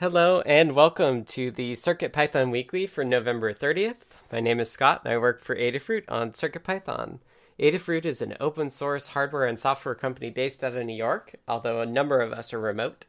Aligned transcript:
Hello 0.00 0.42
and 0.42 0.76
welcome 0.76 1.24
to 1.24 1.50
the 1.50 1.72
CircuitPython 1.72 2.52
Weekly 2.52 2.86
for 2.86 3.02
November 3.02 3.52
30th. 3.52 3.96
My 4.30 4.38
name 4.38 4.60
is 4.60 4.70
Scott 4.70 5.02
and 5.04 5.12
I 5.12 5.18
work 5.18 5.42
for 5.42 5.56
Adafruit 5.56 6.04
on 6.06 6.30
CircuitPython. 6.30 7.18
Adafruit 7.58 8.04
is 8.04 8.22
an 8.22 8.36
open 8.38 8.70
source 8.70 9.08
hardware 9.08 9.44
and 9.44 9.58
software 9.58 9.96
company 9.96 10.30
based 10.30 10.62
out 10.62 10.76
of 10.76 10.86
New 10.86 10.94
York, 10.94 11.34
although 11.48 11.80
a 11.80 11.86
number 11.86 12.20
of 12.20 12.32
us 12.32 12.52
are 12.52 12.60
remote. 12.60 13.06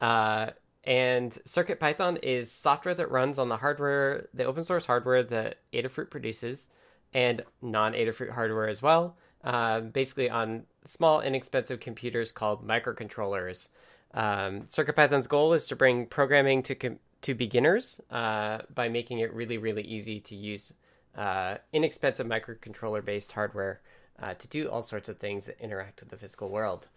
Uh, 0.00 0.48
and 0.82 1.30
CircuitPython 1.46 2.18
is 2.24 2.50
software 2.50 2.96
that 2.96 3.12
runs 3.12 3.38
on 3.38 3.48
the 3.48 3.58
hardware, 3.58 4.26
the 4.34 4.42
open 4.42 4.64
source 4.64 4.86
hardware 4.86 5.22
that 5.22 5.58
Adafruit 5.72 6.10
produces, 6.10 6.66
and 7.14 7.42
non 7.62 7.92
Adafruit 7.92 8.32
hardware 8.32 8.66
as 8.66 8.82
well, 8.82 9.16
uh, 9.44 9.78
basically 9.78 10.28
on 10.28 10.64
small, 10.86 11.20
inexpensive 11.20 11.78
computers 11.78 12.32
called 12.32 12.66
microcontrollers. 12.66 13.68
Um, 14.14 14.62
CircuitPython's 14.62 15.26
goal 15.26 15.52
is 15.52 15.66
to 15.68 15.76
bring 15.76 16.06
programming 16.06 16.62
to 16.64 16.74
com- 16.74 16.98
to 17.22 17.34
beginners 17.34 18.00
uh, 18.10 18.58
by 18.74 18.88
making 18.88 19.20
it 19.20 19.32
really, 19.32 19.56
really 19.56 19.82
easy 19.82 20.20
to 20.20 20.34
use 20.34 20.74
uh, 21.16 21.56
inexpensive 21.72 22.26
microcontroller 22.26 23.04
based 23.04 23.32
hardware 23.32 23.80
uh, 24.20 24.34
to 24.34 24.48
do 24.48 24.68
all 24.68 24.82
sorts 24.82 25.08
of 25.08 25.18
things 25.18 25.46
that 25.46 25.60
interact 25.60 26.00
with 26.00 26.10
the 26.10 26.16
physical 26.16 26.48
world. 26.48 26.88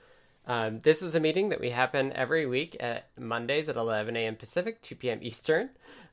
Um, 0.48 0.80
this 0.80 1.02
is 1.02 1.16
a 1.16 1.20
meeting 1.20 1.50
that 1.50 1.60
we 1.60 1.72
happen 1.72 2.14
every 2.14 2.46
week 2.46 2.78
at 2.80 3.08
Mondays 3.18 3.68
at 3.70 3.76
11 3.76 4.16
a.m. 4.16 4.36
Pacific, 4.36 4.82
2 4.82 4.96
p.m. 4.96 5.20
Eastern. 5.22 5.70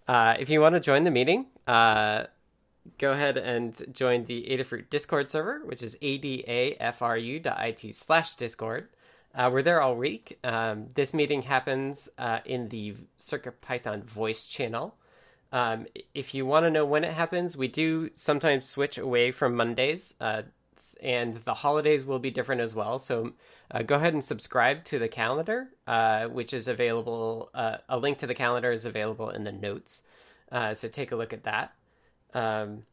Uh, 0.08 0.34
if 0.38 0.48
you 0.48 0.60
want 0.60 0.74
to 0.74 0.80
join 0.80 1.04
the 1.04 1.10
meeting, 1.10 1.46
uh, 1.66 2.24
go 2.98 3.12
ahead 3.12 3.36
and 3.36 3.82
join 3.92 4.24
the 4.24 4.46
Adafruit 4.50 4.90
Discord 4.90 5.28
server, 5.28 5.60
which 5.64 5.82
is 5.82 5.96
adafru.it 6.02 6.64
slash 7.94 8.36
discord. 8.36 8.88
Uh, 9.34 9.48
we're 9.50 9.62
there 9.62 9.80
all 9.80 9.96
week. 9.96 10.38
Um, 10.44 10.88
this 10.94 11.14
meeting 11.14 11.42
happens 11.42 12.08
uh, 12.18 12.40
in 12.44 12.68
the 12.68 12.94
CircuitPython 13.18 14.04
voice 14.04 14.46
channel. 14.46 14.96
Um, 15.52 15.86
if 16.14 16.34
you 16.34 16.44
want 16.44 16.66
to 16.66 16.70
know 16.70 16.84
when 16.84 17.04
it 17.04 17.12
happens, 17.12 17.56
we 17.56 17.68
do 17.68 18.10
sometimes 18.14 18.68
switch 18.68 18.98
away 18.98 19.30
from 19.30 19.54
Mondays, 19.54 20.14
uh, 20.20 20.42
and 21.02 21.36
the 21.44 21.54
holidays 21.54 22.04
will 22.04 22.18
be 22.18 22.30
different 22.30 22.60
as 22.60 22.74
well. 22.74 22.98
So 22.98 23.32
uh, 23.70 23.82
go 23.82 23.96
ahead 23.96 24.12
and 24.12 24.22
subscribe 24.22 24.84
to 24.84 24.98
the 24.98 25.08
calendar, 25.08 25.68
uh, 25.86 26.26
which 26.26 26.52
is 26.52 26.68
available. 26.68 27.50
Uh, 27.54 27.78
a 27.88 27.98
link 27.98 28.18
to 28.18 28.26
the 28.26 28.34
calendar 28.34 28.70
is 28.70 28.84
available 28.84 29.30
in 29.30 29.44
the 29.44 29.52
notes. 29.52 30.02
so 30.50 30.88
take 30.88 31.12
a 31.12 31.16
look 31.16 31.32
at 31.32 31.44
that. 31.44 31.72
Um, 32.34 32.84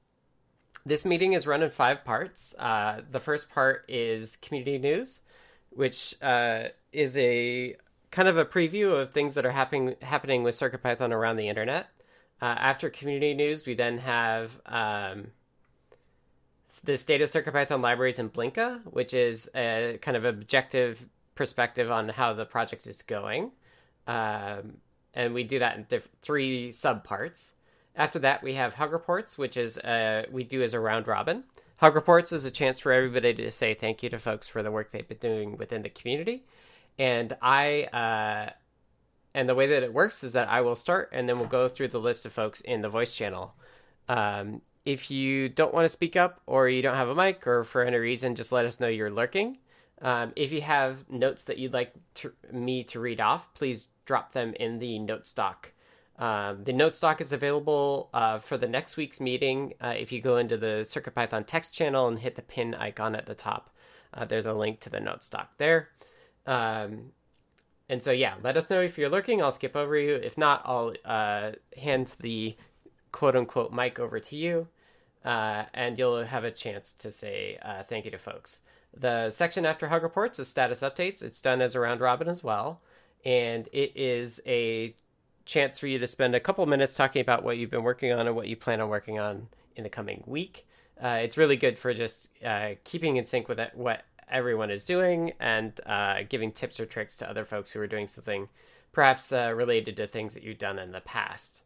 this 0.85 1.05
meeting 1.05 1.33
is 1.33 1.45
run 1.45 1.63
in 1.63 1.69
five 1.69 2.05
parts. 2.05 2.55
the 2.57 3.19
first 3.19 3.49
part 3.49 3.83
is 3.89 4.37
community 4.37 4.77
news 4.77 5.19
which 5.71 6.15
uh, 6.21 6.65
is 6.91 7.17
a 7.17 7.75
kind 8.11 8.27
of 8.27 8.37
a 8.37 8.45
preview 8.45 8.99
of 8.99 9.11
things 9.11 9.35
that 9.35 9.45
are 9.45 9.51
happening 9.51 9.95
happening 10.01 10.43
with 10.43 10.55
CircuitPython 10.55 11.11
around 11.11 11.37
the 11.37 11.47
internet. 11.47 11.87
Uh, 12.41 12.45
after 12.45 12.89
community 12.89 13.33
news, 13.33 13.65
we 13.65 13.73
then 13.73 13.97
have 13.97 14.61
um, 14.65 15.27
the 16.83 16.97
state 16.97 17.21
of 17.21 17.29
CircuitPython 17.29 17.81
libraries 17.81 18.19
in 18.19 18.29
Blinka, 18.29 18.81
which 18.85 19.13
is 19.13 19.49
a 19.55 19.99
kind 20.01 20.15
of 20.15 20.25
objective 20.25 21.05
perspective 21.35 21.91
on 21.91 22.09
how 22.09 22.33
the 22.33 22.45
project 22.45 22.87
is 22.87 23.01
going. 23.01 23.51
Um, 24.07 24.77
and 25.13 25.33
we 25.33 25.43
do 25.43 25.59
that 25.59 25.77
in 25.77 25.85
th- 25.85 26.03
three 26.21 26.69
subparts. 26.69 27.51
After 27.95 28.19
that, 28.19 28.41
we 28.41 28.53
have 28.53 28.75
Hug 28.75 28.91
Reports, 28.93 29.37
which 29.37 29.57
is 29.57 29.77
uh, 29.79 30.25
we 30.31 30.43
do 30.43 30.61
as 30.61 30.73
a 30.73 30.79
round 30.79 31.07
robin. 31.07 31.43
Hug 31.79 31.95
Reports 31.95 32.33
is 32.33 32.43
a 32.43 32.51
chance 32.51 32.81
for 32.81 32.91
everybody 32.91 33.33
to 33.33 33.49
say 33.49 33.73
thank 33.73 34.03
you 34.03 34.09
to 34.09 34.19
folks 34.19 34.49
for 34.49 34.61
the 34.61 34.69
work 34.69 34.91
they've 34.91 35.07
been 35.07 35.17
doing 35.17 35.55
within 35.55 35.81
the 35.81 35.89
community. 35.89 36.43
And 36.97 37.37
I, 37.41 37.83
uh, 37.83 38.51
and 39.33 39.47
the 39.47 39.55
way 39.55 39.67
that 39.67 39.81
it 39.81 39.93
works 39.93 40.21
is 40.21 40.33
that 40.33 40.49
I 40.49 40.59
will 40.59 40.75
start 40.75 41.07
and 41.13 41.29
then 41.29 41.37
we'll 41.37 41.47
go 41.47 41.69
through 41.69 41.87
the 41.87 41.99
list 41.99 42.25
of 42.25 42.33
folks 42.33 42.59
in 42.59 42.81
the 42.81 42.89
voice 42.89 43.15
channel. 43.15 43.55
Um, 44.09 44.61
if 44.83 45.09
you 45.09 45.47
don't 45.47 45.73
want 45.73 45.85
to 45.85 45.89
speak 45.89 46.17
up 46.17 46.41
or 46.47 46.67
you 46.67 46.81
don't 46.81 46.97
have 46.97 47.07
a 47.07 47.15
mic 47.15 47.47
or 47.47 47.63
for 47.63 47.81
any 47.83 47.95
reason, 47.95 48.35
just 48.35 48.51
let 48.51 48.65
us 48.65 48.81
know 48.81 48.89
you're 48.89 49.09
lurking. 49.09 49.59
Um, 50.01 50.33
if 50.35 50.51
you 50.51 50.59
have 50.59 51.09
notes 51.09 51.45
that 51.45 51.59
you'd 51.59 51.73
like 51.73 51.93
to, 52.15 52.33
me 52.51 52.83
to 52.85 52.99
read 52.99 53.21
off, 53.21 53.53
please 53.53 53.87
drop 54.03 54.33
them 54.33 54.53
in 54.59 54.79
the 54.79 54.99
note 54.99 55.25
stock 55.25 55.71
um, 56.19 56.65
the 56.65 56.73
note 56.73 56.93
stock 56.93 57.21
is 57.21 57.31
available 57.31 58.09
uh, 58.13 58.39
for 58.39 58.57
the 58.57 58.67
next 58.67 58.97
week's 58.97 59.21
meeting. 59.21 59.73
Uh, 59.81 59.95
if 59.97 60.11
you 60.11 60.21
go 60.21 60.37
into 60.37 60.57
the 60.57 60.83
CircuitPython 60.83 61.45
text 61.45 61.73
channel 61.73 62.09
and 62.09 62.19
hit 62.19 62.35
the 62.35 62.41
pin 62.41 62.75
icon 62.75 63.15
at 63.15 63.25
the 63.25 63.33
top, 63.33 63.69
uh, 64.13 64.25
there's 64.25 64.45
a 64.45 64.53
link 64.53 64.81
to 64.81 64.89
the 64.89 64.99
note 64.99 65.23
stock 65.23 65.57
there. 65.57 65.89
Um, 66.45 67.13
and 67.87 68.03
so, 68.03 68.11
yeah, 68.11 68.35
let 68.43 68.57
us 68.57 68.69
know 68.69 68.81
if 68.81 68.97
you're 68.97 69.09
lurking. 69.09 69.41
I'll 69.41 69.49
skip 69.49 69.77
over 69.77 69.97
you. 69.97 70.15
If 70.15 70.37
not, 70.37 70.61
I'll 70.65 70.93
uh, 71.05 71.51
hand 71.77 72.15
the 72.19 72.57
quote 73.13 73.37
unquote 73.37 73.71
mic 73.71 73.97
over 73.97 74.19
to 74.19 74.35
you, 74.35 74.67
uh, 75.23 75.63
and 75.73 75.97
you'll 75.97 76.25
have 76.25 76.43
a 76.43 76.51
chance 76.51 76.91
to 76.93 77.11
say 77.11 77.57
uh, 77.61 77.83
thank 77.83 78.03
you 78.03 78.11
to 78.11 78.17
folks. 78.17 78.59
The 78.93 79.29
section 79.29 79.65
after 79.65 79.87
Hug 79.87 80.03
Reports 80.03 80.37
is 80.37 80.49
status 80.49 80.81
updates. 80.81 81.23
It's 81.23 81.39
done 81.41 81.61
as 81.61 81.75
a 81.75 81.79
round 81.79 82.01
robin 82.01 82.27
as 82.27 82.43
well. 82.43 82.81
And 83.23 83.67
it 83.71 83.95
is 83.95 84.41
a 84.45 84.95
chance 85.49 85.79
for 85.79 85.87
you 85.87 85.97
to 85.97 86.07
spend 86.07 86.35
a 86.35 86.39
couple 86.39 86.65
minutes 86.65 86.95
talking 86.95 87.21
about 87.21 87.43
what 87.43 87.57
you've 87.57 87.71
been 87.71 87.83
working 87.83 88.11
on 88.11 88.27
and 88.27 88.35
what 88.35 88.47
you 88.47 88.55
plan 88.55 88.79
on 88.79 88.87
working 88.87 89.19
on 89.19 89.47
in 89.75 89.83
the 89.83 89.89
coming 89.89 90.23
week. 90.27 90.67
Uh, 91.03 91.19
it's 91.23 91.37
really 91.37 91.57
good 91.57 91.79
for 91.79 91.93
just 91.93 92.29
uh, 92.45 92.71
keeping 92.83 93.17
in 93.17 93.25
sync 93.25 93.47
with 93.47 93.59
what 93.73 94.03
everyone 94.29 94.69
is 94.69 94.85
doing 94.85 95.33
and 95.39 95.79
uh, 95.87 96.17
giving 96.29 96.51
tips 96.51 96.79
or 96.79 96.85
tricks 96.85 97.17
to 97.17 97.29
other 97.29 97.45
folks 97.45 97.71
who 97.71 97.79
are 97.79 97.87
doing 97.87 98.05
something 98.05 98.47
perhaps 98.91 99.31
uh, 99.31 99.51
related 99.55 99.97
to 99.97 100.05
things 100.05 100.35
that 100.35 100.43
you've 100.43 100.57
done 100.59 100.77
in 100.77 100.91
the 100.91 101.01
past. 101.01 101.63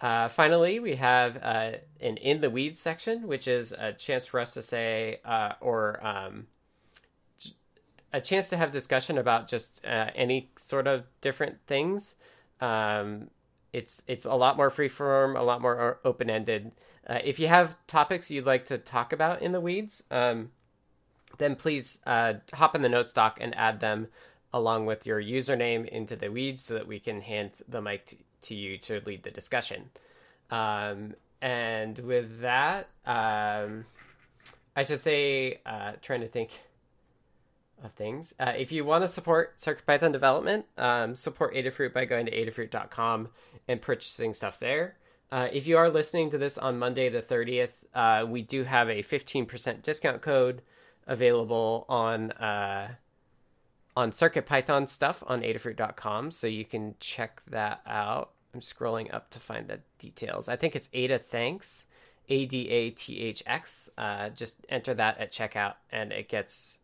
Uh, 0.00 0.28
finally, 0.28 0.80
we 0.80 0.96
have 0.96 1.36
uh, 1.42 1.72
an 2.00 2.16
in 2.16 2.40
the 2.40 2.50
weeds 2.50 2.80
section, 2.80 3.28
which 3.28 3.46
is 3.46 3.72
a 3.72 3.92
chance 3.92 4.26
for 4.26 4.40
us 4.40 4.54
to 4.54 4.62
say, 4.62 5.20
or 5.60 6.04
um, 6.04 6.46
a 8.12 8.20
chance 8.20 8.48
to 8.48 8.56
have 8.56 8.70
discussion 8.70 9.18
about 9.18 9.46
just 9.46 9.80
any 9.84 10.48
sort 10.56 10.86
of 10.86 11.04
different 11.20 11.58
things. 11.66 12.16
Um, 12.60 13.30
it's 13.72 14.02
it's 14.06 14.24
a 14.24 14.34
lot 14.34 14.56
more 14.56 14.70
freeform, 14.70 15.38
a 15.38 15.42
lot 15.42 15.60
more 15.60 15.98
open 16.04 16.28
ended. 16.30 16.72
Uh, 17.06 17.18
if 17.24 17.38
you 17.38 17.48
have 17.48 17.76
topics 17.86 18.30
you'd 18.30 18.46
like 18.46 18.64
to 18.66 18.78
talk 18.78 19.12
about 19.12 19.42
in 19.42 19.52
the 19.52 19.60
weeds, 19.60 20.04
um, 20.10 20.50
then 21.38 21.56
please 21.56 22.00
uh, 22.06 22.34
hop 22.52 22.74
in 22.74 22.82
the 22.82 22.88
note 22.88 23.08
stock 23.08 23.38
and 23.40 23.56
add 23.56 23.80
them 23.80 24.08
along 24.52 24.86
with 24.86 25.06
your 25.06 25.22
username 25.22 25.88
into 25.88 26.16
the 26.16 26.28
weeds 26.28 26.62
so 26.62 26.74
that 26.74 26.86
we 26.86 26.98
can 26.98 27.20
hand 27.20 27.52
the 27.68 27.80
mic 27.80 28.06
to, 28.06 28.16
to 28.42 28.54
you 28.54 28.76
to 28.76 29.00
lead 29.06 29.22
the 29.22 29.30
discussion. 29.30 29.90
Um, 30.50 31.14
and 31.40 31.98
with 32.00 32.40
that, 32.40 32.88
um, 33.06 33.86
I 34.76 34.82
should 34.82 35.00
say, 35.00 35.60
uh, 35.64 35.92
trying 36.02 36.20
to 36.20 36.28
think 36.28 36.50
of 37.82 37.92
things. 37.92 38.34
Uh, 38.38 38.52
if 38.56 38.72
you 38.72 38.84
want 38.84 39.04
to 39.04 39.08
support 39.08 39.56
CircuitPython 39.58 40.12
development, 40.12 40.66
um, 40.76 41.14
support 41.14 41.54
Adafruit 41.54 41.92
by 41.92 42.04
going 42.04 42.26
to 42.26 42.32
adafruit.com 42.32 43.28
and 43.68 43.80
purchasing 43.80 44.32
stuff 44.32 44.58
there. 44.58 44.96
Uh, 45.32 45.48
if 45.52 45.66
you 45.66 45.76
are 45.76 45.88
listening 45.88 46.30
to 46.30 46.38
this 46.38 46.58
on 46.58 46.78
Monday 46.78 47.08
the 47.08 47.22
30th, 47.22 47.84
uh, 47.94 48.26
we 48.26 48.42
do 48.42 48.64
have 48.64 48.88
a 48.88 49.02
15% 49.02 49.82
discount 49.82 50.22
code 50.22 50.62
available 51.06 51.86
on 51.88 52.32
uh, 52.32 52.94
on 53.96 54.10
CircuitPython 54.12 54.88
stuff 54.88 55.22
on 55.26 55.42
adafruit.com, 55.42 56.30
so 56.30 56.46
you 56.46 56.64
can 56.64 56.94
check 57.00 57.42
that 57.48 57.80
out. 57.86 58.30
I'm 58.54 58.60
scrolling 58.60 59.12
up 59.12 59.30
to 59.30 59.38
find 59.38 59.68
the 59.68 59.80
details. 59.98 60.48
I 60.48 60.56
think 60.56 60.74
it's 60.74 60.88
Ada 60.92 61.18
Thanks, 61.18 61.86
A 62.28 62.46
D 62.46 62.68
A 62.68 62.90
T 62.90 63.20
H 63.20 63.42
X. 63.46 63.88
Uh, 63.96 64.30
just 64.30 64.64
enter 64.68 64.94
that 64.94 65.18
at 65.18 65.32
checkout, 65.32 65.74
and 65.92 66.12
it 66.12 66.28
gets 66.28 66.79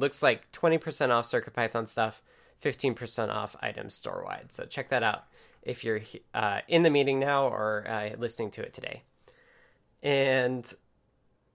looks 0.00 0.22
like 0.22 0.50
20% 0.52 1.10
off 1.10 1.26
CircuitPython 1.26 1.86
stuff, 1.88 2.22
15% 2.62 3.28
off 3.28 3.56
items 3.60 3.94
store 3.94 4.24
wide. 4.24 4.46
So 4.50 4.64
check 4.64 4.88
that 4.88 5.02
out 5.02 5.24
if 5.62 5.84
you're 5.84 6.00
uh, 6.34 6.60
in 6.68 6.82
the 6.82 6.90
meeting 6.90 7.20
now 7.20 7.46
or 7.46 7.86
uh, 7.88 8.10
listening 8.18 8.50
to 8.52 8.62
it 8.62 8.72
today. 8.72 9.02
And 10.02 10.72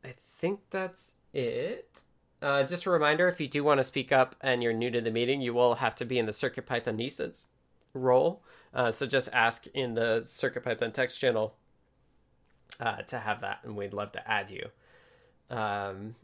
I 0.04 0.14
think 0.40 0.60
that's 0.70 1.16
it. 1.34 2.02
Uh, 2.42 2.64
just 2.64 2.86
a 2.86 2.92
reminder 2.92 3.28
if 3.28 3.42
you 3.42 3.48
do 3.48 3.64
want 3.64 3.80
to 3.80 3.84
speak 3.84 4.12
up 4.12 4.36
and 4.42 4.62
you're 4.62 4.74
new 4.74 4.92
to 4.92 5.02
the 5.02 5.12
meeting, 5.12 5.42
you 5.42 5.54
will 5.54 5.76
have 5.76 5.96
to 5.96 6.06
be 6.06 6.20
in 6.20 6.26
the 6.26 6.32
CircuitPythonistas 6.32 7.46
role. 7.94 8.44
Uh, 8.74 8.92
so 8.92 9.06
just 9.06 9.30
ask 9.34 9.68
in 9.68 9.96
the 9.96 10.22
CircuitPython 10.26 10.94
text 10.94 11.20
channel 11.20 11.56
uh, 12.80 12.98
to 13.04 13.20
have 13.20 13.42
that, 13.42 13.60
and 13.64 13.76
we'd 13.76 13.94
love 13.94 14.12
to 14.12 14.30
add 14.30 14.50
you. 14.50 14.70
Um, 15.56 16.16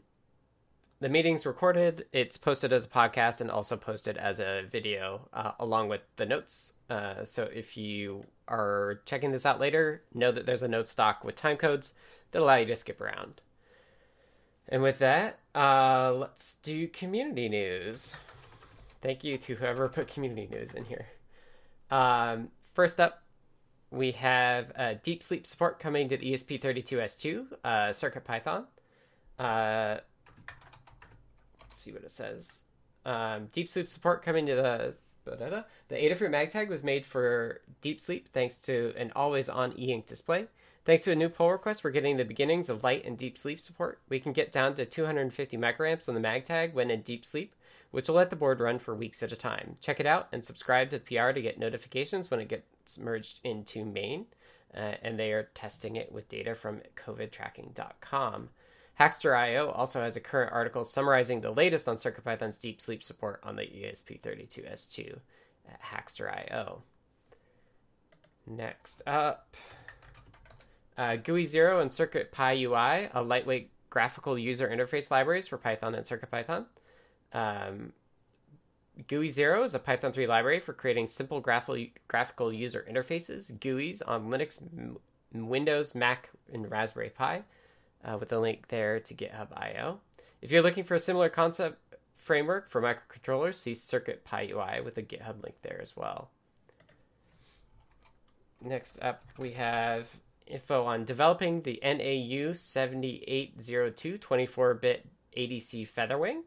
the 1.02 1.08
meeting's 1.08 1.44
recorded. 1.44 2.06
It's 2.12 2.36
posted 2.36 2.72
as 2.72 2.86
a 2.86 2.88
podcast 2.88 3.40
and 3.40 3.50
also 3.50 3.76
posted 3.76 4.16
as 4.16 4.38
a 4.38 4.62
video 4.70 5.28
uh, 5.32 5.50
along 5.58 5.88
with 5.88 6.02
the 6.14 6.24
notes. 6.24 6.74
Uh, 6.88 7.24
so 7.24 7.48
if 7.52 7.76
you 7.76 8.22
are 8.46 9.00
checking 9.04 9.32
this 9.32 9.44
out 9.44 9.58
later, 9.58 10.04
know 10.14 10.30
that 10.30 10.46
there's 10.46 10.62
a 10.62 10.68
note 10.68 10.86
stock 10.86 11.24
with 11.24 11.34
time 11.34 11.56
codes 11.56 11.94
that 12.30 12.40
allow 12.40 12.54
you 12.54 12.66
to 12.66 12.76
skip 12.76 13.00
around. 13.00 13.40
And 14.68 14.80
with 14.80 15.00
that, 15.00 15.40
uh, 15.56 16.12
let's 16.12 16.54
do 16.54 16.86
community 16.86 17.48
news. 17.48 18.14
Thank 19.00 19.24
you 19.24 19.38
to 19.38 19.56
whoever 19.56 19.88
put 19.88 20.06
community 20.06 20.46
news 20.48 20.72
in 20.72 20.84
here. 20.84 21.08
Um, 21.90 22.50
first 22.60 23.00
up, 23.00 23.24
we 23.90 24.12
have 24.12 24.70
uh, 24.76 24.94
deep 25.02 25.24
sleep 25.24 25.48
support 25.48 25.80
coming 25.80 26.08
to 26.10 26.16
the 26.16 26.32
ESP32S2 26.32 27.46
uh, 27.64 27.68
CircuitPython. 27.88 28.66
Uh, 29.36 29.98
let's 31.72 31.80
see 31.80 31.92
what 31.92 32.04
it 32.04 32.10
says. 32.10 32.64
Um, 33.06 33.48
deep 33.52 33.66
sleep 33.66 33.88
support 33.88 34.22
coming 34.22 34.44
to 34.46 34.54
the 34.54 34.94
the 35.24 35.94
Adafruit 35.94 36.30
MagTag 36.30 36.68
was 36.68 36.82
made 36.82 37.06
for 37.06 37.60
deep 37.80 38.00
sleep 38.00 38.28
thanks 38.32 38.58
to 38.58 38.92
an 38.96 39.12
always-on 39.14 39.72
e-ink 39.78 40.04
display. 40.06 40.46
Thanks 40.84 41.04
to 41.04 41.12
a 41.12 41.14
new 41.14 41.28
pull 41.28 41.52
request, 41.52 41.84
we're 41.84 41.92
getting 41.92 42.16
the 42.16 42.24
beginnings 42.24 42.68
of 42.68 42.82
light 42.82 43.04
and 43.04 43.16
deep 43.16 43.38
sleep 43.38 43.60
support. 43.60 44.00
We 44.08 44.18
can 44.18 44.32
get 44.32 44.50
down 44.50 44.74
to 44.74 44.84
250 44.84 45.56
microamps 45.56 46.08
on 46.08 46.16
the 46.16 46.20
MagTag 46.20 46.74
when 46.74 46.90
in 46.90 47.02
deep 47.02 47.24
sleep, 47.24 47.54
which 47.92 48.08
will 48.08 48.16
let 48.16 48.30
the 48.30 48.36
board 48.36 48.58
run 48.58 48.80
for 48.80 48.96
weeks 48.96 49.22
at 49.22 49.30
a 49.30 49.36
time. 49.36 49.76
Check 49.80 50.00
it 50.00 50.06
out 50.06 50.26
and 50.32 50.44
subscribe 50.44 50.90
to 50.90 50.98
the 50.98 51.04
PR 51.04 51.30
to 51.30 51.40
get 51.40 51.58
notifications 51.58 52.28
when 52.30 52.40
it 52.40 52.48
gets 52.48 52.98
merged 52.98 53.38
into 53.44 53.84
main. 53.84 54.26
Uh, 54.76 54.94
and 55.02 55.18
they 55.20 55.32
are 55.32 55.50
testing 55.54 55.94
it 55.94 56.10
with 56.10 56.28
data 56.28 56.54
from 56.54 56.80
covidtracking.com. 56.96 58.48
Hackster.io 59.00 59.70
also 59.70 60.00
has 60.00 60.16
a 60.16 60.20
current 60.20 60.52
article 60.52 60.84
summarizing 60.84 61.40
the 61.40 61.50
latest 61.50 61.88
on 61.88 61.96
CircuitPython's 61.96 62.58
deep 62.58 62.80
sleep 62.80 63.02
support 63.02 63.40
on 63.42 63.56
the 63.56 63.62
ESP32S2 63.62 65.18
at 65.68 65.82
Hackster.io. 65.82 66.82
Next 68.46 69.02
up, 69.06 69.56
uh, 70.98 71.16
GUI 71.16 71.44
Zero 71.44 71.80
and 71.80 71.90
CircuitPy 71.90 72.62
UI, 72.62 73.08
a 73.14 73.22
lightweight 73.22 73.70
graphical 73.88 74.38
user 74.38 74.68
interface 74.68 75.10
libraries 75.10 75.48
for 75.48 75.58
Python 75.58 75.94
and 75.94 76.04
CircuitPython. 76.04 76.66
Um, 77.32 77.92
GUI 79.08 79.28
Zero 79.28 79.62
is 79.62 79.74
a 79.74 79.78
Python 79.78 80.12
3 80.12 80.26
library 80.26 80.60
for 80.60 80.72
creating 80.72 81.08
simple 81.08 81.40
graphical, 81.40 81.86
graphical 82.08 82.52
user 82.52 82.86
interfaces, 82.90 83.58
GUIs, 83.58 84.02
on 84.06 84.28
Linux, 84.28 84.60
Windows, 85.32 85.94
Mac, 85.94 86.28
and 86.52 86.70
Raspberry 86.70 87.10
Pi, 87.10 87.42
uh, 88.04 88.16
with 88.18 88.32
a 88.32 88.38
link 88.38 88.68
there 88.68 89.00
to 89.00 89.14
GitHub 89.14 89.48
IO. 89.56 90.00
If 90.40 90.50
you're 90.50 90.62
looking 90.62 90.84
for 90.84 90.94
a 90.94 91.00
similar 91.00 91.28
concept 91.28 91.78
framework 92.16 92.70
for 92.70 92.80
microcontrollers, 92.80 93.56
see 93.56 93.72
CircuitPy 93.72 94.50
UI 94.50 94.80
with 94.80 94.98
a 94.98 95.02
GitHub 95.02 95.42
link 95.42 95.56
there 95.62 95.80
as 95.80 95.96
well. 95.96 96.30
Next 98.60 99.00
up, 99.02 99.24
we 99.38 99.52
have 99.52 100.16
info 100.46 100.84
on 100.84 101.04
developing 101.04 101.62
the 101.62 101.80
NAU 101.82 102.52
7802 102.52 104.18
24 104.18 104.74
bit 104.74 105.06
ADC 105.36 105.88
Featherwing. 105.88 106.42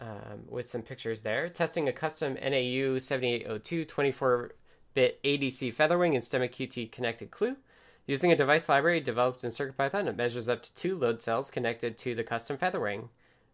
Um, 0.00 0.42
with 0.48 0.68
some 0.68 0.82
pictures 0.82 1.22
there. 1.22 1.48
Testing 1.48 1.88
a 1.88 1.92
custom 1.92 2.34
NAU 2.34 2.98
7802 2.98 3.84
24 3.84 4.52
bit 4.92 5.22
ADC 5.22 5.72
Featherwing 5.72 6.14
and 6.14 6.22
STEMMA 6.22 6.50
QT 6.50 6.90
connected 6.90 7.30
clue. 7.30 7.56
Using 8.06 8.30
a 8.30 8.36
device 8.36 8.68
library 8.68 9.00
developed 9.00 9.44
in 9.44 9.50
CircuitPython, 9.50 10.08
it 10.08 10.16
measures 10.16 10.48
up 10.48 10.62
to 10.62 10.74
two 10.74 10.98
load 10.98 11.22
cells 11.22 11.50
connected 11.50 11.96
to 11.98 12.14
the 12.14 12.24
custom 12.24 12.58
Featherwing, 12.58 13.08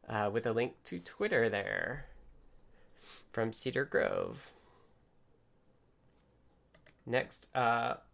uh, 0.08 0.28
with 0.32 0.44
a 0.44 0.52
link 0.52 0.74
to 0.84 0.98
Twitter 0.98 1.48
there 1.48 2.06
from 3.32 3.52
Cedar 3.52 3.84
Grove. 3.84 4.50
Next 7.06 7.48
up, 7.54 8.06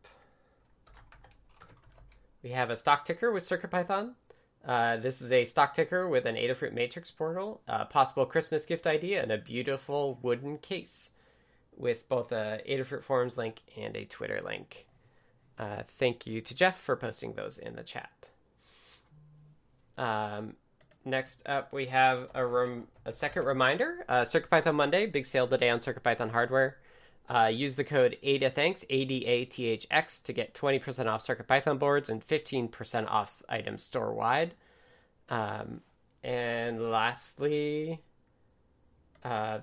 we 2.43 2.51
have 2.51 2.71
a 2.71 2.77
stock 2.77 3.07
ticker 3.07 3.33
with 3.33 3.43
CircuitPython. 3.43 4.13
Uh, 4.65 4.97
this 4.99 5.23
is 5.23 5.33
a 5.33 5.45
stock 5.45 5.75
ticker 5.75 6.07
with 6.07 6.27
an 6.27 6.35
Adafruit 6.35 6.75
Matrix 6.75 7.11
portal, 7.11 7.63
a 7.67 7.87
possible 7.87 8.27
Christmas 8.27 8.67
gift 8.67 8.87
idea, 8.87 9.23
and 9.23 9.33
a 9.33 9.39
beautiful 9.39 10.19
wooden 10.21 10.59
case 10.59 11.11
with 11.77 12.09
both 12.09 12.31
a 12.31 12.61
Adafruit 12.69 13.03
forums 13.03 13.39
link 13.39 13.63
and 13.77 13.97
a 13.97 14.05
Twitter 14.05 14.41
link. 14.45 14.87
Uh, 15.59 15.83
thank 15.87 16.27
you 16.27 16.41
to 16.41 16.55
Jeff 16.55 16.79
for 16.79 16.97
posting 16.97 17.33
those 17.33 17.59
in 17.59 17.77
the 17.77 17.83
chat. 17.83 18.11
Um, 19.97 20.55
next 21.05 21.47
up, 21.49 21.73
we 21.73 21.87
have 21.87 22.29
a, 22.35 22.45
rem- 22.45 22.89
a 23.05 23.13
second 23.13 23.45
reminder: 23.45 24.05
uh, 24.09 24.23
CircuitPython 24.23 24.75
Monday, 24.75 25.07
big 25.07 25.25
sale 25.25 25.47
today 25.47 25.71
on 25.71 25.79
CircuitPython 25.79 26.31
hardware. 26.31 26.77
Uh, 27.29 27.47
use 27.47 27.75
the 27.75 27.83
code 27.83 28.17
ADATHANKS, 28.23 28.85
A-D-A-T-H-X, 28.89 30.21
to 30.21 30.33
get 30.33 30.55
20% 30.55 31.07
off 31.07 31.27
CircuitPython 31.27 31.77
boards 31.77 32.09
and 32.09 32.25
15% 32.25 33.11
off 33.11 33.43
items 33.49 33.83
store-wide. 33.83 34.55
Um, 35.29 35.81
and 36.23 36.91
lastly, 36.91 38.01
uh, 39.25 39.59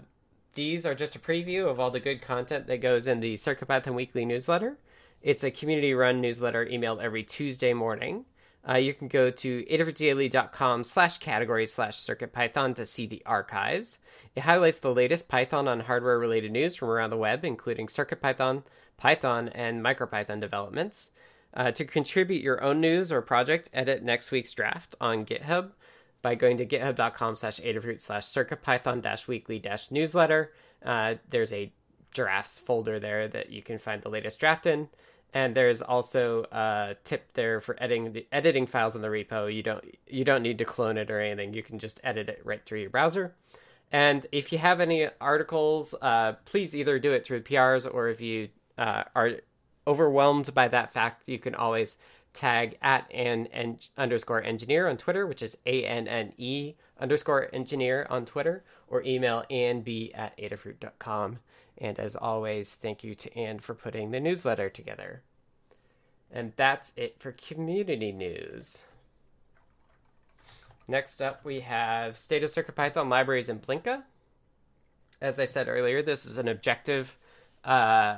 these 0.56 0.86
are 0.86 0.94
just 0.94 1.16
a 1.16 1.20
preview 1.20 1.70
of 1.70 1.80
all 1.80 1.90
the 1.90 2.02
good 2.02 2.22
content 2.22 2.68
that 2.68 2.82
goes 2.82 3.08
in 3.08 3.22
the 3.22 3.36
CircuitPython 3.36 3.94
Weekly 3.94 4.26
newsletter. 4.26 4.78
It's 5.24 5.46
a 5.46 5.52
community-run 5.52 6.20
newsletter 6.20 6.66
emailed 6.66 7.02
every 7.02 7.24
Tuesday 7.24 7.74
morning. 7.74 8.26
Uh, 8.68 8.76
you 8.76 8.94
can 8.94 9.08
go 9.08 9.32
to 9.32 9.64
adafruitdaily.com 9.64 10.84
slash 10.84 11.18
category 11.20 11.66
slash 11.66 11.98
circuitpython 11.98 12.76
to 12.76 12.86
see 12.86 13.08
the 13.08 13.24
archives. 13.26 14.00
It 14.36 14.42
highlights 14.42 14.82
the 14.82 14.94
latest 14.94 15.30
Python 15.30 15.70
on 15.70 15.80
hardware 15.80 16.20
related 16.20 16.52
news 16.52 16.76
from 16.76 16.90
around 16.90 17.10
the 17.10 17.18
web, 17.18 17.46
including 17.46 17.88
CircuitPython, 17.88 18.64
Python, 18.98 19.48
and 19.48 19.82
MicroPython 19.82 20.42
developments. 20.42 21.12
Uh, 21.54 21.72
to 21.72 21.86
contribute 21.86 22.44
your 22.44 22.62
own 22.62 22.82
news 22.82 23.10
or 23.10 23.22
project, 23.22 23.70
edit 23.74 24.04
next 24.04 24.30
week's 24.30 24.52
draft 24.52 24.94
on 25.00 25.26
GitHub 25.26 25.72
by 26.22 26.36
going 26.36 26.58
to 26.58 26.66
github.com 26.66 27.38
slash 27.38 27.62
adafruit 27.62 28.02
slash 28.02 28.26
circuitpython 28.26 29.02
dash 29.02 29.26
weekly 29.26 29.58
dash 29.58 29.90
newsletter. 29.90 30.52
Uh, 30.84 31.16
there's 31.30 31.54
a 31.54 31.72
drafts 32.14 32.60
folder 32.60 33.00
there 33.00 33.28
that 33.30 33.52
you 33.52 33.62
can 33.62 33.78
find 33.78 34.02
the 34.02 34.10
latest 34.10 34.40
draft 34.40 34.66
in. 34.66 34.90
And 35.34 35.56
there's 35.56 35.82
also 35.82 36.44
a 36.52 36.96
tip 37.04 37.34
there 37.34 37.60
for 37.60 37.76
editing 37.82 38.24
editing 38.32 38.68
files 38.68 38.96
in 38.96 39.02
the 39.02 39.08
repo. 39.08 39.54
You 39.54 39.64
don't 39.64 39.84
you 40.08 40.24
don't 40.24 40.44
need 40.44 40.60
to 40.60 40.66
clone 40.66 40.98
it 40.98 41.10
or 41.10 41.20
anything. 41.20 41.54
You 41.54 41.64
can 41.64 41.80
just 41.80 42.00
edit 42.04 42.30
it 42.30 42.42
right 42.44 42.64
through 42.64 42.82
your 42.82 42.92
browser. 42.92 43.34
And 43.92 44.26
if 44.32 44.52
you 44.52 44.58
have 44.60 44.80
any 44.80 45.08
articles, 45.22 45.94
uh, 46.02 46.34
please 46.46 46.76
either 46.76 47.00
do 47.00 47.14
it 47.14 47.26
through 47.26 47.42
PRs 47.42 47.92
or 47.92 48.10
if 48.10 48.22
you 48.22 48.50
uh, 48.78 49.04
are 49.16 49.34
overwhelmed 49.86 50.54
by 50.54 50.68
that 50.68 50.94
fact, 50.94 51.28
you 51.28 51.40
can 51.40 51.56
always 51.56 51.98
tag 52.34 52.78
at 52.82 53.10
an 53.14 53.48
en- 53.48 53.78
underscore 53.98 54.44
engineer 54.44 54.88
on 54.88 54.98
Twitter, 54.98 55.26
which 55.28 55.42
is 55.42 55.58
A 55.66 55.86
N 55.86 56.08
N 56.08 56.34
E 56.38 56.74
underscore 57.00 57.50
engineer 57.54 58.08
on 58.10 58.26
Twitter, 58.26 58.64
or 58.88 59.04
email 59.04 59.44
anb 59.50 59.88
at 60.16 60.38
adafruit.com. 60.38 61.40
And 61.78 62.00
as 62.00 62.16
always, 62.16 62.76
thank 62.76 63.04
you 63.04 63.16
to 63.16 63.38
Anne 63.38 63.60
for 63.60 63.74
putting 63.74 64.12
the 64.12 64.20
newsletter 64.20 64.70
together. 64.70 65.22
And 66.32 66.54
that's 66.56 66.94
it 66.96 67.20
for 67.20 67.32
community 67.32 68.12
news. 68.12 68.82
Next 70.88 71.22
up, 71.22 71.46
we 71.46 71.62
have 71.62 72.18
State 72.18 72.44
of 72.44 72.50
CircuitPython 72.50 73.10
libraries 73.10 73.50
in 73.50 73.60
Blinka. 73.60 74.04
As 75.22 75.40
I 75.40 75.46
said 75.46 75.70
earlier, 75.70 76.02
this 76.02 76.26
is 76.26 76.38
an 76.38 76.48
objective 76.48 77.18
uh, 77.64 78.18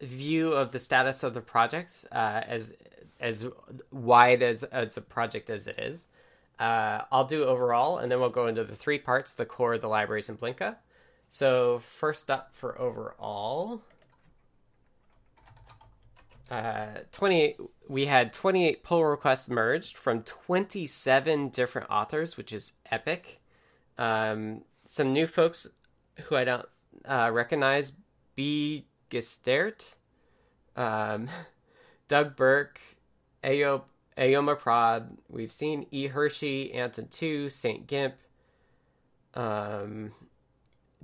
view 0.00 0.52
of 0.52 0.72
the 0.72 0.78
status 0.78 1.22
of 1.22 1.32
the 1.32 1.40
project, 1.40 2.04
uh, 2.12 2.42
as 2.46 2.74
as 3.20 3.48
wide 3.90 4.42
as 4.42 4.64
as 4.64 4.96
a 4.98 5.00
project 5.00 5.48
as 5.48 5.66
it 5.66 5.78
is. 5.78 6.06
Uh, 6.58 7.02
I'll 7.10 7.24
do 7.24 7.44
overall, 7.44 7.98
and 7.98 8.12
then 8.12 8.20
we'll 8.20 8.28
go 8.28 8.46
into 8.46 8.64
the 8.64 8.76
three 8.76 8.98
parts: 8.98 9.32
the 9.32 9.46
core, 9.46 9.78
the 9.78 9.88
libraries, 9.88 10.28
and 10.28 10.38
Blinka. 10.38 10.76
So 11.34 11.80
first 11.80 12.30
up 12.30 12.54
for 12.54 12.80
overall, 12.80 13.82
uh, 16.48 16.98
28 17.10 17.56
we 17.88 18.06
had 18.06 18.32
28 18.32 18.84
pull 18.84 19.04
requests 19.04 19.50
merged 19.50 19.96
from 19.96 20.22
27 20.22 21.48
different 21.48 21.90
authors 21.90 22.36
which 22.36 22.52
is 22.52 22.74
epic 22.88 23.40
um, 23.98 24.60
some 24.84 25.12
new 25.12 25.26
folks 25.26 25.66
who 26.24 26.36
i 26.36 26.44
don't 26.44 26.68
uh, 27.04 27.30
recognize 27.32 27.94
b 28.36 28.86
gestert 29.10 29.94
um, 30.76 31.28
doug 32.08 32.36
burke 32.36 32.80
Ayo, 33.42 33.82
Ayoma 34.16 34.56
Prod. 34.56 35.18
We've 35.28 35.52
seen 35.52 35.86
E. 35.90 36.06
Hershey, 36.06 36.72
Anton 36.72 37.08
2, 37.08 37.50
St. 37.50 37.86
Gimp, 37.86 38.14
um, 39.34 40.12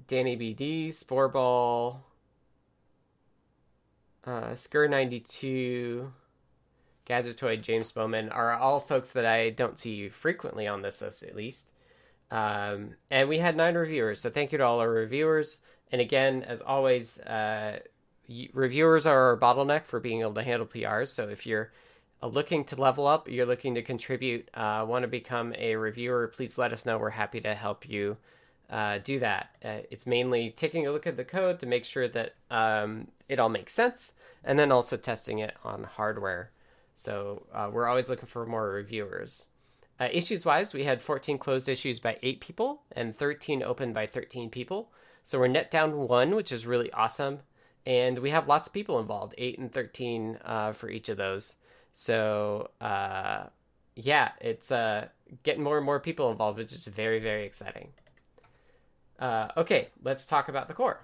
Danny 0.07 0.37
BD, 0.37 0.89
Sporeball, 0.89 2.01
uh, 4.25 4.51
Skur92, 4.51 6.11
Gadgetoid, 7.07 7.63
James 7.63 7.93
Bowman 7.93 8.29
are 8.29 8.53
all 8.53 8.81
folks 8.81 9.13
that 9.13 9.27
I 9.27 9.51
don't 9.51 9.79
see 9.79 10.09
frequently 10.09 10.67
on 10.67 10.83
this 10.83 11.03
list, 11.03 11.23
at 11.23 11.35
least. 11.35 11.71
Um, 12.31 12.91
and 13.11 13.29
we 13.29 13.39
had 13.39 13.57
nine 13.57 13.75
reviewers, 13.75 14.21
so 14.21 14.31
thank 14.31 14.53
you 14.53 14.59
to 14.59 14.65
all 14.65 14.81
our 14.81 14.91
reviewers. 14.91 15.61
And 15.91 16.01
again, 16.01 16.45
as 16.45 16.63
always, 16.63 17.19
uh, 17.21 17.81
reviewers 18.53 19.07
are 19.07 19.31
our 19.31 19.37
bottleneck 19.37 19.87
for 19.87 19.99
being 19.99 20.21
able 20.21 20.35
to 20.35 20.43
handle 20.43 20.67
PRs. 20.67 21.09
So 21.09 21.29
if 21.29 21.47
you're 21.47 21.73
uh, 22.23 22.29
looking 22.29 22.65
to 22.67 22.81
level 22.81 23.07
up, 23.07 23.29
you're 23.29 23.47
looking 23.47 23.75
to 23.75 23.83
contribute, 23.83 24.49
uh, 24.55 24.85
want 24.89 25.03
to 25.03 25.09
become 25.09 25.53
a 25.59 25.75
reviewer, 25.75 26.29
please 26.29 26.59
let 26.59 26.73
us 26.73 26.87
know. 26.87 26.99
We're 26.99 27.11
happy 27.11 27.41
to 27.41 27.55
help 27.55 27.89
you 27.89 28.19
uh, 28.71 28.99
do 29.03 29.19
that. 29.19 29.57
Uh, 29.65 29.79
it's 29.91 30.07
mainly 30.07 30.51
taking 30.51 30.87
a 30.87 30.93
look 30.93 31.07
at 31.07 31.17
the 31.17 31.25
code 31.25 31.59
to 31.61 31.67
make 31.67 31.85
sure 31.85 32.09
that 32.09 32.35
um, 32.51 33.09
it 33.29 33.39
all 33.39 33.49
makes 33.49 33.73
sense, 33.73 34.13
and 34.45 34.59
then 34.59 34.71
also 34.71 34.97
testing 34.97 35.41
it 35.41 35.55
on 35.65 35.85
hardware. 35.85 36.51
So 36.95 37.47
uh, 37.53 37.69
we're 37.73 37.89
always 37.89 38.09
looking 38.09 38.27
for 38.27 38.47
more 38.47 38.71
reviewers. 38.71 39.47
Uh, 39.99 40.09
issues 40.13 40.47
wise, 40.47 40.73
we 40.73 40.85
had 40.85 41.03
14 41.03 41.37
closed 41.37 41.69
issues 41.69 41.99
by 41.99 42.19
eight 42.23 42.41
people 42.41 42.83
and 42.93 43.17
13 43.17 43.63
open 43.63 43.93
by 43.93 44.07
13 44.07 44.51
people. 44.51 44.91
So 45.25 45.39
we're 45.39 45.49
net 45.49 45.71
down 45.71 46.09
one, 46.09 46.35
which 46.35 46.53
is 46.53 46.67
really 46.67 46.91
awesome. 46.93 47.41
And 47.85 48.19
we 48.19 48.31
have 48.31 48.49
lots 48.49 48.69
of 48.69 48.75
people 48.75 48.99
involved, 48.99 49.35
eight 49.37 49.59
and 49.59 49.73
13 49.73 50.39
uh, 50.45 50.73
for 50.73 50.89
each 50.89 51.09
of 51.09 51.17
those. 51.17 51.57
So 51.93 52.71
uh, 52.81 53.45
yeah, 53.95 54.31
it's 54.41 54.71
getting 55.43 55.63
more 55.63 55.77
and 55.77 55.85
more 55.87 56.01
people 56.01 56.31
involved, 56.31 56.59
which 56.59 56.73
is 56.73 56.87
very, 56.87 57.19
very 57.19 57.45
exciting. 57.45 57.89
Uh, 59.21 59.49
okay, 59.57 59.89
let's 60.03 60.27
talk 60.27 60.49
about 60.49 60.67
the 60.67 60.75
core. 60.75 61.01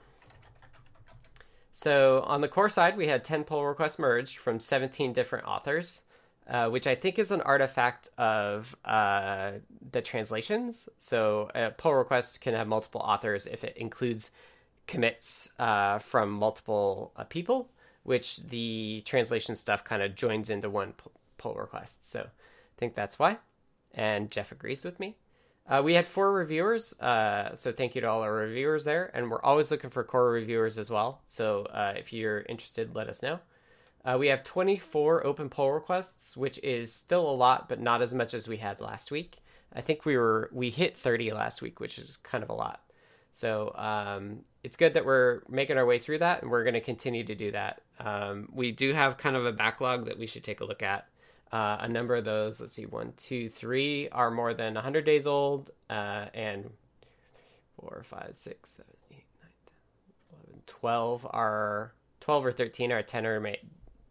So 1.72 2.24
on 2.26 2.40
the 2.40 2.48
core 2.48 2.70
side, 2.70 2.96
we 2.96 3.06
had 3.06 3.22
10 3.22 3.44
pull 3.44 3.66
requests 3.66 3.98
merged 3.98 4.38
from 4.38 4.58
17 4.58 5.12
different 5.12 5.46
authors, 5.46 6.02
uh, 6.48 6.70
which 6.70 6.86
I 6.86 6.94
think 6.94 7.18
is 7.18 7.30
an 7.30 7.42
artifact 7.42 8.08
of 8.16 8.74
uh, 8.86 9.52
the 9.92 10.00
translations. 10.00 10.88
So 10.96 11.50
a 11.54 11.70
pull 11.70 11.94
request 11.94 12.40
can 12.40 12.54
have 12.54 12.66
multiple 12.66 13.02
authors 13.02 13.46
if 13.46 13.62
it 13.62 13.76
includes 13.76 14.30
commits 14.86 15.50
uh, 15.58 15.98
from 15.98 16.30
multiple 16.30 17.12
uh, 17.14 17.24
people, 17.24 17.68
which 18.04 18.38
the 18.38 19.02
translation 19.04 19.54
stuff 19.54 19.84
kind 19.84 20.02
of 20.02 20.14
joins 20.14 20.48
into 20.48 20.70
one 20.70 20.94
pull 21.36 21.54
request. 21.56 22.10
So 22.10 22.20
I 22.20 22.78
think 22.78 22.94
that's 22.94 23.18
why. 23.18 23.36
And 23.92 24.30
Jeff 24.30 24.50
agrees 24.50 24.82
with 24.82 24.98
me. 24.98 25.16
Uh, 25.68 25.82
we 25.84 25.94
had 25.94 26.06
four 26.06 26.32
reviewers, 26.32 26.98
uh, 27.00 27.54
so 27.54 27.72
thank 27.72 27.96
you 27.96 28.00
to 28.00 28.08
all 28.08 28.22
our 28.22 28.32
reviewers 28.32 28.84
there. 28.84 29.10
And 29.14 29.30
we're 29.30 29.42
always 29.42 29.70
looking 29.70 29.90
for 29.90 30.04
core 30.04 30.30
reviewers 30.30 30.78
as 30.78 30.90
well. 30.90 31.22
So 31.26 31.64
uh, 31.64 31.94
if 31.96 32.12
you're 32.12 32.42
interested, 32.42 32.94
let 32.94 33.08
us 33.08 33.22
know. 33.22 33.40
Uh, 34.04 34.16
we 34.18 34.28
have 34.28 34.44
24 34.44 35.26
open 35.26 35.48
pull 35.48 35.72
requests, 35.72 36.36
which 36.36 36.60
is 36.62 36.94
still 36.94 37.28
a 37.28 37.34
lot, 37.34 37.68
but 37.68 37.80
not 37.80 38.00
as 38.00 38.14
much 38.14 38.32
as 38.34 38.46
we 38.46 38.58
had 38.58 38.80
last 38.80 39.10
week. 39.10 39.38
I 39.74 39.80
think 39.80 40.04
we 40.04 40.16
were 40.16 40.48
we 40.52 40.70
hit 40.70 40.96
30 40.96 41.32
last 41.32 41.60
week, 41.60 41.80
which 41.80 41.98
is 41.98 42.16
kind 42.18 42.44
of 42.44 42.50
a 42.50 42.54
lot. 42.54 42.80
So 43.32 43.74
um, 43.74 44.40
it's 44.62 44.76
good 44.76 44.94
that 44.94 45.04
we're 45.04 45.42
making 45.48 45.76
our 45.76 45.84
way 45.84 45.98
through 45.98 46.18
that, 46.18 46.42
and 46.42 46.50
we're 46.50 46.62
going 46.62 46.74
to 46.74 46.80
continue 46.80 47.24
to 47.24 47.34
do 47.34 47.50
that. 47.50 47.82
Um, 47.98 48.48
we 48.52 48.70
do 48.70 48.94
have 48.94 49.18
kind 49.18 49.34
of 49.34 49.44
a 49.44 49.52
backlog 49.52 50.06
that 50.06 50.18
we 50.18 50.26
should 50.26 50.44
take 50.44 50.60
a 50.60 50.64
look 50.64 50.82
at. 50.82 51.06
Uh, 51.52 51.78
a 51.80 51.88
number 51.88 52.16
of 52.16 52.24
those, 52.24 52.60
let's 52.60 52.74
see, 52.74 52.86
one, 52.86 53.12
two, 53.16 53.48
three, 53.48 54.08
are 54.10 54.30
more 54.30 54.52
than 54.52 54.74
100 54.74 55.04
days 55.04 55.26
old, 55.26 55.70
uh, 55.88 56.26
and 56.34 56.70
four, 57.76 58.02
five, 58.04 58.30
six, 58.32 58.70
seven, 58.70 58.92
eight, 59.12 59.24
nine, 59.40 59.50
10, 60.30 60.38
11, 60.48 60.62
12 60.66 61.26
are 61.30 61.92
12 62.20 62.46
or 62.46 62.52
13 62.52 62.92
are 62.92 63.02
10 63.02 63.26
or 63.26 63.56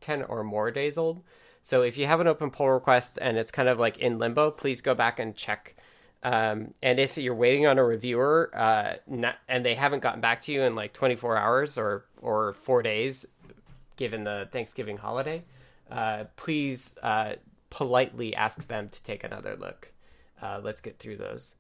10 0.01 0.23
or 0.23 0.43
more 0.43 0.71
days 0.71 0.97
old. 0.97 1.21
So 1.61 1.81
if 1.81 1.97
you 1.97 2.05
have 2.05 2.19
an 2.19 2.27
open 2.27 2.51
pull 2.51 2.69
request 2.69 3.17
and 3.21 3.37
it's 3.37 3.51
kind 3.51 3.67
of 3.67 3.79
like 3.79 3.97
in 3.97 4.19
limbo, 4.19 4.51
please 4.51 4.81
go 4.81 4.93
back 4.93 5.19
and 5.19 5.35
check. 5.35 5.75
Um, 6.23 6.73
and 6.81 6.99
if 6.99 7.17
you're 7.17 7.35
waiting 7.35 7.65
on 7.67 7.77
a 7.77 7.83
reviewer 7.83 8.51
uh, 8.53 8.93
not, 9.07 9.35
and 9.49 9.65
they 9.65 9.75
haven't 9.75 10.01
gotten 10.01 10.21
back 10.21 10.39
to 10.41 10.51
you 10.51 10.61
in 10.61 10.75
like 10.75 10.93
24 10.93 11.37
hours 11.37 11.77
or 11.77 12.05
or 12.21 12.53
four 12.53 12.81
days, 12.81 13.25
given 13.97 14.23
the 14.23 14.47
Thanksgiving 14.51 14.97
holiday, 14.97 15.43
uh, 15.89 16.25
please 16.35 16.95
uh, 17.03 17.33
politely 17.69 18.35
ask 18.35 18.67
them 18.67 18.89
to 18.89 19.03
take 19.03 19.23
another 19.23 19.55
look. 19.55 19.91
Uh, 20.41 20.59
let's 20.63 20.81
get 20.81 20.99
through 20.99 21.17
those. 21.17 21.55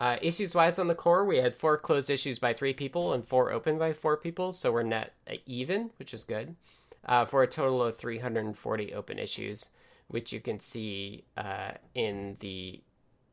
Uh, 0.00 0.16
issues 0.20 0.54
wise 0.54 0.78
on 0.78 0.88
the 0.88 0.94
core, 0.94 1.24
we 1.24 1.36
had 1.36 1.54
four 1.54 1.78
closed 1.78 2.10
issues 2.10 2.38
by 2.38 2.52
three 2.52 2.72
people 2.72 3.12
and 3.12 3.24
four 3.24 3.52
open 3.52 3.78
by 3.78 3.92
four 3.92 4.16
people, 4.16 4.52
so 4.52 4.72
we're 4.72 4.82
net 4.82 5.14
even, 5.46 5.90
which 5.98 6.12
is 6.12 6.24
good, 6.24 6.56
uh, 7.06 7.24
for 7.24 7.42
a 7.42 7.46
total 7.46 7.82
of 7.82 7.96
340 7.96 8.94
open 8.94 9.18
issues, 9.18 9.68
which 10.08 10.32
you 10.32 10.40
can 10.40 10.58
see 10.58 11.24
in 11.94 12.36
the 12.40 12.80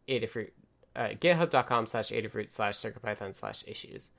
Adafruit, 0.08 0.52
github.com 0.96 1.88
slash 1.88 2.10
Adafruit 2.10 2.52
slash 2.52 2.76
CircuitPython 2.76 3.34
slash 3.34 3.64
issues. 3.66 4.12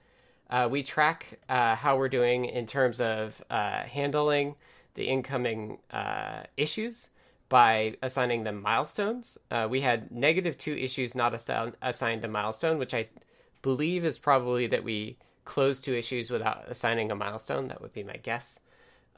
we 0.70 0.82
track 0.82 1.38
how 1.48 1.96
we're 1.96 2.08
doing 2.08 2.46
in 2.46 2.66
terms 2.66 3.00
of 3.00 3.40
handling 3.48 4.56
the 4.94 5.04
incoming 5.04 5.78
uh, 5.90 6.42
issues 6.56 7.08
by 7.48 7.96
assigning 8.02 8.44
them 8.44 8.62
milestones. 8.62 9.36
Uh, 9.50 9.66
we 9.68 9.80
had 9.80 10.10
negative 10.10 10.56
two 10.56 10.74
issues 10.76 11.14
not 11.14 11.32
assi- 11.32 11.74
assigned 11.82 12.24
a 12.24 12.28
milestone, 12.28 12.78
which 12.78 12.94
I 12.94 13.08
believe 13.62 14.04
is 14.04 14.18
probably 14.18 14.66
that 14.68 14.84
we 14.84 15.18
closed 15.44 15.84
two 15.84 15.94
issues 15.94 16.30
without 16.30 16.64
assigning 16.68 17.10
a 17.10 17.16
milestone. 17.16 17.68
That 17.68 17.82
would 17.82 17.92
be 17.92 18.04
my 18.04 18.16
guess. 18.16 18.60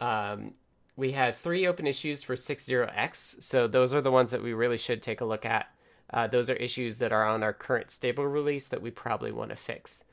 Um, 0.00 0.54
we 0.96 1.12
had 1.12 1.36
three 1.36 1.66
open 1.66 1.86
issues 1.86 2.22
for 2.22 2.34
60X, 2.34 3.42
so 3.42 3.66
those 3.68 3.94
are 3.94 4.00
the 4.00 4.10
ones 4.10 4.30
that 4.30 4.42
we 4.42 4.52
really 4.52 4.78
should 4.78 5.02
take 5.02 5.20
a 5.20 5.26
look 5.26 5.44
at. 5.44 5.66
Uh, 6.12 6.26
those 6.26 6.50
are 6.50 6.54
issues 6.54 6.98
that 6.98 7.12
are 7.12 7.26
on 7.26 7.42
our 7.42 7.52
current 7.52 7.90
stable 7.90 8.26
release 8.26 8.68
that 8.68 8.82
we 8.82 8.90
probably 8.90 9.32
want 9.32 9.50
to 9.50 9.56
fix. 9.56 10.04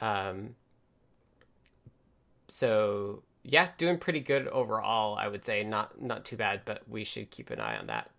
Um, 0.00 0.54
so 2.48 3.22
yeah, 3.50 3.68
doing 3.78 3.98
pretty 3.98 4.20
good 4.20 4.46
overall. 4.48 5.16
I 5.16 5.28
would 5.28 5.44
say 5.44 5.64
not 5.64 6.00
not 6.00 6.24
too 6.24 6.36
bad, 6.36 6.62
but 6.64 6.82
we 6.88 7.04
should 7.04 7.30
keep 7.30 7.50
an 7.50 7.60
eye 7.60 7.78
on 7.78 7.86
that. 7.86 8.10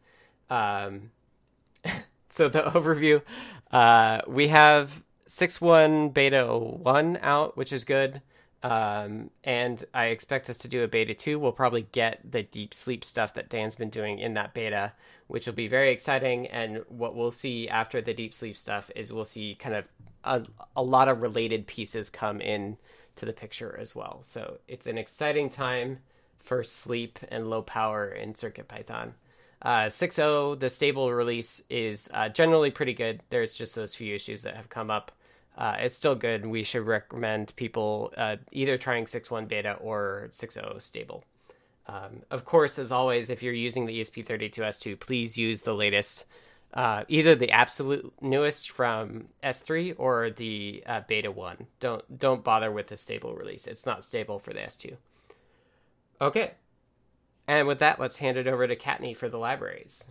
Um, 0.49 1.11
so 2.29 2.49
the 2.49 2.61
overview, 2.63 3.21
uh, 3.71 4.21
we 4.27 4.47
have 4.47 5.03
six 5.27 5.61
one 5.61 6.09
beta 6.09 6.47
one 6.47 7.17
out, 7.21 7.55
which 7.55 7.71
is 7.71 7.83
good. 7.83 8.21
Um, 8.61 9.29
and 9.43 9.85
I 9.93 10.07
expect 10.07 10.49
us 10.49 10.57
to 10.59 10.67
do 10.67 10.83
a 10.83 10.87
beta 10.87 11.13
two. 11.13 11.39
We'll 11.39 11.51
probably 11.51 11.87
get 11.91 12.19
the 12.29 12.43
deep 12.43 12.73
sleep 12.73 13.05
stuff 13.05 13.33
that 13.35 13.49
Dan's 13.49 13.75
been 13.75 13.89
doing 13.89 14.19
in 14.19 14.33
that 14.33 14.53
beta, 14.53 14.93
which 15.29 15.45
will 15.45 15.53
be 15.53 15.67
very 15.67 15.91
exciting. 15.91 16.47
And 16.47 16.83
what 16.89 17.15
we'll 17.15 17.29
see 17.29 17.69
after 17.69 18.01
the 18.01 18.15
deep 18.15 18.33
sleep 18.33 18.57
stuff 18.57 18.89
is 18.95 19.13
we'll 19.13 19.25
see 19.25 19.53
kind 19.53 19.75
of 19.75 19.87
a, 20.23 20.43
a 20.75 20.81
lot 20.81 21.07
of 21.07 21.21
related 21.21 21.67
pieces 21.67 22.09
come 22.09 22.41
in 22.41 22.77
to 23.15 23.25
the 23.25 23.31
picture 23.31 23.77
as 23.79 23.95
well. 23.95 24.19
So 24.23 24.57
it's 24.67 24.87
an 24.87 24.97
exciting 24.97 25.51
time 25.51 25.99
for 26.39 26.63
sleep 26.63 27.19
and 27.29 27.47
low 27.47 27.61
power 27.61 28.09
in 28.09 28.33
CircuitPython. 28.33 29.11
Uh, 29.61 29.85
6.0, 29.85 30.59
the 30.59 30.69
stable 30.69 31.11
release 31.13 31.61
is 31.69 32.09
uh, 32.13 32.29
generally 32.29 32.71
pretty 32.71 32.95
good. 32.95 33.21
There's 33.29 33.55
just 33.55 33.75
those 33.75 33.93
few 33.93 34.15
issues 34.15 34.41
that 34.41 34.55
have 34.55 34.69
come 34.69 34.89
up. 34.89 35.11
Uh, 35.55 35.75
it's 35.79 35.95
still 35.95 36.15
good. 36.15 36.43
We 36.43 36.63
should 36.63 36.87
recommend 36.87 37.55
people 37.55 38.13
uh, 38.17 38.37
either 38.51 38.79
trying 38.79 39.05
6.1 39.05 39.47
beta 39.47 39.73
or 39.73 40.29
6.0 40.31 40.81
stable. 40.81 41.23
Um, 41.89 42.21
of 42.29 42.45
course, 42.45 42.77
as 42.77 42.91
always, 42.91 43.31
if 43.31 43.41
you're 43.41 43.51
using 43.51 43.87
the 43.87 43.99
ESP32S2, 43.99 44.99
please 44.99 45.39
use 45.39 45.63
the 45.63 45.73
latest 45.73 46.25
uh, 46.71 47.03
either 47.07 47.33
the 47.33 47.51
absolute 47.51 48.13
newest 48.21 48.69
from 48.69 49.29
S3 49.43 49.95
or 49.97 50.29
the 50.29 50.83
uh, 50.85 51.01
beta 51.07 51.31
one. 51.31 51.65
Don't 51.79 52.19
don't 52.19 52.43
bother 52.43 52.71
with 52.71 52.87
the 52.87 52.97
stable 52.97 53.33
release. 53.33 53.65
It's 53.65 53.87
not 53.87 54.03
stable 54.03 54.37
for 54.37 54.53
the 54.53 54.59
S2. 54.59 54.95
Okay, 56.21 56.51
and 57.47 57.67
with 57.67 57.79
that, 57.79 57.99
let's 57.99 58.17
hand 58.17 58.37
it 58.37 58.45
over 58.45 58.67
to 58.67 58.75
Kattni 58.75 59.17
for 59.17 59.29
the 59.29 59.39
libraries. 59.39 60.09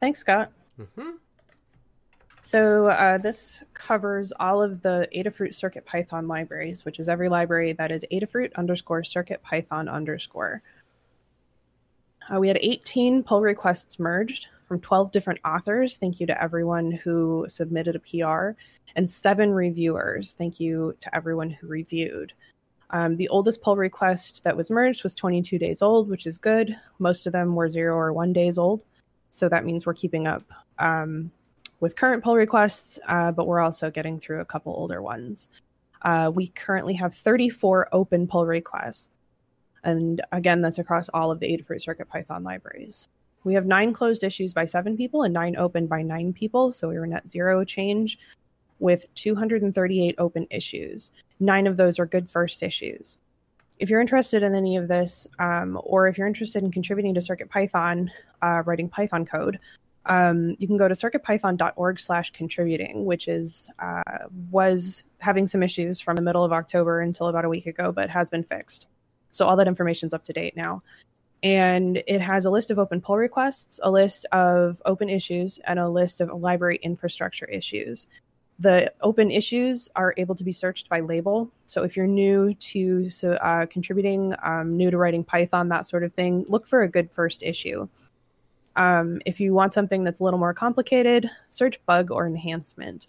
Thanks, 0.00 0.20
Scott. 0.20 0.50
Mm-hmm. 0.80 1.10
So 2.40 2.88
uh, 2.88 3.18
this 3.18 3.62
covers 3.74 4.32
all 4.40 4.62
of 4.62 4.80
the 4.80 5.06
Adafruit 5.14 5.54
Circuit 5.54 5.84
Python 5.84 6.26
libraries, 6.26 6.84
which 6.84 6.98
is 6.98 7.08
every 7.08 7.28
library 7.28 7.72
that 7.74 7.92
is 7.92 8.06
Adafruit 8.10 8.52
underscore 8.56 9.04
Circuit 9.04 9.42
Python 9.42 9.88
underscore. 9.88 10.62
Uh, 12.30 12.38
we 12.38 12.48
had 12.48 12.58
18 12.60 13.22
pull 13.22 13.40
requests 13.40 13.98
merged 13.98 14.48
from 14.66 14.80
12 14.80 15.12
different 15.12 15.40
authors. 15.44 15.96
Thank 15.96 16.20
you 16.20 16.26
to 16.26 16.42
everyone 16.42 16.92
who 16.92 17.46
submitted 17.48 17.96
a 17.96 17.98
PR, 17.98 18.58
and 18.96 19.08
seven 19.08 19.52
reviewers. 19.52 20.32
Thank 20.32 20.60
you 20.60 20.96
to 21.00 21.14
everyone 21.14 21.50
who 21.50 21.66
reviewed. 21.66 22.32
Um, 22.90 23.16
the 23.16 23.28
oldest 23.28 23.62
pull 23.62 23.76
request 23.76 24.44
that 24.44 24.56
was 24.56 24.70
merged 24.70 25.02
was 25.02 25.14
22 25.14 25.58
days 25.58 25.80
old, 25.82 26.08
which 26.08 26.26
is 26.26 26.36
good. 26.36 26.76
Most 26.98 27.26
of 27.26 27.32
them 27.32 27.54
were 27.54 27.68
zero 27.68 27.96
or 27.96 28.12
one 28.12 28.32
days 28.32 28.58
old. 28.58 28.82
So 29.30 29.48
that 29.48 29.64
means 29.64 29.86
we're 29.86 29.94
keeping 29.94 30.26
up 30.26 30.44
um, 30.78 31.30
with 31.80 31.96
current 31.96 32.22
pull 32.22 32.36
requests, 32.36 32.98
uh, 33.08 33.32
but 33.32 33.46
we're 33.46 33.60
also 33.60 33.90
getting 33.90 34.20
through 34.20 34.40
a 34.40 34.44
couple 34.44 34.74
older 34.74 35.00
ones. 35.00 35.48
Uh, 36.02 36.30
we 36.34 36.48
currently 36.48 36.94
have 36.94 37.14
34 37.14 37.88
open 37.92 38.26
pull 38.26 38.44
requests. 38.44 39.10
And 39.84 40.22
again, 40.32 40.62
that's 40.62 40.78
across 40.78 41.08
all 41.10 41.30
of 41.30 41.40
the 41.40 41.46
Adafruit 41.46 41.82
Circuit 41.82 42.08
Python 42.08 42.44
libraries. 42.44 43.08
We 43.44 43.54
have 43.54 43.66
nine 43.66 43.92
closed 43.92 44.22
issues 44.22 44.52
by 44.52 44.64
seven 44.64 44.96
people 44.96 45.22
and 45.24 45.34
nine 45.34 45.56
open 45.56 45.86
by 45.86 46.02
nine 46.02 46.32
people. 46.32 46.70
So 46.70 46.88
we 46.88 46.98
were 46.98 47.06
net 47.06 47.28
zero 47.28 47.64
change 47.64 48.18
with 48.78 49.06
238 49.14 50.14
open 50.18 50.46
issues. 50.50 51.10
Nine 51.40 51.66
of 51.66 51.76
those 51.76 51.98
are 51.98 52.06
good 52.06 52.30
first 52.30 52.62
issues. 52.62 53.18
If 53.78 53.90
you're 53.90 54.00
interested 54.00 54.42
in 54.42 54.54
any 54.54 54.76
of 54.76 54.86
this, 54.86 55.26
um, 55.38 55.80
or 55.82 56.06
if 56.06 56.18
you're 56.18 56.26
interested 56.26 56.62
in 56.62 56.70
contributing 56.70 57.14
to 57.14 57.20
Circuit 57.20 57.50
Python, 57.50 58.10
uh, 58.42 58.62
writing 58.64 58.88
Python 58.88 59.24
code, 59.24 59.58
um, 60.06 60.56
you 60.58 60.66
can 60.66 60.76
go 60.76 60.88
to 60.88 60.94
circuitpython.org 60.94 61.98
slash 61.98 62.30
contributing, 62.32 63.04
which 63.04 63.28
is 63.28 63.68
uh, 63.78 64.02
was 64.50 65.04
having 65.18 65.46
some 65.46 65.62
issues 65.62 66.00
from 66.00 66.16
the 66.16 66.22
middle 66.22 66.44
of 66.44 66.52
October 66.52 67.00
until 67.00 67.28
about 67.28 67.44
a 67.44 67.48
week 67.48 67.66
ago, 67.66 67.92
but 67.92 68.10
has 68.10 68.30
been 68.30 68.42
fixed. 68.42 68.88
So 69.32 69.46
all 69.46 69.56
that 69.56 69.68
information's 69.68 70.14
up 70.14 70.24
to 70.24 70.32
date 70.32 70.56
now. 70.56 70.82
And 71.42 72.02
it 72.06 72.20
has 72.20 72.44
a 72.44 72.50
list 72.50 72.70
of 72.70 72.78
open 72.78 73.00
pull 73.00 73.16
requests, 73.16 73.80
a 73.82 73.90
list 73.90 74.26
of 74.30 74.80
open 74.84 75.08
issues, 75.08 75.58
and 75.64 75.78
a 75.78 75.88
list 75.88 76.20
of 76.20 76.30
library 76.40 76.78
infrastructure 76.82 77.46
issues. 77.46 78.06
The 78.60 78.92
open 79.00 79.32
issues 79.32 79.88
are 79.96 80.14
able 80.18 80.36
to 80.36 80.44
be 80.44 80.52
searched 80.52 80.88
by 80.88 81.00
label. 81.00 81.50
So 81.66 81.82
if 81.82 81.96
you're 81.96 82.06
new 82.06 82.54
to 82.54 83.10
so, 83.10 83.32
uh, 83.32 83.66
contributing, 83.66 84.34
um, 84.42 84.76
new 84.76 84.90
to 84.90 84.98
writing 84.98 85.24
Python, 85.24 85.68
that 85.70 85.84
sort 85.84 86.04
of 86.04 86.12
thing, 86.12 86.44
look 86.48 86.68
for 86.68 86.82
a 86.82 86.88
good 86.88 87.10
first 87.10 87.42
issue. 87.42 87.88
Um, 88.76 89.20
if 89.26 89.40
you 89.40 89.52
want 89.52 89.74
something 89.74 90.04
that's 90.04 90.20
a 90.20 90.24
little 90.24 90.38
more 90.38 90.54
complicated, 90.54 91.28
search 91.48 91.84
bug 91.86 92.12
or 92.12 92.26
enhancement. 92.26 93.08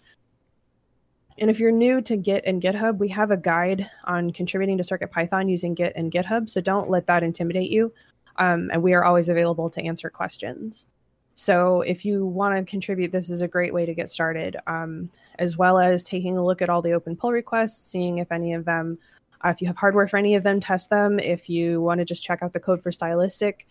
And 1.38 1.50
if 1.50 1.58
you're 1.58 1.72
new 1.72 2.00
to 2.02 2.16
Git 2.16 2.44
and 2.46 2.62
GitHub, 2.62 2.98
we 2.98 3.08
have 3.08 3.30
a 3.30 3.36
guide 3.36 3.90
on 4.04 4.30
contributing 4.32 4.78
to 4.78 4.84
CircuitPython 4.84 5.50
using 5.50 5.74
Git 5.74 5.92
and 5.96 6.12
GitHub. 6.12 6.48
So 6.48 6.60
don't 6.60 6.90
let 6.90 7.06
that 7.08 7.22
intimidate 7.22 7.70
you. 7.70 7.92
Um, 8.36 8.70
and 8.72 8.82
we 8.82 8.94
are 8.94 9.04
always 9.04 9.28
available 9.28 9.68
to 9.70 9.82
answer 9.82 10.10
questions. 10.10 10.86
So 11.34 11.80
if 11.80 12.04
you 12.04 12.24
want 12.24 12.56
to 12.56 12.70
contribute, 12.70 13.10
this 13.10 13.28
is 13.28 13.40
a 13.40 13.48
great 13.48 13.74
way 13.74 13.84
to 13.86 13.94
get 13.94 14.10
started, 14.10 14.56
um, 14.68 15.10
as 15.40 15.56
well 15.56 15.78
as 15.78 16.04
taking 16.04 16.38
a 16.38 16.44
look 16.44 16.62
at 16.62 16.68
all 16.68 16.82
the 16.82 16.92
open 16.92 17.16
pull 17.16 17.32
requests, 17.32 17.90
seeing 17.90 18.18
if 18.18 18.30
any 18.30 18.54
of 18.54 18.64
them, 18.64 18.98
uh, 19.44 19.48
if 19.48 19.60
you 19.60 19.66
have 19.66 19.76
hardware 19.76 20.06
for 20.06 20.16
any 20.16 20.36
of 20.36 20.44
them, 20.44 20.60
test 20.60 20.90
them. 20.90 21.18
If 21.18 21.48
you 21.50 21.80
want 21.80 21.98
to 21.98 22.04
just 22.04 22.22
check 22.22 22.40
out 22.42 22.52
the 22.52 22.60
code 22.60 22.82
for 22.82 22.92
stylistic, 22.92 23.66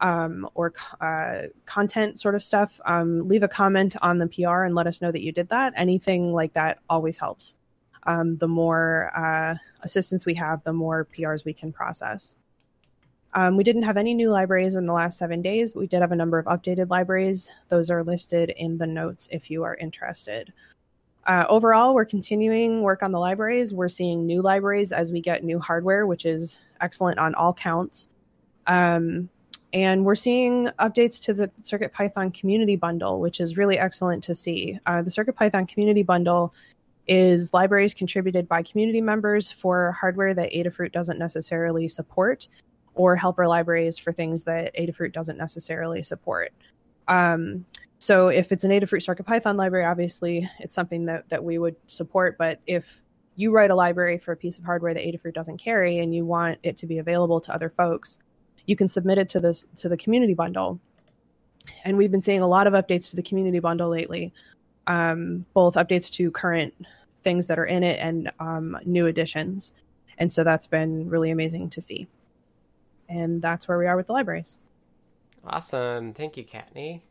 um, 0.00 0.48
or 0.54 0.74
uh, 1.00 1.42
content 1.64 2.20
sort 2.20 2.34
of 2.34 2.42
stuff, 2.42 2.80
um, 2.84 3.26
leave 3.26 3.42
a 3.42 3.48
comment 3.48 3.96
on 4.02 4.18
the 4.18 4.26
PR 4.26 4.64
and 4.64 4.74
let 4.74 4.86
us 4.86 5.00
know 5.00 5.10
that 5.12 5.22
you 5.22 5.32
did 5.32 5.48
that. 5.48 5.72
Anything 5.76 6.32
like 6.32 6.52
that 6.54 6.78
always 6.88 7.18
helps. 7.18 7.56
Um, 8.04 8.36
the 8.36 8.48
more 8.48 9.10
uh, 9.16 9.56
assistance 9.82 10.26
we 10.26 10.34
have, 10.34 10.62
the 10.64 10.72
more 10.72 11.08
PRs 11.16 11.44
we 11.44 11.52
can 11.52 11.72
process. 11.72 12.36
Um, 13.34 13.56
we 13.56 13.64
didn't 13.64 13.82
have 13.82 13.96
any 13.96 14.14
new 14.14 14.30
libraries 14.30 14.76
in 14.76 14.86
the 14.86 14.92
last 14.92 15.18
seven 15.18 15.42
days. 15.42 15.74
we 15.74 15.86
did 15.86 16.00
have 16.00 16.12
a 16.12 16.16
number 16.16 16.38
of 16.38 16.46
updated 16.46 16.88
libraries. 16.88 17.50
Those 17.68 17.90
are 17.90 18.02
listed 18.02 18.50
in 18.56 18.78
the 18.78 18.86
notes 18.86 19.28
if 19.30 19.50
you 19.50 19.62
are 19.62 19.74
interested. 19.74 20.52
Uh, 21.26 21.44
overall, 21.48 21.94
we're 21.94 22.04
continuing 22.04 22.82
work 22.82 23.02
on 23.02 23.10
the 23.10 23.18
libraries. 23.18 23.74
We're 23.74 23.88
seeing 23.88 24.24
new 24.24 24.40
libraries 24.42 24.92
as 24.92 25.10
we 25.10 25.20
get 25.20 25.42
new 25.42 25.58
hardware, 25.58 26.06
which 26.06 26.24
is 26.24 26.62
excellent 26.80 27.18
on 27.18 27.34
all 27.34 27.52
counts. 27.52 28.08
Um, 28.68 29.28
and 29.72 30.04
we're 30.04 30.14
seeing 30.14 30.68
updates 30.78 31.22
to 31.24 31.34
the 31.34 31.48
CircuitPython 31.60 32.38
community 32.38 32.76
bundle, 32.76 33.20
which 33.20 33.40
is 33.40 33.56
really 33.56 33.78
excellent 33.78 34.22
to 34.24 34.34
see. 34.34 34.78
Uh, 34.86 35.02
the 35.02 35.10
CircuitPython 35.10 35.68
community 35.68 36.02
bundle 36.02 36.54
is 37.06 37.52
libraries 37.52 37.94
contributed 37.94 38.48
by 38.48 38.62
community 38.62 39.00
members 39.00 39.50
for 39.50 39.92
hardware 39.92 40.34
that 40.34 40.52
Adafruit 40.52 40.92
doesn't 40.92 41.18
necessarily 41.18 41.88
support, 41.88 42.48
or 42.94 43.14
helper 43.14 43.46
libraries 43.46 43.98
for 43.98 44.12
things 44.12 44.44
that 44.44 44.74
Adafruit 44.76 45.12
doesn't 45.12 45.36
necessarily 45.36 46.02
support. 46.02 46.52
Um, 47.08 47.64
so 47.98 48.28
if 48.28 48.52
it's 48.52 48.64
an 48.64 48.70
Adafruit 48.70 49.04
CircuitPython 49.04 49.56
library, 49.56 49.84
obviously 49.84 50.48
it's 50.58 50.74
something 50.74 51.06
that, 51.06 51.28
that 51.28 51.42
we 51.44 51.58
would 51.58 51.76
support. 51.86 52.36
But 52.38 52.60
if 52.66 53.02
you 53.36 53.52
write 53.52 53.70
a 53.70 53.74
library 53.74 54.18
for 54.18 54.32
a 54.32 54.36
piece 54.36 54.58
of 54.58 54.64
hardware 54.64 54.94
that 54.94 55.04
Adafruit 55.04 55.34
doesn't 55.34 55.58
carry 55.58 55.98
and 55.98 56.14
you 56.14 56.24
want 56.24 56.58
it 56.62 56.76
to 56.78 56.86
be 56.86 56.98
available 56.98 57.40
to 57.40 57.54
other 57.54 57.68
folks, 57.68 58.18
you 58.66 58.76
can 58.76 58.88
submit 58.88 59.18
it 59.18 59.28
to 59.30 59.40
this 59.40 59.64
to 59.76 59.88
the 59.88 59.96
community 59.96 60.34
bundle. 60.34 60.78
And 61.84 61.96
we've 61.96 62.10
been 62.10 62.20
seeing 62.20 62.42
a 62.42 62.46
lot 62.46 62.66
of 62.66 62.74
updates 62.74 63.10
to 63.10 63.16
the 63.16 63.22
community 63.22 63.58
bundle 63.58 63.88
lately, 63.88 64.32
um, 64.86 65.44
both 65.52 65.74
updates 65.74 66.10
to 66.12 66.30
current 66.30 66.74
things 67.22 67.46
that 67.48 67.58
are 67.58 67.64
in 67.64 67.82
it 67.82 67.98
and 68.00 68.30
um, 68.38 68.78
new 68.84 69.06
additions. 69.06 69.72
And 70.18 70.32
so 70.32 70.44
that's 70.44 70.66
been 70.66 71.08
really 71.08 71.30
amazing 71.30 71.70
to 71.70 71.80
see. 71.80 72.06
And 73.08 73.42
that's 73.42 73.66
where 73.66 73.78
we 73.78 73.86
are 73.86 73.96
with 73.96 74.06
the 74.06 74.12
libraries. 74.12 74.58
Awesome. 75.44 76.12
Thank 76.12 76.36
you, 76.36 76.44
Kattni. 76.44 77.02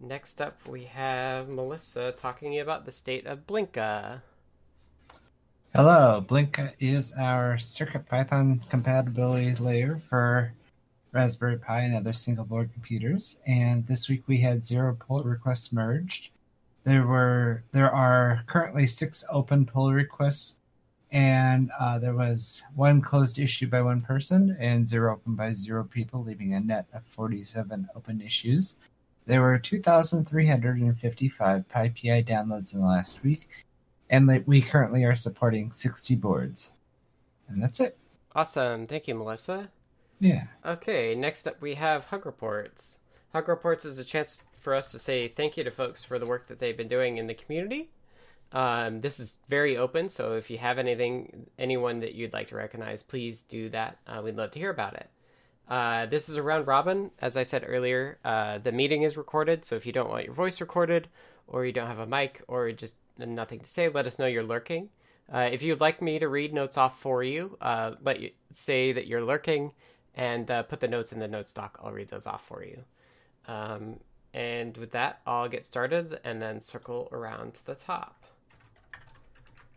Next 0.00 0.40
up, 0.40 0.66
we 0.68 0.84
have 0.84 1.48
Melissa 1.48 2.12
talking 2.12 2.58
about 2.58 2.86
the 2.86 2.92
state 2.92 3.26
of 3.26 3.46
Blinka. 3.46 4.22
Hello, 5.74 6.24
Blinka 6.26 6.72
is 6.80 7.12
our 7.12 7.56
CircuitPython 7.56 8.68
compatibility 8.68 9.54
layer 9.56 10.00
for 10.08 10.52
Raspberry 11.12 11.58
Pi 11.58 11.80
and 11.80 11.96
other 11.96 12.12
single 12.12 12.44
board 12.44 12.72
computers. 12.72 13.40
And 13.46 13.86
this 13.86 14.08
week 14.08 14.22
we 14.26 14.40
had 14.40 14.64
zero 14.64 14.96
pull 14.98 15.22
requests 15.22 15.72
merged. 15.72 16.30
There 16.84 17.06
were 17.06 17.62
there 17.72 17.90
are 17.90 18.42
currently 18.46 18.86
six 18.86 19.24
open 19.30 19.66
pull 19.66 19.92
requests, 19.92 20.56
and 21.12 21.70
uh, 21.78 21.98
there 21.98 22.14
was 22.14 22.62
one 22.74 23.02
closed 23.02 23.38
issue 23.38 23.66
by 23.66 23.82
one 23.82 24.00
person 24.00 24.56
and 24.58 24.88
zero 24.88 25.12
open 25.14 25.34
by 25.34 25.52
zero 25.52 25.84
people, 25.84 26.22
leaving 26.22 26.54
a 26.54 26.60
net 26.60 26.86
of 26.94 27.04
47 27.04 27.88
open 27.94 28.22
issues. 28.22 28.76
There 29.26 29.42
were 29.42 29.58
2,355 29.58 31.68
PyPI 31.68 32.26
downloads 32.26 32.72
in 32.72 32.80
the 32.80 32.86
last 32.86 33.22
week, 33.22 33.46
and 34.08 34.26
we 34.46 34.62
currently 34.62 35.04
are 35.04 35.14
supporting 35.14 35.70
60 35.70 36.16
boards. 36.16 36.72
And 37.48 37.62
that's 37.62 37.80
it. 37.80 37.98
Awesome. 38.34 38.86
Thank 38.86 39.06
you, 39.06 39.14
Melissa. 39.14 39.68
Yeah. 40.20 40.44
Okay, 40.64 41.14
next 41.14 41.46
up 41.46 41.60
we 41.60 41.74
have 41.74 42.06
Hug 42.06 42.26
Reports. 42.26 43.00
Hug 43.32 43.48
Reports 43.48 43.84
is 43.84 43.98
a 43.98 44.04
chance 44.04 44.44
for 44.60 44.74
us 44.74 44.92
to 44.92 44.98
say 44.98 45.28
thank 45.28 45.56
you 45.56 45.64
to 45.64 45.70
folks 45.70 46.04
for 46.04 46.18
the 46.18 46.26
work 46.26 46.46
that 46.48 46.58
they've 46.58 46.76
been 46.76 46.88
doing 46.88 47.16
in 47.16 47.26
the 47.26 47.34
community. 47.34 47.90
Um, 48.52 49.00
this 49.00 49.20
is 49.20 49.38
very 49.48 49.76
open, 49.76 50.08
so 50.08 50.34
if 50.34 50.50
you 50.50 50.58
have 50.58 50.78
anything, 50.78 51.46
anyone 51.58 52.00
that 52.00 52.14
you'd 52.14 52.32
like 52.32 52.48
to 52.48 52.56
recognize, 52.56 53.02
please 53.02 53.42
do 53.42 53.68
that. 53.70 53.98
Uh, 54.06 54.20
we'd 54.22 54.36
love 54.36 54.50
to 54.52 54.58
hear 54.58 54.70
about 54.70 54.94
it. 54.94 55.08
Uh, 55.68 56.06
this 56.06 56.28
is 56.28 56.36
a 56.36 56.42
round 56.42 56.66
robin. 56.66 57.12
As 57.20 57.36
I 57.36 57.44
said 57.44 57.64
earlier, 57.66 58.18
uh, 58.24 58.58
the 58.58 58.72
meeting 58.72 59.02
is 59.02 59.16
recorded, 59.16 59.64
so 59.64 59.76
if 59.76 59.86
you 59.86 59.92
don't 59.92 60.10
want 60.10 60.24
your 60.24 60.34
voice 60.34 60.60
recorded, 60.60 61.08
or 61.46 61.64
you 61.64 61.72
don't 61.72 61.86
have 61.86 62.00
a 62.00 62.06
mic, 62.06 62.42
or 62.48 62.72
just 62.72 62.96
nothing 63.16 63.60
to 63.60 63.68
say, 63.68 63.88
let 63.88 64.06
us 64.06 64.18
know 64.18 64.26
you're 64.26 64.42
lurking. 64.42 64.88
Uh, 65.32 65.48
if 65.52 65.62
you'd 65.62 65.80
like 65.80 66.02
me 66.02 66.18
to 66.18 66.28
read 66.28 66.52
notes 66.52 66.76
off 66.76 66.98
for 66.98 67.22
you, 67.22 67.56
uh, 67.60 67.92
let 68.02 68.18
you 68.18 68.30
say 68.52 68.90
that 68.90 69.06
you're 69.06 69.24
lurking 69.24 69.70
and 70.14 70.50
uh, 70.50 70.62
put 70.62 70.80
the 70.80 70.88
notes 70.88 71.12
in 71.12 71.20
the 71.20 71.28
notes 71.28 71.52
doc. 71.52 71.78
I'll 71.82 71.92
read 71.92 72.08
those 72.08 72.26
off 72.26 72.46
for 72.46 72.64
you. 72.64 72.82
Um, 73.46 74.00
and 74.32 74.76
with 74.76 74.92
that, 74.92 75.20
I'll 75.26 75.48
get 75.48 75.64
started 75.64 76.20
and 76.24 76.40
then 76.40 76.60
circle 76.60 77.08
around 77.12 77.54
to 77.54 77.66
the 77.66 77.74
top. 77.74 78.24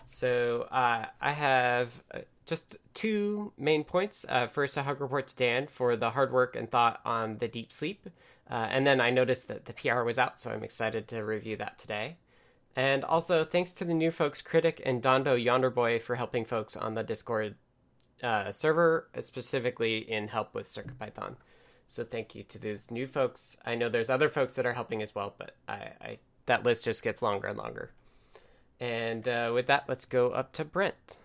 So 0.05 0.67
uh, 0.71 1.05
I 1.19 1.31
have 1.31 2.03
uh, 2.13 2.19
just 2.45 2.77
two 2.93 3.51
main 3.57 3.83
points. 3.83 4.25
Uh, 4.29 4.45
first, 4.45 4.77
a 4.77 4.83
hug 4.83 5.01
report 5.01 5.27
to 5.27 5.35
Dan 5.35 5.65
for 5.67 5.95
the 5.95 6.11
hard 6.11 6.31
work 6.31 6.55
and 6.55 6.69
thought 6.69 6.99
on 7.03 7.39
the 7.39 7.47
deep 7.47 7.71
sleep. 7.71 8.07
Uh, 8.49 8.67
and 8.69 8.85
then 8.85 9.01
I 9.01 9.09
noticed 9.09 9.47
that 9.47 9.65
the 9.65 9.73
PR 9.73 10.03
was 10.03 10.19
out, 10.19 10.39
so 10.39 10.51
I'm 10.51 10.63
excited 10.63 11.07
to 11.07 11.23
review 11.23 11.57
that 11.57 11.79
today. 11.79 12.17
And 12.75 13.03
also, 13.03 13.43
thanks 13.43 13.71
to 13.73 13.85
the 13.85 13.93
new 13.93 14.11
folks, 14.11 14.41
Critic 14.41 14.81
and 14.85 15.01
Dondo 15.01 15.35
Yonderboy, 15.35 16.01
for 16.01 16.15
helping 16.15 16.43
folks 16.43 16.75
on 16.75 16.95
the 16.95 17.03
Discord 17.03 17.55
uh, 18.23 18.51
server, 18.51 19.09
specifically 19.19 19.97
in 19.97 20.29
help 20.29 20.53
with 20.55 20.67
CircuitPython. 20.67 21.35
So 21.85 22.03
thank 22.03 22.33
you 22.33 22.43
to 22.43 22.57
those 22.57 22.89
new 22.89 23.05
folks. 23.05 23.57
I 23.65 23.75
know 23.75 23.89
there's 23.89 24.09
other 24.09 24.29
folks 24.29 24.55
that 24.55 24.65
are 24.65 24.73
helping 24.73 25.01
as 25.01 25.13
well, 25.13 25.35
but 25.37 25.55
I, 25.67 25.89
I 26.01 26.19
that 26.45 26.63
list 26.63 26.85
just 26.85 27.03
gets 27.03 27.21
longer 27.21 27.47
and 27.47 27.57
longer. 27.57 27.91
And 28.79 29.27
uh, 29.27 29.51
with 29.53 29.67
that, 29.67 29.85
let's 29.87 30.05
go 30.05 30.31
up 30.31 30.51
to 30.53 30.65
Brent. 30.65 31.17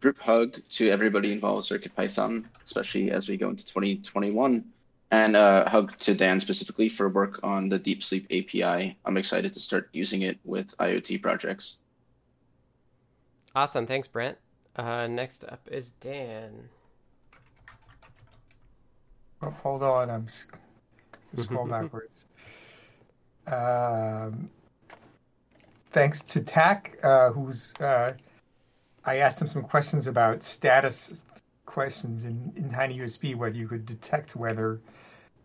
Group 0.00 0.18
hug 0.18 0.60
to 0.72 0.90
everybody 0.90 1.32
involved 1.32 1.70
with 1.70 1.82
CircuitPython, 1.82 2.44
especially 2.64 3.10
as 3.10 3.28
we 3.28 3.36
go 3.36 3.48
into 3.48 3.64
2021. 3.64 4.64
And 5.10 5.36
uh, 5.36 5.68
hug 5.68 5.96
to 5.98 6.14
Dan 6.14 6.40
specifically 6.40 6.88
for 6.88 7.08
work 7.08 7.40
on 7.42 7.68
the 7.68 7.78
Deep 7.78 8.02
Sleep 8.02 8.26
API. 8.26 8.98
I'm 9.04 9.16
excited 9.16 9.54
to 9.54 9.60
start 9.60 9.88
using 9.92 10.22
it 10.22 10.38
with 10.44 10.76
IoT 10.78 11.22
projects. 11.22 11.78
Awesome. 13.56 13.86
Thanks, 13.86 14.06
Brent. 14.06 14.36
Uh, 14.76 15.06
next 15.06 15.42
up 15.44 15.66
is 15.72 15.92
Dan. 15.92 16.68
Oh, 19.40 19.48
hold 19.62 19.82
on. 19.82 20.10
I'm 20.10 20.26
scroll 21.38 21.66
backwards. 21.70 22.26
Um, 23.46 24.50
thanks 25.90 26.20
to 26.20 26.42
Tack, 26.42 26.98
uh, 27.02 27.30
who's 27.30 27.72
uh, 27.80 28.12
I 29.06 29.16
asked 29.16 29.40
him 29.40 29.46
some 29.46 29.62
questions 29.62 30.06
about 30.06 30.42
status 30.42 31.22
questions 31.64 32.26
in, 32.26 32.52
in 32.56 32.68
Tiny 32.68 32.98
USB, 32.98 33.34
whether 33.34 33.56
you 33.56 33.68
could 33.68 33.86
detect 33.86 34.36
whether 34.36 34.80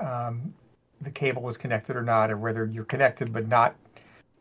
um, 0.02 0.54
the 1.00 1.12
cable 1.12 1.43
was 1.43 1.58
connected 1.58 1.95
or 1.95 2.04
not, 2.04 2.30
or 2.30 2.36
whether 2.36 2.65
you're 2.65 2.84
connected 2.84 3.32
but 3.32 3.47
not, 3.47 3.74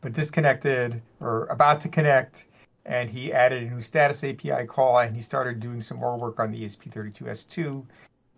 but 0.00 0.12
disconnected 0.12 1.00
or 1.20 1.46
about 1.46 1.80
to 1.83 1.88
connect 1.88 2.46
and 2.87 3.11
he 3.11 3.33
added 3.33 3.62
a 3.62 3.75
new 3.75 3.83
status 3.83 4.25
API 4.25 4.66
call 4.66 4.99
and 4.99 5.14
he 5.14 5.23
started 5.23 5.61
doing 5.61 5.81
some 5.81 5.99
more 5.99 6.16
work 6.16 6.40
on 6.40 6.51
the 6.51 6.64
ESP32S2 6.64 7.85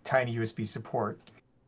tiny 0.05 0.37
USB 0.37 0.67
support. 0.67 1.19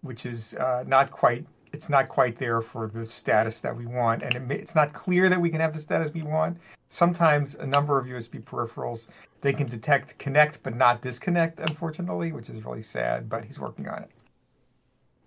which 0.03 0.27
is 0.27 0.55
uh, 0.55 0.85
not 0.87 1.11
quite 1.11 1.47
it's 1.73 1.89
not 1.89 2.09
quite 2.09 2.39
there 2.39 2.61
for 2.63 2.87
the 2.87 3.05
status 3.05 3.61
that 3.61 3.77
we 3.77 3.85
want, 3.85 4.23
and 4.23 4.35
it 4.37 4.47
may, 4.47 4.55
it's 4.55 4.77
not 4.77 4.93
clear 4.93 5.29
that 5.29 5.41
we 5.41 5.51
can 5.51 5.61
have 5.61 5.75
the 5.75 5.81
status 5.81 6.15
we 6.15 6.23
want. 6.23 6.57
Sometimes 6.89 7.57
a 7.57 7.67
number 7.67 7.99
of 7.99 8.07
USB 8.07 8.41
peripherals 8.41 9.09
they 9.41 9.53
can 9.53 9.69
detect 9.69 10.17
connect 10.19 10.63
but 10.63 10.77
not 10.77 11.03
disconnect, 11.03 11.59
unfortunately, 11.59 12.33
which 12.33 12.49
is 12.49 12.65
really 12.65 12.83
sad. 12.83 13.29
But 13.29 13.45
he's 13.45 13.59
working 13.59 13.89
on 13.89 14.05
it. 14.05 14.11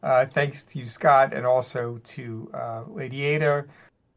Uh, 0.02 0.26
thanks 0.26 0.64
to 0.64 0.80
you, 0.80 0.88
Scott, 0.88 1.34
and 1.34 1.46
also 1.46 2.00
to 2.06 2.50
uh, 2.54 2.84
Lady 2.88 3.24
Ada 3.26 3.66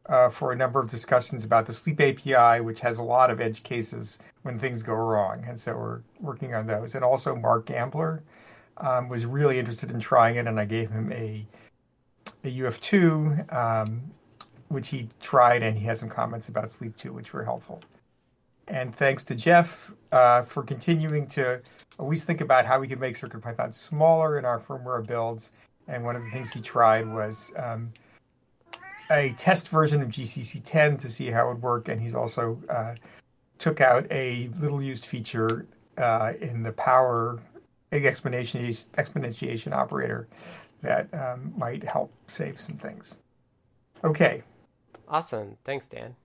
uh, 0.07 0.29
for 0.29 0.51
a 0.51 0.55
number 0.55 0.79
of 0.79 0.89
discussions 0.89 1.43
about 1.43 1.65
the 1.65 1.73
Sleep 1.73 2.01
API, 2.01 2.61
which 2.61 2.79
has 2.79 2.97
a 2.97 3.03
lot 3.03 3.29
of 3.29 3.39
edge 3.39 3.63
cases 3.63 4.19
when 4.43 4.59
things 4.59 4.83
go 4.83 4.93
wrong, 4.93 5.43
and 5.47 5.59
so 5.59 5.75
we're 5.75 6.01
working 6.19 6.53
on 6.55 6.65
those. 6.67 6.95
And 6.95 7.03
also 7.03 7.35
Mark 7.35 7.65
Gamblin 7.67 8.19
um, 8.77 9.09
was 9.09 9.25
really 9.25 9.59
interested 9.59 9.91
in 9.91 9.99
trying 9.99 10.37
it, 10.37 10.47
and 10.47 10.59
I 10.59 10.65
gave 10.65 10.89
him 10.89 11.11
a 11.11 11.45
a 12.43 12.47
UF2, 12.47 13.53
um, 13.53 14.01
which 14.69 14.87
he 14.87 15.07
tried, 15.19 15.63
and 15.63 15.77
he 15.77 15.85
had 15.85 15.97
some 15.97 16.09
comments 16.09 16.49
about 16.49 16.69
Sleep 16.71 16.95
2, 16.97 17.13
which 17.13 17.33
were 17.33 17.43
helpful. 17.43 17.81
And 18.67 18.95
thanks 18.95 19.23
to 19.25 19.35
Jeff 19.35 19.91
uh, 20.11 20.43
for 20.43 20.63
continuing 20.63 21.27
to 21.27 21.61
always 21.99 22.23
think 22.23 22.41
about 22.41 22.65
how 22.65 22.79
we 22.79 22.87
can 22.87 22.99
make 22.99 23.15
CircuitPython 23.15 23.73
smaller 23.73 24.39
in 24.39 24.45
our 24.45 24.59
firmware 24.59 25.05
builds. 25.05 25.51
And 25.87 26.03
one 26.03 26.15
of 26.15 26.23
the 26.23 26.31
things 26.31 26.53
he 26.53 26.61
tried 26.61 27.07
was 27.07 27.51
um, 27.57 27.91
a 29.11 29.33
test 29.37 29.69
version 29.69 30.01
of 30.01 30.09
GCC 30.09 30.61
10 30.63 30.97
to 30.97 31.11
see 31.11 31.27
how 31.27 31.45
it 31.45 31.53
would 31.53 31.61
work. 31.61 31.87
And 31.89 32.01
he's 32.01 32.15
also 32.15 32.59
uh, 32.69 32.95
took 33.59 33.81
out 33.81 34.07
a 34.09 34.49
little 34.59 34.81
used 34.81 35.05
feature 35.05 35.67
uh, 35.97 36.33
in 36.39 36.63
the 36.63 36.71
power 36.71 37.39
exponentiation, 37.91 38.85
exponentiation 38.97 39.73
operator 39.73 40.27
that 40.81 41.13
um, 41.13 41.53
might 41.57 41.83
help 41.83 42.11
save 42.27 42.59
some 42.59 42.77
things. 42.77 43.17
Okay. 44.03 44.41
Awesome. 45.07 45.57
Thanks, 45.63 45.85
Dan. 45.85 46.15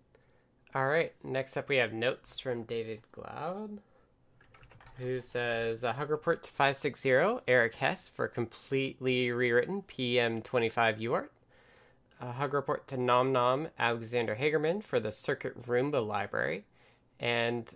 All 0.74 0.86
right. 0.86 1.12
Next 1.24 1.56
up, 1.56 1.68
we 1.68 1.76
have 1.76 1.92
notes 1.92 2.38
from 2.38 2.62
David 2.62 3.00
Glaude, 3.12 3.78
who 4.98 5.20
says 5.20 5.84
a 5.84 5.92
hug 5.92 6.10
report 6.10 6.42
to 6.44 6.50
560 6.50 7.40
Eric 7.48 7.74
Hess 7.74 8.08
for 8.08 8.28
completely 8.28 9.30
rewritten 9.30 9.82
PM25 9.82 11.00
UART. 11.00 11.28
A 12.20 12.32
hug 12.32 12.54
report 12.54 12.86
to 12.88 12.96
Nom 12.96 13.32
Nom 13.32 13.68
Alexander 13.78 14.36
Hagerman 14.36 14.82
for 14.82 14.98
the 14.98 15.12
Circuit 15.12 15.62
Roomba 15.62 16.06
library. 16.06 16.64
And 17.20 17.68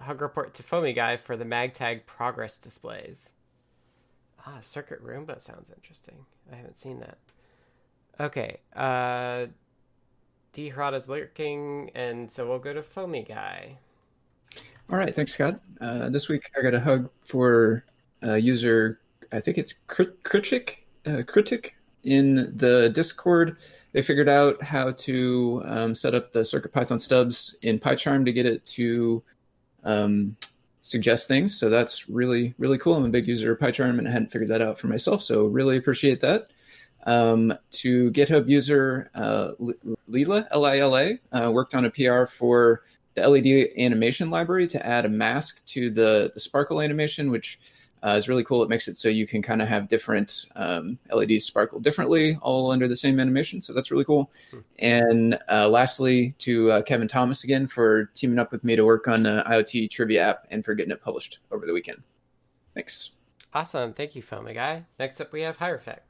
a 0.00 0.04
hug 0.04 0.22
report 0.22 0.54
to 0.54 0.62
Foamy 0.62 0.92
Guy 0.92 1.16
for 1.16 1.36
the 1.36 1.44
MagTag 1.44 2.06
progress 2.06 2.58
displays. 2.58 3.30
Ah, 4.46 4.58
Circuit 4.60 5.04
Roomba 5.04 5.40
sounds 5.40 5.70
interesting. 5.70 6.26
I 6.52 6.56
haven't 6.56 6.78
seen 6.78 7.00
that. 7.00 7.18
Okay. 8.20 8.58
Uh 8.74 9.46
D 10.52 10.68
is 10.68 11.08
lurking, 11.08 11.90
and 11.94 12.30
so 12.30 12.48
we'll 12.48 12.58
go 12.58 12.72
to 12.72 12.82
Foamy 12.82 13.22
Guy. 13.22 13.76
All 14.90 14.96
right, 14.96 15.14
thanks, 15.14 15.34
Scott. 15.34 15.60
Uh, 15.80 16.08
this 16.08 16.28
week 16.28 16.50
I 16.58 16.62
got 16.62 16.74
a 16.74 16.80
hug 16.80 17.10
for 17.20 17.84
uh, 18.22 18.34
user, 18.34 19.00
I 19.30 19.40
think 19.40 19.58
it's 19.58 19.74
Kritik, 19.86 20.78
uh, 21.06 21.22
Kritik 21.22 21.72
in 22.02 22.56
the 22.56 22.90
Discord. 22.92 23.58
They 23.98 24.02
figured 24.02 24.28
out 24.28 24.62
how 24.62 24.92
to 24.92 25.60
um, 25.64 25.92
set 25.92 26.14
up 26.14 26.30
the 26.30 26.42
CircuitPython 26.42 27.00
stubs 27.00 27.56
in 27.62 27.80
PyCharm 27.80 28.26
to 28.26 28.32
get 28.32 28.46
it 28.46 28.64
to 28.66 29.24
um, 29.82 30.36
suggest 30.82 31.26
things. 31.26 31.58
So 31.58 31.68
that's 31.68 32.08
really, 32.08 32.54
really 32.58 32.78
cool. 32.78 32.94
I'm 32.94 33.04
a 33.04 33.08
big 33.08 33.26
user 33.26 33.50
of 33.50 33.58
PyCharm 33.58 33.98
and 33.98 34.06
I 34.06 34.12
hadn't 34.12 34.30
figured 34.30 34.50
that 34.50 34.62
out 34.62 34.78
for 34.78 34.86
myself. 34.86 35.20
So 35.20 35.46
really 35.46 35.76
appreciate 35.76 36.20
that. 36.20 36.50
Um, 37.06 37.52
to 37.72 38.12
GitHub 38.12 38.48
user 38.48 39.10
uh, 39.16 39.54
Lila, 40.06 40.46
L-I-L-A, 40.52 41.18
uh, 41.32 41.50
worked 41.50 41.74
on 41.74 41.84
a 41.84 41.90
PR 41.90 42.26
for 42.26 42.84
the 43.16 43.28
LED 43.28 43.70
animation 43.84 44.30
library 44.30 44.68
to 44.68 44.86
add 44.86 45.06
a 45.06 45.08
mask 45.08 45.60
to 45.66 45.90
the, 45.90 46.30
the 46.34 46.38
sparkle 46.38 46.80
animation, 46.80 47.32
which 47.32 47.58
uh, 48.02 48.14
is 48.16 48.28
really 48.28 48.44
cool. 48.44 48.62
It 48.62 48.68
makes 48.68 48.88
it 48.88 48.96
so 48.96 49.08
you 49.08 49.26
can 49.26 49.42
kind 49.42 49.60
of 49.60 49.68
have 49.68 49.88
different 49.88 50.46
um, 50.56 50.98
LEDs 51.12 51.44
sparkle 51.44 51.80
differently, 51.80 52.38
all 52.42 52.70
under 52.70 52.88
the 52.88 52.96
same 52.96 53.20
animation. 53.20 53.60
So 53.60 53.72
that's 53.72 53.90
really 53.90 54.04
cool. 54.04 54.30
Hmm. 54.50 54.58
And 54.78 55.38
uh, 55.50 55.68
lastly, 55.68 56.34
to 56.38 56.70
uh, 56.70 56.82
Kevin 56.82 57.08
Thomas 57.08 57.44
again 57.44 57.66
for 57.66 58.06
teaming 58.14 58.38
up 58.38 58.52
with 58.52 58.64
me 58.64 58.76
to 58.76 58.84
work 58.84 59.08
on 59.08 59.22
the 59.22 59.44
IoT 59.46 59.90
trivia 59.90 60.22
app 60.22 60.46
and 60.50 60.64
for 60.64 60.74
getting 60.74 60.92
it 60.92 61.02
published 61.02 61.38
over 61.50 61.66
the 61.66 61.72
weekend. 61.72 62.02
Thanks. 62.74 63.12
Awesome. 63.54 63.92
Thank 63.92 64.14
you, 64.14 64.22
Foamy 64.22 64.54
Guy. 64.54 64.84
Next 64.98 65.20
up, 65.20 65.32
we 65.32 65.42
have 65.42 65.58
Hierophect. 65.58 66.00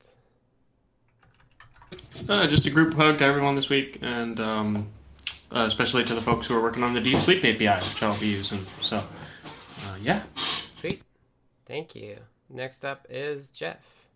Uh, 2.29 2.47
just 2.47 2.67
a 2.67 2.71
group 2.71 2.95
hug 2.95 3.19
to 3.19 3.25
everyone 3.25 3.55
this 3.55 3.71
week, 3.71 3.99
and 4.03 4.39
um, 4.41 4.89
uh, 5.51 5.61
especially 5.61 6.05
to 6.05 6.15
the 6.15 6.21
folks 6.21 6.47
who 6.47 6.55
are 6.55 6.61
working 6.61 6.83
on 6.83 6.93
the 6.93 7.01
Deep 7.01 7.19
Sleep 7.19 7.39
API, 7.39 7.87
which 7.89 8.03
I'll 8.03 8.19
be 8.19 8.29
using. 8.29 8.67
So, 8.81 8.97
uh, 8.97 9.97
yeah. 10.01 10.23
Sweet. 10.73 11.03
Thank 11.69 11.95
you. 11.95 12.17
Next 12.49 12.85
up 12.85 13.07
is 13.11 13.51
Jeff. 13.51 14.09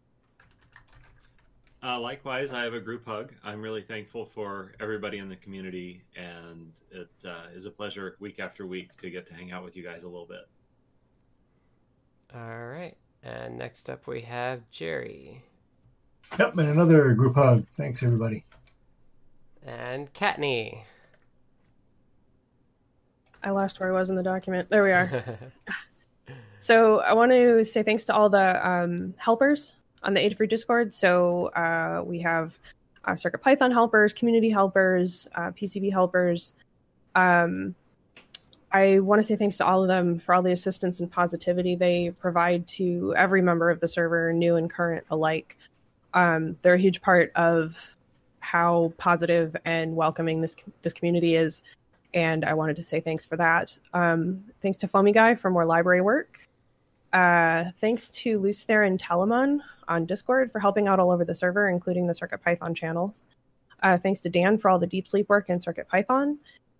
Uh, 1.84 2.00
likewise, 2.00 2.50
I 2.52 2.62
have 2.62 2.72
a 2.72 2.80
group 2.80 3.04
hug. 3.04 3.32
I'm 3.44 3.60
really 3.60 3.82
thankful 3.82 4.24
for 4.24 4.72
everybody 4.80 5.18
in 5.18 5.28
the 5.28 5.36
community, 5.36 6.00
and 6.16 6.72
it 6.90 7.10
uh, 7.26 7.46
is 7.54 7.66
a 7.66 7.70
pleasure 7.70 8.16
week 8.20 8.40
after 8.40 8.66
week 8.66 8.96
to 8.98 9.10
get 9.10 9.26
to 9.26 9.34
hang 9.34 9.52
out 9.52 9.64
with 9.64 9.76
you 9.76 9.82
guys 9.82 10.04
a 10.04 10.08
little 10.08 10.26
bit. 10.26 10.48
All 12.34 12.66
right. 12.66 12.96
And 13.22 13.58
next 13.58 13.90
up, 13.90 14.06
we 14.06 14.22
have 14.22 14.62
Jerry. 14.70 15.42
Yep, 16.38 16.56
and 16.56 16.68
another 16.68 17.12
group 17.12 17.34
hug. 17.34 17.66
Thanks, 17.72 18.02
everybody. 18.02 18.44
And 19.66 20.10
Kattni. 20.14 20.84
I 23.42 23.50
lost 23.50 23.78
where 23.78 23.90
I 23.90 23.92
was 23.92 24.08
in 24.08 24.16
the 24.16 24.22
document. 24.22 24.70
There 24.70 24.84
we 24.84 24.92
are. 24.92 25.24
So 26.62 27.00
I 27.00 27.12
want 27.12 27.32
to 27.32 27.64
say 27.64 27.82
thanks 27.82 28.04
to 28.04 28.14
all 28.14 28.28
the 28.28 28.64
um, 28.64 29.14
helpers 29.16 29.74
on 30.04 30.14
the 30.14 30.20
Adafruit 30.20 30.48
Discord. 30.48 30.94
So 30.94 31.46
uh, 31.56 32.04
we 32.06 32.20
have 32.20 32.56
uh, 33.04 33.16
Circuit 33.16 33.38
Python 33.38 33.72
helpers, 33.72 34.12
community 34.12 34.48
helpers, 34.48 35.26
uh, 35.34 35.50
PCB 35.50 35.90
helpers. 35.90 36.54
Um, 37.16 37.74
I 38.70 39.00
want 39.00 39.18
to 39.18 39.24
say 39.24 39.34
thanks 39.34 39.56
to 39.56 39.66
all 39.66 39.82
of 39.82 39.88
them 39.88 40.20
for 40.20 40.36
all 40.36 40.42
the 40.42 40.52
assistance 40.52 41.00
and 41.00 41.10
positivity 41.10 41.74
they 41.74 42.12
provide 42.20 42.68
to 42.68 43.12
every 43.16 43.42
member 43.42 43.68
of 43.68 43.80
the 43.80 43.88
server, 43.88 44.32
new 44.32 44.54
and 44.54 44.70
current 44.70 45.04
alike. 45.10 45.58
Um, 46.14 46.56
they're 46.62 46.74
a 46.74 46.78
huge 46.78 47.02
part 47.02 47.32
of 47.34 47.96
how 48.38 48.92
positive 48.98 49.56
and 49.64 49.96
welcoming 49.96 50.40
this 50.40 50.54
this 50.82 50.92
community 50.92 51.34
is, 51.34 51.64
and 52.14 52.44
I 52.44 52.54
wanted 52.54 52.76
to 52.76 52.84
say 52.84 53.00
thanks 53.00 53.24
for 53.24 53.36
that. 53.36 53.76
Um, 53.94 54.44
thanks 54.62 54.78
to 54.78 54.86
Foamy 54.86 55.10
Guy 55.10 55.34
for 55.34 55.50
more 55.50 55.66
library 55.66 56.02
work. 56.02 56.48
Uh, 57.12 57.64
thanks 57.76 58.08
to 58.10 58.38
Lucer 58.38 58.82
and 58.82 58.98
Telemon 58.98 59.60
on 59.88 60.06
Discord 60.06 60.50
for 60.50 60.58
helping 60.58 60.88
out 60.88 60.98
all 60.98 61.10
over 61.10 61.24
the 61.24 61.34
server, 61.34 61.68
including 61.68 62.06
the 62.06 62.14
CircuitPython 62.14 62.74
channels. 62.74 63.26
Uh, 63.82 63.98
thanks 63.98 64.20
to 64.20 64.30
Dan 64.30 64.56
for 64.56 64.70
all 64.70 64.78
the 64.78 64.86
deep 64.86 65.06
sleep 65.06 65.28
work 65.28 65.50
in 65.50 65.58
CircuitPython. 65.58 66.38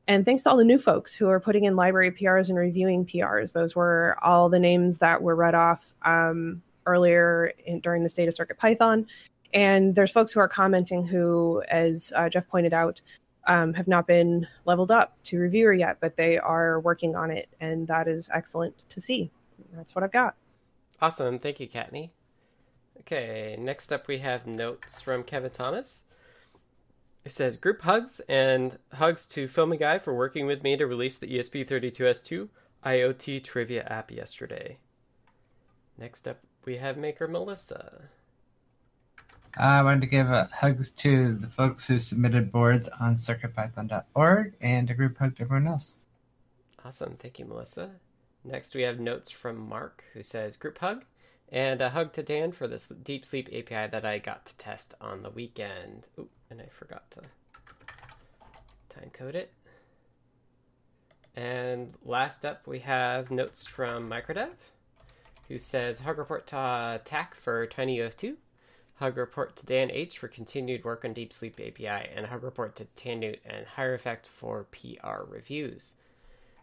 And 0.09 0.25
thanks 0.25 0.43
to 0.45 0.51
all 0.51 0.57
the 0.57 0.65
new 0.65 0.79
folks 0.79 1.15
who 1.15 1.29
are 1.29 1.39
putting 1.39 1.65
in 1.65 1.77
library 1.77 2.11
PRs 2.11 2.49
and 2.49 2.59
reviewing 2.59 3.05
PRs. 3.05 3.53
Those 3.53 3.77
were 3.77 4.17
all 4.23 4.49
the 4.49 4.59
names 4.59 4.99
that 4.99 5.23
were 5.23 5.37
read 5.37 5.55
off 5.55 5.95
um, 6.03 6.63
earlier 6.87 7.53
in, 7.67 7.81
during 7.81 8.03
the 8.03 8.09
state 8.09 8.29
of 8.29 8.35
CircuitPython. 8.35 9.07
And 9.55 9.95
there's 9.95 10.11
folks 10.11 10.33
who 10.33 10.41
are 10.41 10.49
commenting 10.49 11.07
who, 11.07 11.63
as 11.69 12.13
uh, 12.17 12.29
Jeff 12.29 12.49
pointed 12.49 12.73
out, 12.73 13.01
um, 13.47 13.75
have 13.75 13.89
not 13.89 14.07
been 14.07 14.47
leveled 14.65 14.91
up 14.91 15.17
to 15.25 15.39
reviewer 15.39 15.73
yet, 15.73 15.99
but 16.01 16.17
they 16.17 16.39
are 16.39 16.81
working 16.81 17.15
on 17.15 17.31
it. 17.31 17.49
And 17.61 17.87
that 17.89 18.09
is 18.09 18.31
excellent 18.33 18.89
to 18.89 19.01
see 19.01 19.31
that's 19.73 19.95
what 19.95 20.05
I've 20.05 20.13
got. 20.13 20.37
Awesome. 21.01 21.39
Thank 21.39 21.61
you, 21.61 21.69
Kattni. 21.69 22.11
Okay, 23.01 23.57
next 23.59 23.93
up 23.93 24.07
we 24.07 24.19
have 24.19 24.47
notes 24.47 25.01
from 25.01 25.25
Kevin 25.25 25.51
Thomas. 25.51 26.05
It 27.25 27.33
says 27.33 27.57
group 27.57 27.83
hugs 27.83 28.21
and 28.29 28.79
hugs 28.95 29.27
to 29.29 29.49
Foamy 29.49 29.77
Guy 29.77 29.99
for 29.99 30.15
working 30.15 30.47
with 30.47 30.63
me 30.63 30.77
to 30.77 30.87
release 30.87 31.19
the 31.19 31.27
ESP32S2 31.27 32.49
IoT 32.85 33.43
trivia 33.45 33.85
app 33.85 34.11
yesterday. 34.11 34.79
Next 35.99 36.29
up 36.29 36.41
we 36.65 36.77
have 36.77 36.97
Maker 36.97 37.27
Melissa. 37.27 38.09
I 39.57 39.83
wanted 39.83 40.01
to 40.03 40.07
give 40.07 40.31
uh, 40.31 40.47
hugs 40.53 40.91
to 40.91 41.33
the 41.33 41.47
folks 41.47 41.87
who 41.87 41.99
submitted 41.99 42.51
boards 42.51 42.89
on 43.01 43.15
circuitpython.org 43.15 44.55
and 44.61 44.91
a 44.91 44.95
group 44.95 45.19
hug 45.19 45.37
to 45.37 45.43
everyone 45.43 45.67
else. 45.67 45.97
Awesome. 46.85 47.17
Thank 47.17 47.39
you, 47.39 47.45
Melissa. 47.45 47.91
Next, 48.45 48.75
we 48.75 48.83
have 48.83 48.99
notes 48.99 49.31
from 49.31 49.69
Mark, 49.69 50.05
who 50.15 50.23
says 50.23 50.57
group 50.57 50.79
hug, 50.79 51.05
and 51.49 51.81
a 51.81 51.91
hug 51.91 52.13
to 52.15 52.23
Dan 52.23 52.53
for 52.53 52.67
this 52.67 52.87
deep 52.87 53.25
sleep 53.25 53.49
API 53.49 53.91
that 53.91 54.05
I 54.05 54.19
got 54.19 54.47
to 54.47 54.59
test 54.59 54.95
on 55.01 55.23
the 55.23 55.31
weekend. 55.31 56.09
And 56.51 56.61
I 56.61 56.67
forgot 56.71 57.11
to 57.13 57.21
time 58.89 59.11
code 59.13 59.35
it. 59.35 59.53
And 61.35 61.95
last 62.05 62.45
up, 62.45 62.67
we 62.67 62.81
have 62.81 63.31
notes 63.31 63.67
from 63.67 64.11
Microdev, 64.11 64.51
who 65.49 65.59
says 65.59 66.01
hug 66.01 66.19
report 66.19 66.47
to 66.49 66.59
uh, 66.59 66.99
TAC 67.05 67.35
for 67.35 67.67
TinyUF2, 67.67 68.35
Hug 69.03 69.17
report 69.17 69.57
to 69.57 69.67
Dan 69.67 69.91
H 69.91 70.19
for 70.19 70.29
continued 70.29 70.85
work 70.85 71.05
on 71.05 71.13
Deep 71.13 71.33
Sleep 71.33 71.59
API, 71.59 72.09
and 72.15 72.27
Hug 72.27 72.45
report 72.45 72.77
to 72.77 72.85
Tannewt 72.95 73.41
and 73.45 73.67
Hierophect 73.67 74.27
for 74.27 74.65
PR 74.71 75.25
reviews. 75.27 75.95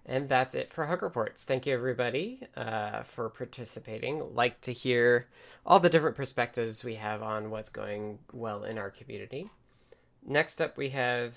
And 0.09 0.27
that's 0.27 0.55
it 0.55 0.73
for 0.73 0.87
Hug 0.87 1.03
Reports. 1.03 1.43
Thank 1.43 1.67
you, 1.67 1.73
everybody, 1.75 2.41
uh, 2.57 3.03
for 3.03 3.29
participating. 3.29 4.33
Like 4.33 4.59
to 4.61 4.73
hear 4.73 5.27
all 5.63 5.79
the 5.79 5.89
different 5.89 6.15
perspectives 6.15 6.83
we 6.83 6.95
have 6.95 7.21
on 7.21 7.51
what's 7.51 7.69
going 7.69 8.17
well 8.33 8.63
in 8.63 8.79
our 8.79 8.89
community. 8.89 9.51
Next 10.25 10.61
up, 10.61 10.77
we 10.77 10.89
have 10.89 11.33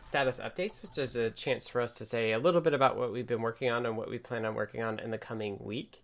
status 0.00 0.40
updates, 0.40 0.80
which 0.80 0.96
is 0.96 1.16
a 1.16 1.30
chance 1.30 1.68
for 1.68 1.82
us 1.82 1.96
to 1.96 2.06
say 2.06 2.32
a 2.32 2.38
little 2.38 2.62
bit 2.62 2.72
about 2.72 2.96
what 2.96 3.12
we've 3.12 3.26
been 3.26 3.42
working 3.42 3.70
on 3.70 3.84
and 3.84 3.94
what 3.94 4.08
we 4.08 4.18
plan 4.18 4.46
on 4.46 4.54
working 4.54 4.82
on 4.82 5.00
in 5.00 5.10
the 5.10 5.18
coming 5.18 5.58
week. 5.60 6.02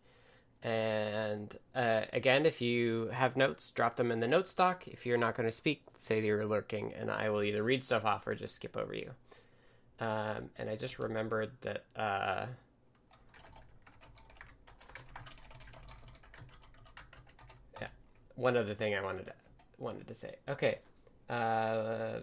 And 0.63 1.57
uh, 1.75 2.03
again, 2.13 2.45
if 2.45 2.61
you 2.61 3.09
have 3.15 3.35
notes, 3.35 3.71
drop 3.71 3.97
them 3.97 4.13
in 4.13 4.21
the 4.21 4.29
note 4.29 4.47
stock. 4.47 4.87
If 4.87 5.07
you're 5.07 5.17
not 5.17 5.37
going 5.37 5.49
to 5.49 5.53
speak, 5.53 5.85
say 5.99 6.23
you're 6.23 6.45
lurking, 6.45 6.93
and 6.93 7.11
I 7.11 7.31
will 7.31 7.43
either 7.43 7.63
read 7.63 7.83
stuff 7.83 8.05
off 8.05 8.27
or 8.27 8.35
just 8.35 8.57
skip 8.57 8.77
over 8.77 8.93
you. 8.93 9.13
Um, 10.01 10.51
and 10.57 10.69
I 10.71 10.77
just 10.77 10.99
remembered 10.99 11.53
that. 11.61 11.85
Uh, 11.95 12.47
yeah, 17.81 17.89
one 18.35 18.57
other 18.57 18.75
thing 18.75 18.95
I 18.95 19.03
wanted 19.03 19.27
to 19.27 19.35
wanted 19.79 20.09
to 20.09 20.15
say. 20.15 20.37
Okay. 20.49 20.79
Uh, 21.29 22.21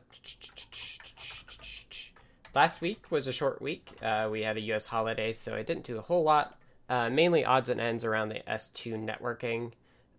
last 2.53 2.81
week 2.81 3.11
was 3.11 3.27
a 3.27 3.33
short 3.33 3.61
week. 3.61 3.91
Uh, 4.01 4.27
we 4.31 4.41
had 4.41 4.57
a 4.57 4.61
U.S. 4.61 4.87
holiday, 4.87 5.31
so 5.31 5.55
I 5.55 5.63
didn't 5.63 5.85
do 5.85 5.97
a 5.97 6.01
whole 6.01 6.23
lot. 6.23 6.57
Uh, 6.89 7.09
mainly 7.09 7.45
odds 7.45 7.69
and 7.69 7.79
ends 7.81 8.03
around 8.03 8.29
the 8.29 8.41
S2 8.47 8.93
networking. 9.05 9.71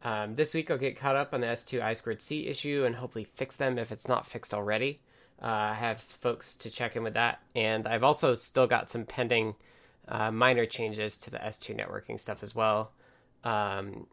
Um, 0.03 0.37
this 0.37 0.55
week 0.55 0.71
I'll 0.71 0.79
get 0.79 0.97
caught 0.97 1.16
up 1.16 1.35
on 1.35 1.40
the 1.40 1.49
S2 1.49 1.81
I 1.81 1.94
squared 1.94 2.23
C 2.23 2.47
issue 2.47 2.85
and 2.87 2.94
hopefully 2.94 3.25
fix 3.35 3.57
them 3.57 3.79
if 3.79 3.90
it's 3.90 4.07
not 4.07 4.27
fixed 4.27 4.55
already. 4.55 5.01
Uh, 5.42 5.46
I 5.46 5.74
have 5.74 6.01
folks 6.01 6.57
to 6.57 6.70
check 6.70 6.96
in 6.96 7.03
with 7.03 7.14
that, 7.14 7.40
and 7.55 7.87
I've 7.87 8.03
also 8.03 8.35
still 8.35 8.66
got 8.66 8.90
some 8.90 9.05
pending 9.05 9.55
uh, 10.09 10.31
minor 10.31 10.66
changes 10.66 11.16
to 11.18 11.31
the 11.31 11.38
S2 11.38 11.79
networking 11.79 12.18
stuff 12.18 12.42
as 12.42 12.55
well. 12.55 12.92
Um, 13.44 14.07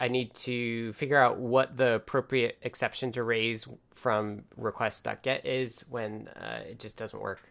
I 0.00 0.08
need 0.08 0.34
to 0.34 0.92
figure 0.92 1.20
out 1.20 1.38
what 1.38 1.76
the 1.76 1.94
appropriate 1.94 2.58
exception 2.62 3.10
to 3.12 3.24
raise 3.24 3.66
from 3.94 4.44
request.get 4.56 5.44
is 5.44 5.84
when 5.90 6.28
uh, 6.28 6.60
it 6.68 6.78
just 6.78 6.96
doesn't 6.96 7.20
work. 7.20 7.42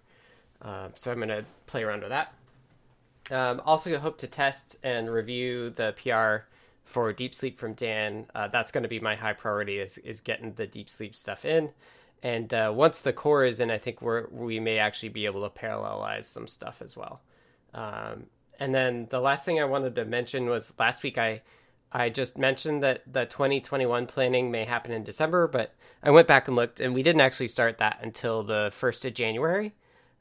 Uh, 0.62 0.90
so 0.96 1.12
I'm 1.12 1.18
going 1.18 1.30
to 1.30 1.46
play 1.66 1.84
around 1.84 2.02
with 2.02 2.10
that. 2.10 2.34
Um, 3.30 3.62
also, 3.66 3.98
hope 4.00 4.18
to 4.20 4.28
test 4.28 4.78
and 4.84 5.12
review 5.12 5.72
the 5.72 5.94
PR 6.02 6.48
for 6.86 7.12
Deep 7.12 7.36
Sleep 7.36 7.58
from 7.58 7.74
Dan. 7.74 8.28
Uh, 8.34 8.48
that's 8.48 8.72
going 8.72 8.84
to 8.84 8.90
be 8.90 9.02
my 9.02 9.16
high 9.16 9.34
priority 9.34 9.80
is 9.80 9.98
is 10.00 10.22
getting 10.22 10.54
the 10.54 10.66
Deep 10.66 10.90
Sleep 10.90 11.14
stuff 11.14 11.44
in. 11.44 11.72
And 12.24 12.54
uh, 12.54 12.74
once 12.76 13.00
the 13.00 13.14
core 13.14 13.46
is 13.46 13.60
in, 13.60 13.70
I 13.70 13.78
think 13.78 14.02
we're 14.02 14.28
we 14.32 14.60
may 14.60 14.80
actually 14.80 15.10
be 15.10 15.26
able 15.26 15.48
to 15.48 15.60
parallelize 15.60 16.26
some 16.26 16.48
stuff 16.48 16.82
as 16.82 16.98
well. 16.98 17.22
Um, 17.74 18.28
and 18.60 18.74
then 18.74 19.08
the 19.10 19.20
last 19.20 19.46
thing 19.46 19.60
I 19.60 19.66
wanted 19.66 19.96
to 19.96 20.06
mention 20.06 20.50
was 20.50 20.74
last 20.80 21.04
week 21.04 21.18
I 21.18 21.42
I 21.92 22.10
just 22.10 22.38
mentioned 22.38 22.84
that 22.84 23.02
the 23.12 23.26
2021 23.26 24.08
planning 24.08 24.52
may 24.52 24.66
happen 24.66 24.92
in 24.92 25.04
December, 25.04 25.48
but 25.48 25.74
I 26.04 26.12
went 26.12 26.28
back 26.28 26.48
and 26.48 26.56
looked, 26.56 26.82
and 26.82 26.94
we 26.94 27.02
didn't 27.02 27.22
actually 27.22 27.48
start 27.48 27.78
that 27.78 28.00
until 28.02 28.44
the 28.44 28.70
first 28.74 29.06
of 29.06 29.14
January. 29.14 29.74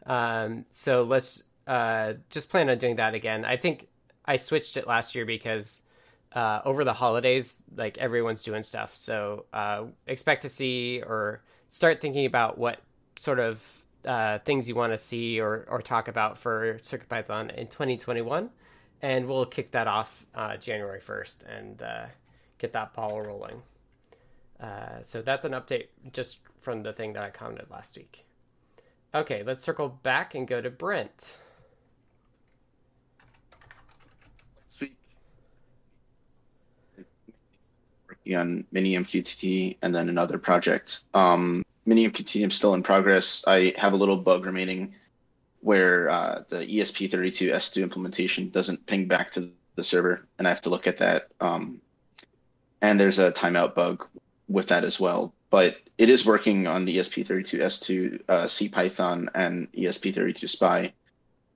Um, 0.07 0.65
so 0.71 1.03
let's 1.03 1.43
uh, 1.67 2.15
just 2.31 2.51
plan 2.51 2.71
on 2.71 2.79
doing 2.79 2.97
that 2.97 3.15
again. 3.15 3.45
I 3.45 3.57
think 3.57 3.89
I 4.25 4.37
switched 4.37 4.77
it 4.77 4.87
last 4.87 5.15
year 5.15 5.27
because 5.27 5.83
uh, 6.33 6.61
over 6.65 6.85
the 6.85 6.93
holidays, 6.93 7.63
like 7.75 7.99
everyone's 7.99 8.43
doing 8.43 8.63
stuff. 8.63 8.95
So 8.95 9.47
uh, 9.53 9.85
expect 10.07 10.43
to 10.43 10.49
see 10.49 11.03
or 11.05 11.43
start 11.69 12.01
thinking 12.01 12.27
about 12.27 12.59
what 12.59 12.81
sort 13.19 13.39
of 13.39 13.85
uh, 14.05 14.39
things 14.41 14.69
you 14.69 14.75
want 14.75 14.93
to 14.93 14.99
see 14.99 15.41
or, 15.41 15.67
or 15.69 15.83
talk 15.83 16.09
about 16.09 16.39
for 16.39 16.79
CircuitPython 16.79 17.55
in 17.55 17.67
2021. 17.67 18.51
And 19.03 19.27
we'll 19.27 19.47
kick 19.47 19.73
that 19.73 19.87
off 19.89 20.25
uh, 20.35 20.57
January 20.57 21.01
1st 21.01 21.59
and 21.59 21.83
uh, 21.83 22.07
get 22.59 22.73
that 22.73 22.95
ball 22.95 23.21
rolling. 23.21 23.63
Uh, 24.61 25.03
so 25.03 25.21
that's 25.21 25.45
an 25.45 25.53
update 25.53 25.89
just 26.13 26.39
from 26.61 26.83
the 26.83 26.93
thing 26.93 27.13
that 27.13 27.23
I 27.23 27.31
commented 27.31 27.71
last 27.71 27.97
week. 27.97 28.25
Okay, 29.15 29.43
let's 29.43 29.63
circle 29.63 29.89
back 29.89 30.35
and 30.35 30.47
go 30.47 30.61
to 30.61 30.71
Brent. 30.71 31.39
Sweet. 34.69 34.97
Working 38.09 38.16
on 38.35 38.65
Mini 38.73 38.97
MQTT 38.97 39.77
and 39.83 39.95
then 39.95 40.09
another 40.09 40.39
project. 40.39 41.03
Um, 41.15 41.65
Mini 41.85 42.09
MQTT 42.09 42.47
is 42.47 42.55
still 42.55 42.75
in 42.75 42.83
progress. 42.83 43.45
I 43.47 43.75
have 43.77 43.93
a 43.93 43.97
little 43.97 44.17
bug 44.17 44.45
remaining 44.45 44.95
where 45.61 46.09
uh, 46.09 46.43
the 46.49 46.67
ESP32 46.67 47.53
S2 47.53 47.83
implementation 47.83 48.51
doesn't 48.51 48.87
ping 48.87 49.07
back 49.07 49.33
to 49.33 49.51
the 49.77 49.85
server, 49.85 50.27
and 50.39 50.47
I 50.47 50.51
have 50.51 50.63
to 50.63 50.71
look 50.71 50.87
at 50.87 50.99
that. 50.99 51.29
Um, 51.41 51.81
and 52.83 52.99
there's 52.99 53.19
a 53.19 53.33
timeout 53.33 53.75
bug 53.75 54.07
with 54.49 54.69
that 54.69 54.85
as 54.85 54.99
well. 55.01 55.33
But 55.51 55.77
it 55.99 56.09
is 56.09 56.27
working 56.27 56.67
on 56.67 56.85
the 56.85 56.99
ESP32 56.99 57.61
S2 57.61 58.21
uh, 58.29 58.45
CPython 58.45 59.29
and 59.35 59.71
ESP32 59.73 60.49
SPI. 60.49 60.93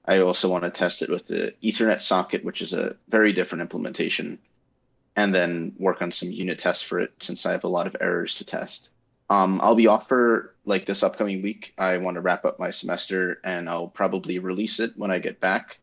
I 0.06 0.18
also 0.20 0.48
want 0.48 0.64
to 0.64 0.70
test 0.70 1.02
it 1.02 1.10
with 1.10 1.26
the 1.26 1.54
Ethernet 1.62 2.00
socket, 2.00 2.44
which 2.44 2.62
is 2.62 2.72
a 2.72 2.96
very 3.08 3.32
different 3.32 3.62
implementation, 3.62 4.38
and 5.16 5.34
then 5.34 5.74
work 5.78 6.02
on 6.02 6.12
some 6.12 6.30
unit 6.30 6.58
tests 6.58 6.82
for 6.82 7.00
it 7.00 7.12
since 7.20 7.44
I 7.44 7.52
have 7.52 7.64
a 7.64 7.68
lot 7.68 7.86
of 7.86 7.96
errors 8.00 8.36
to 8.36 8.44
test. 8.44 8.90
Um, 9.28 9.60
I'll 9.62 9.74
be 9.74 9.86
off 9.86 10.08
for 10.08 10.54
like 10.64 10.86
this 10.86 11.02
upcoming 11.02 11.42
week. 11.42 11.72
I 11.78 11.98
want 11.98 12.16
to 12.16 12.20
wrap 12.20 12.44
up 12.44 12.58
my 12.58 12.70
semester 12.70 13.40
and 13.44 13.68
I'll 13.68 13.88
probably 13.88 14.38
release 14.38 14.80
it 14.80 14.92
when 14.96 15.10
I 15.10 15.18
get 15.18 15.40
back. 15.40 15.78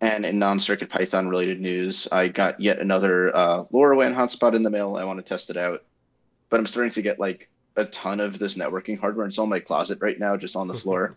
And 0.00 0.26
in 0.26 0.38
non-circuit 0.38 0.90
Python 0.90 1.28
related 1.28 1.60
news, 1.60 2.06
I 2.12 2.28
got 2.28 2.60
yet 2.60 2.80
another 2.80 3.34
uh, 3.34 3.64
LoRaWAN 3.72 4.14
hotspot 4.14 4.54
in 4.54 4.62
the 4.62 4.70
mail. 4.70 4.96
I 4.96 5.04
want 5.04 5.18
to 5.18 5.24
test 5.24 5.48
it 5.48 5.56
out, 5.56 5.84
but 6.50 6.60
I'm 6.60 6.66
starting 6.66 6.92
to 6.92 7.02
get 7.02 7.18
like 7.18 7.48
a 7.76 7.86
ton 7.86 8.20
of 8.20 8.38
this 8.38 8.56
networking 8.56 8.98
hardware. 8.98 9.26
It's 9.26 9.38
on 9.38 9.48
my 9.48 9.60
closet 9.60 9.98
right 10.00 10.18
now, 10.18 10.36
just 10.36 10.56
on 10.56 10.68
the 10.68 10.74
floor, 10.74 11.16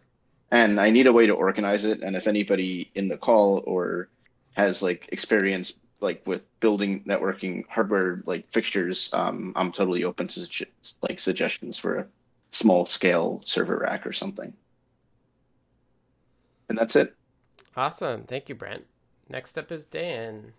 and 0.51 0.79
I 0.79 0.91
need 0.91 1.08
a 1.08 1.13
way 1.13 1.27
to 1.27 1.34
organize 1.34 1.84
it. 1.84 2.01
And 2.01 2.15
if 2.15 2.27
anybody 2.27 2.89
in 2.95 3.10
the 3.10 3.17
call 3.17 3.63
or 3.65 4.10
has 4.53 4.82
like 4.82 5.10
experience 5.12 5.73
like 6.01 6.21
with 6.25 6.47
building 6.59 7.03
networking 7.03 7.65
hardware 7.67 8.21
like 8.25 8.49
fixtures, 8.51 9.09
um, 9.13 9.53
I'm 9.55 9.71
totally 9.71 10.03
open 10.03 10.27
to 10.29 10.65
like 11.01 11.19
suggestions 11.19 11.77
for 11.77 11.99
a 11.99 12.07
small 12.51 12.85
scale 12.85 13.41
server 13.45 13.77
rack 13.77 14.05
or 14.05 14.13
something. 14.13 14.53
And 16.69 16.77
that's 16.77 16.95
it. 16.95 17.15
Awesome. 17.75 18.23
Thank 18.23 18.49
you, 18.49 18.55
Brent. 18.55 18.85
Next 19.29 19.57
up 19.57 19.71
is 19.71 19.83
Dan. 19.83 20.53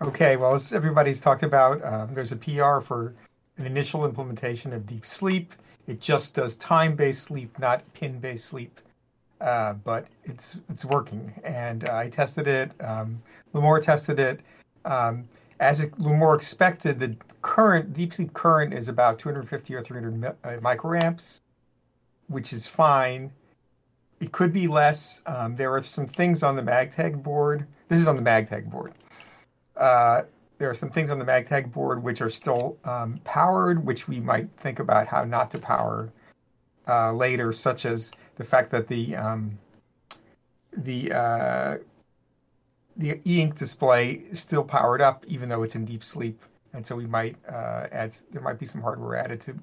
Okay, 0.00 0.36
well, 0.36 0.54
as 0.54 0.72
everybody's 0.72 1.18
talked 1.18 1.42
about, 1.42 1.84
um, 1.84 2.14
there's 2.14 2.30
a 2.30 2.36
PR 2.36 2.80
for 2.80 3.14
an 3.56 3.66
initial 3.66 4.04
implementation 4.04 4.72
of 4.72 4.86
Deep 4.86 5.04
Sleep. 5.04 5.54
It 5.88 6.00
just 6.00 6.34
does 6.34 6.54
time-based 6.56 7.22
sleep, 7.22 7.58
not 7.58 7.82
pin-based 7.94 8.44
sleep, 8.44 8.80
uh, 9.40 9.74
but 9.74 10.06
it's 10.24 10.56
it's 10.68 10.84
working. 10.84 11.32
And 11.44 11.88
uh, 11.88 11.96
I 11.96 12.08
tested 12.08 12.46
it. 12.46 12.72
Um, 12.80 13.20
tested 13.80 14.18
it. 14.18 14.40
Um, 14.84 15.28
as 15.60 15.80
it, 15.80 15.92
expected, 16.34 17.00
the 17.00 17.16
current 17.42 17.92
Deep 17.92 18.14
Sleep 18.14 18.32
current 18.32 18.72
is 18.72 18.88
about 18.88 19.18
250 19.18 19.74
or 19.74 19.82
300 19.82 20.24
uh, 20.24 20.32
microamps, 20.60 21.40
which 22.28 22.52
is 22.52 22.66
fine. 22.68 23.32
It 24.20 24.32
could 24.32 24.52
be 24.52 24.68
less. 24.68 25.22
Um, 25.26 25.56
there 25.56 25.74
are 25.74 25.82
some 25.82 26.06
things 26.06 26.42
on 26.42 26.56
the 26.56 26.62
MagTag 26.62 27.22
board. 27.22 27.66
This 27.88 28.00
is 28.00 28.06
on 28.06 28.16
the 28.16 28.22
MagTag 28.22 28.70
board. 28.70 28.92
Uh, 29.76 30.22
there 30.58 30.68
are 30.68 30.74
some 30.74 30.90
things 30.90 31.10
on 31.10 31.18
the 31.18 31.24
MagTag 31.24 31.72
board 31.72 32.02
which 32.02 32.20
are 32.20 32.30
still 32.30 32.76
um, 32.84 33.20
powered, 33.24 33.84
which 33.84 34.08
we 34.08 34.20
might 34.20 34.48
think 34.58 34.80
about 34.80 35.06
how 35.06 35.24
not 35.24 35.50
to 35.52 35.58
power 35.58 36.12
uh, 36.88 37.12
later, 37.12 37.52
such 37.52 37.84
as 37.84 38.10
the 38.38 38.44
fact 38.44 38.70
that 38.70 38.88
the 38.88 39.14
um, 39.16 39.58
the 40.76 41.12
uh, 41.12 41.78
the 42.96 43.20
e-ink 43.26 43.58
display 43.58 44.22
is 44.30 44.40
still 44.40 44.64
powered 44.64 45.02
up, 45.02 45.24
even 45.28 45.48
though 45.48 45.62
it's 45.64 45.74
in 45.74 45.84
deep 45.84 46.02
sleep, 46.02 46.42
and 46.72 46.86
so 46.86 46.96
we 46.96 47.06
might 47.06 47.36
uh, 47.48 47.86
add. 47.92 48.16
There 48.32 48.40
might 48.40 48.58
be 48.58 48.64
some 48.64 48.80
hardware 48.80 49.16
added 49.16 49.40
to 49.42 49.54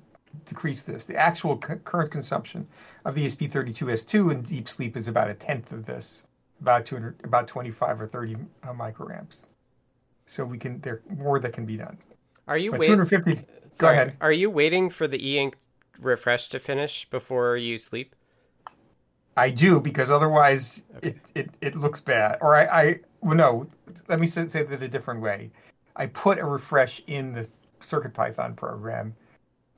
decrease 0.45 0.83
this. 0.83 1.05
The 1.05 1.15
actual 1.15 1.59
c- 1.65 1.75
current 1.85 2.11
consumption 2.11 2.67
of 3.05 3.15
the 3.15 3.25
ESP32S2 3.25 4.33
in 4.33 4.41
deep 4.41 4.67
sleep 4.67 4.97
is 4.97 5.07
about 5.07 5.29
a 5.29 5.33
tenth 5.33 5.71
of 5.71 5.85
this, 5.85 6.23
about 6.59 6.85
200, 6.85 7.15
about 7.23 7.47
25 7.47 8.01
or 8.01 8.07
30 8.07 8.35
uh, 8.63 8.73
microamps. 8.73 9.45
So 10.25 10.43
we 10.43 10.57
can 10.57 10.81
there 10.81 11.01
more 11.17 11.39
that 11.39 11.53
can 11.53 11.65
be 11.65 11.77
done. 11.77 11.97
Are 12.47 12.57
you 12.57 12.71
But 12.71 12.81
waiting? 12.81 12.97
250. 12.97 13.47
Go 13.77 13.89
ahead. 13.89 14.15
Are 14.19 14.31
you 14.31 14.49
waiting 14.49 14.89
for 14.89 15.07
the 15.07 15.29
e-ink 15.29 15.55
refresh 15.99 16.49
to 16.49 16.59
finish 16.59 17.09
before 17.09 17.55
you 17.57 17.77
sleep? 17.77 18.15
I 19.37 19.49
do 19.49 19.79
because 19.79 20.09
otherwise 20.09 20.83
it, 21.01 21.17
it, 21.33 21.49
it 21.61 21.75
looks 21.75 21.99
bad. 21.99 22.37
Or 22.41 22.55
I, 22.55 22.65
I 22.65 22.99
well 23.21 23.35
no, 23.35 23.67
let 24.07 24.19
me 24.19 24.27
say, 24.27 24.47
say 24.47 24.63
that 24.63 24.81
a 24.81 24.87
different 24.87 25.21
way. 25.21 25.51
I 25.95 26.07
put 26.07 26.39
a 26.39 26.45
refresh 26.45 27.01
in 27.07 27.33
the 27.33 27.47
CircuitPython 27.81 28.55
program 28.55 29.15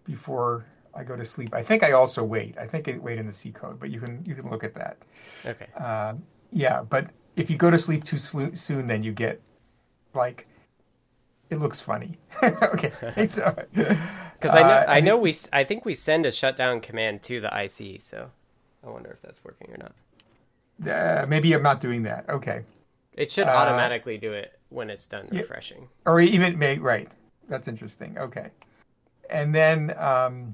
before 0.04 0.66
I 0.96 1.04
go 1.04 1.16
to 1.16 1.26
sleep. 1.26 1.54
I 1.54 1.62
think 1.62 1.84
I 1.84 1.92
also 1.92 2.24
wait. 2.24 2.58
I 2.58 2.66
think 2.66 2.88
I 2.88 2.98
wait 2.98 3.20
in 3.20 3.28
the 3.28 3.34
C 3.34 3.52
code, 3.52 3.80
but 3.80 3.90
you 3.90 4.00
can 4.00 4.24
you 4.26 4.36
can 4.36 4.50
look 4.50 4.64
at 4.64 4.74
that. 4.76 4.98
Okay. 5.46 5.68
Um, 5.74 6.24
yeah, 6.52 6.82
but 6.82 7.10
if 7.36 7.50
you 7.50 7.58
go 7.58 7.70
to 7.70 7.78
sleep 7.78 8.04
too 8.04 8.18
soon, 8.18 8.88
then 8.88 9.04
you 9.04 9.12
get 9.12 9.42
like 10.14 10.48
it 11.50 11.60
looks 11.60 11.80
funny. 11.80 12.18
okay, 12.44 12.92
Because 13.16 14.54
I 14.54 14.62
know 14.62 14.70
uh, 14.70 14.86
I 14.88 15.00
know 15.00 15.18
we 15.18 15.36
I 15.54 15.64
think 15.64 15.86
we 15.86 15.94
send 15.94 16.26
a 16.26 16.32
shutdown 16.32 16.82
command 16.82 17.22
to 17.24 17.40
the 17.42 17.50
IC, 17.56 18.02
so 18.02 18.30
I 18.88 18.92
wonder 18.92 19.12
if 19.12 19.22
that's 19.22 19.44
working 19.44 19.70
or 19.74 19.78
not. 19.78 19.94
uh, 20.90 21.26
maybe 21.28 21.54
I'm 21.54 21.64
not 21.64 21.82
doing 21.82 22.04
that. 22.04 22.30
Okay, 22.30 22.64
It 23.14 23.32
should 23.32 23.48
Uh, 23.48 23.52
automatically 23.52 24.18
do 24.18 24.34
it 24.34 24.60
when 24.70 24.90
it's 24.90 25.06
done 25.06 25.28
yeah. 25.32 25.42
refreshing. 25.42 25.88
or 26.06 26.22
even 26.22 26.58
may 26.58 26.78
right. 26.78 27.12
That's 27.50 27.68
interesting. 27.68 28.18
Okay, 28.18 28.50
and 29.30 29.54
then 29.54 29.94
um, 29.98 30.54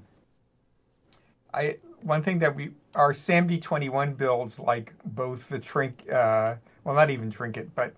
I 1.54 1.78
one 2.02 2.22
thing 2.24 2.40
that 2.40 2.56
we 2.56 2.72
our 2.96 3.12
SAMD21 3.12 4.18
builds 4.18 4.60
like 4.60 4.94
both 5.06 5.48
the 5.50 5.60
trink 5.60 6.06
uh, 6.12 6.56
well 6.84 6.96
not 6.96 7.10
even 7.10 7.30
trinket 7.32 7.74
but 7.76 7.94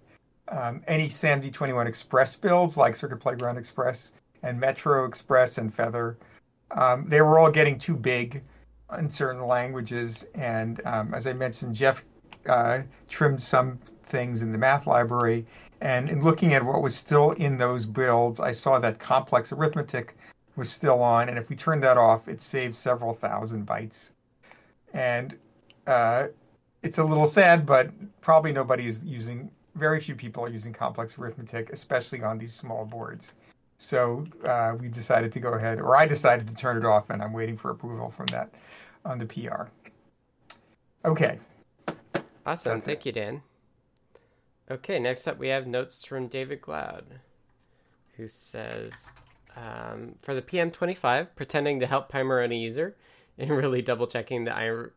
um, 0.50 0.82
any 0.88 1.10
SAMD21 1.10 1.88
Express 1.88 2.36
builds 2.36 2.78
like 2.78 2.96
Circuit 2.96 3.18
Playground 3.18 3.58
Express 3.58 4.12
and 4.44 4.60
Metro 4.60 5.06
Express 5.06 5.58
and 5.58 5.74
Feather 5.74 6.18
um, 6.72 7.06
they 7.10 7.22
were 7.22 7.40
all 7.40 7.50
getting 7.52 7.78
too 7.78 7.96
big 7.96 8.42
in 8.98 9.10
certain 9.10 9.46
languages 9.46 10.26
and 10.36 10.82
um, 10.86 11.14
as 11.14 11.28
I 11.28 11.34
mentioned 11.34 11.76
Jeff 11.76 12.04
uh, 12.48 12.82
trimmed 13.08 13.42
some 13.42 13.80
things 14.08 14.42
in 14.42 14.52
the 14.52 14.58
math 14.58 14.88
library 14.88 15.46
and 15.82 16.10
in 16.10 16.24
looking 16.24 16.54
at 16.54 16.64
what 16.64 16.82
was 16.82 16.96
still 16.96 17.32
in 17.32 17.58
those 17.58 17.86
builds 17.86 18.40
I 18.40 18.52
saw 18.52 18.80
that 18.80 19.00
complex 19.00 19.52
arithmetic 19.52 20.16
was 20.56 20.70
still 20.72 21.02
on, 21.02 21.30
and 21.30 21.38
if 21.38 21.50
we 21.50 21.56
turn 21.56 21.80
that 21.82 21.98
off, 21.98 22.28
it 22.28 22.42
saves 22.42 22.78
several 22.78 23.14
thousand 23.14 23.68
bytes. 23.68 24.12
And 24.94 25.38
uh, 25.88 26.28
it's 26.82 26.98
a 26.98 27.04
little 27.04 27.26
sad, 27.26 27.66
but 27.66 27.92
probably 28.22 28.54
nobody 28.54 28.88
is 28.88 29.02
using. 29.04 29.52
Very 29.76 30.00
few 30.00 30.16
people 30.16 30.44
are 30.46 30.50
using 30.50 30.72
complex 30.72 31.18
arithmetic, 31.20 31.70
especially 31.72 32.24
on 32.24 32.38
these 32.38 32.54
small 32.54 32.86
boards. 32.86 33.34
So 33.78 34.26
uh, 34.46 34.76
we 34.80 34.88
decided 34.88 35.32
to 35.34 35.40
go 35.40 35.54
ahead, 35.54 35.80
or 35.80 35.96
I 35.96 36.06
decided 36.08 36.48
to 36.48 36.56
turn 36.56 36.78
it 36.78 36.86
off, 36.86 37.10
and 37.10 37.22
I'm 37.22 37.34
waiting 37.34 37.58
for 37.58 37.72
approval 37.72 38.10
from 38.10 38.28
that 38.28 38.50
on 39.04 39.20
the 39.20 39.26
PR. 39.26 39.64
Okay, 41.04 41.40
Awesome, 42.46 42.74
That's 42.76 42.86
thank 42.86 43.00
it. 43.00 43.06
you, 43.08 43.12
Dan. 43.12 43.42
Okay, 44.70 45.00
next 45.00 45.28
up 45.28 45.38
we 45.40 45.48
have 45.48 45.66
notes 45.68 46.06
from 46.06 46.28
David 46.28 46.62
Glaude, 46.62 47.20
who 48.18 48.28
says, 48.28 49.12
um, 49.56 50.16
for 50.22 50.34
the 50.36 50.42
PM25, 50.42 51.30
pretending 51.36 51.80
to 51.80 51.88
help 51.88 52.12
Pimoroni 52.12 52.62
user 52.62 52.96
and 53.38 53.50
really 53.58 53.82
double 53.82 54.08
checking 54.08 54.44
the 54.46 54.52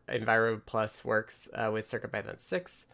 Enviro 0.09 0.61
Plus 0.65 1.03
works 1.03 1.49
uh, 1.55 1.69
with 1.71 1.85
CircuitPython 1.85 2.39
6. 2.39 2.85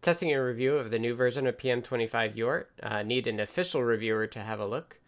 Testing 0.00 0.32
a 0.32 0.42
review 0.42 0.76
of 0.76 0.90
the 0.90 0.98
new 0.98 1.14
version 1.14 1.46
of 1.46 1.58
PM25 1.58 2.36
UART. 2.36 2.64
Uh, 2.82 3.02
need 3.02 3.26
an 3.26 3.40
official 3.40 3.82
reviewer 3.82 4.26
to 4.26 4.40
have 4.40 4.60
a 4.60 4.66
look. 4.66 4.98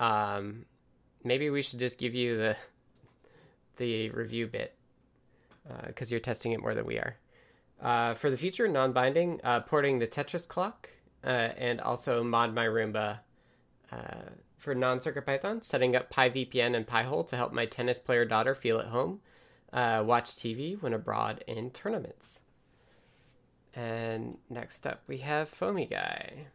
Um, 0.00 0.64
maybe 1.22 1.48
we 1.50 1.62
should 1.62 1.78
just 1.78 1.98
give 1.98 2.14
you 2.14 2.36
the 2.36 2.56
the 3.76 4.10
review 4.10 4.48
bit 4.48 4.74
because 5.86 6.10
you're 6.10 6.18
testing 6.18 6.50
it 6.52 6.60
more 6.60 6.74
than 6.74 6.84
we 6.84 6.98
are. 6.98 7.16
Uh, 7.80 8.14
for 8.14 8.28
the 8.28 8.36
future, 8.36 8.68
non-binding, 8.68 9.40
uh, 9.42 9.60
porting 9.60 9.98
the 9.98 10.06
Tetris 10.06 10.46
clock, 10.46 10.90
uh, 11.24 11.28
and 11.56 11.80
also 11.80 12.22
mod 12.22 12.52
my 12.54 12.66
Roomba. 12.66 13.20
Uh, 13.90 14.30
for 14.60 14.74
non-circuit 14.74 15.24
Python, 15.24 15.62
setting 15.62 15.96
up 15.96 16.12
PiVPN 16.12 16.76
and 16.76 16.86
Pi-hole 16.86 17.24
to 17.24 17.36
help 17.36 17.52
my 17.52 17.64
tennis 17.64 17.98
player 17.98 18.26
daughter 18.26 18.54
feel 18.54 18.78
at 18.78 18.86
home, 18.88 19.20
uh, 19.72 20.02
watch 20.04 20.36
TV 20.36 20.80
when 20.80 20.92
abroad 20.92 21.42
in 21.46 21.70
tournaments. 21.70 22.40
And 23.74 24.36
next 24.50 24.86
up, 24.86 25.02
we 25.06 25.18
have 25.18 25.48
Foamy 25.48 25.86
Guy. 25.86 26.46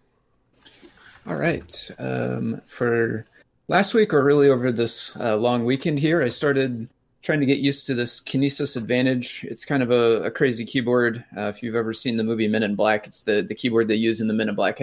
All 1.25 1.36
right. 1.36 1.91
Um, 1.97 2.62
for 2.67 3.25
last 3.67 3.93
week, 3.93 4.13
or 4.13 4.23
really 4.23 4.49
over 4.49 4.71
this 4.71 5.15
uh, 5.17 5.36
long 5.38 5.65
weekend 5.65 5.99
here, 5.99 6.21
I 6.21 6.30
started 6.30 6.88
trying 7.21 7.39
to 7.39 7.45
get 7.45 7.58
used 7.58 7.88
to 7.88 7.95
this 7.95 8.21
Kinesis 8.21 8.78
Advantage. 8.78 9.45
It's 9.49 9.65
kind 9.65 9.82
of 9.82 9.89
a, 9.91 10.23
a 10.23 10.32
crazy 10.32 10.65
keyboard. 10.65 11.23
Uh, 11.36 11.51
if 11.56 11.63
you've 11.63 11.75
ever 11.75 11.91
seen 11.91 12.17
the 12.17 12.23
movie 12.23 12.47
Men 12.47 12.63
in 12.63 12.75
Black, 12.75 13.08
it's 13.08 13.23
the, 13.23 13.41
the 13.41 13.56
keyboard 13.56 13.88
they 13.88 13.95
use 13.95 14.21
in 14.21 14.28
the 14.28 14.34
Men 14.34 14.49
in 14.49 14.56
Black 14.56 14.80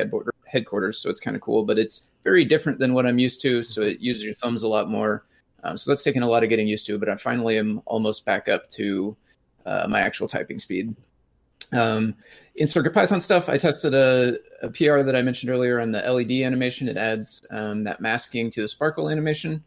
headquarters. 0.46 0.98
So 0.98 1.08
it's 1.08 1.20
kind 1.20 1.36
of 1.36 1.42
cool, 1.42 1.64
but 1.64 1.78
it's 1.78 2.08
very 2.24 2.44
different 2.44 2.78
than 2.78 2.94
what 2.94 3.06
I'm 3.06 3.18
used 3.18 3.40
to. 3.42 3.62
So 3.62 3.82
it 3.82 4.00
uses 4.00 4.24
your 4.24 4.34
thumbs 4.34 4.64
a 4.64 4.68
lot 4.68 4.90
more. 4.90 5.24
Um, 5.64 5.76
so 5.76 5.90
that's 5.90 6.02
taken 6.02 6.24
a 6.24 6.28
lot 6.28 6.42
of 6.42 6.48
getting 6.48 6.66
used 6.66 6.86
to, 6.86 6.98
but 6.98 7.08
I 7.08 7.14
finally 7.14 7.58
am 7.58 7.80
almost 7.86 8.26
back 8.26 8.48
up 8.48 8.68
to 8.70 9.16
uh, 9.64 9.86
my 9.88 10.00
actual 10.00 10.26
typing 10.26 10.58
speed. 10.58 10.96
Um, 11.72 12.14
in 12.56 12.66
CircuitPython 12.66 13.22
stuff, 13.22 13.48
I 13.48 13.56
tested 13.56 13.94
a, 13.94 14.38
a 14.62 14.68
PR 14.68 15.02
that 15.02 15.16
I 15.16 15.22
mentioned 15.22 15.50
earlier 15.50 15.80
on 15.80 15.90
the 15.90 16.00
LED 16.00 16.32
animation. 16.44 16.88
It 16.88 16.96
adds 16.96 17.40
um, 17.50 17.84
that 17.84 18.00
masking 18.00 18.50
to 18.50 18.62
the 18.62 18.68
sparkle 18.68 19.08
animation. 19.08 19.64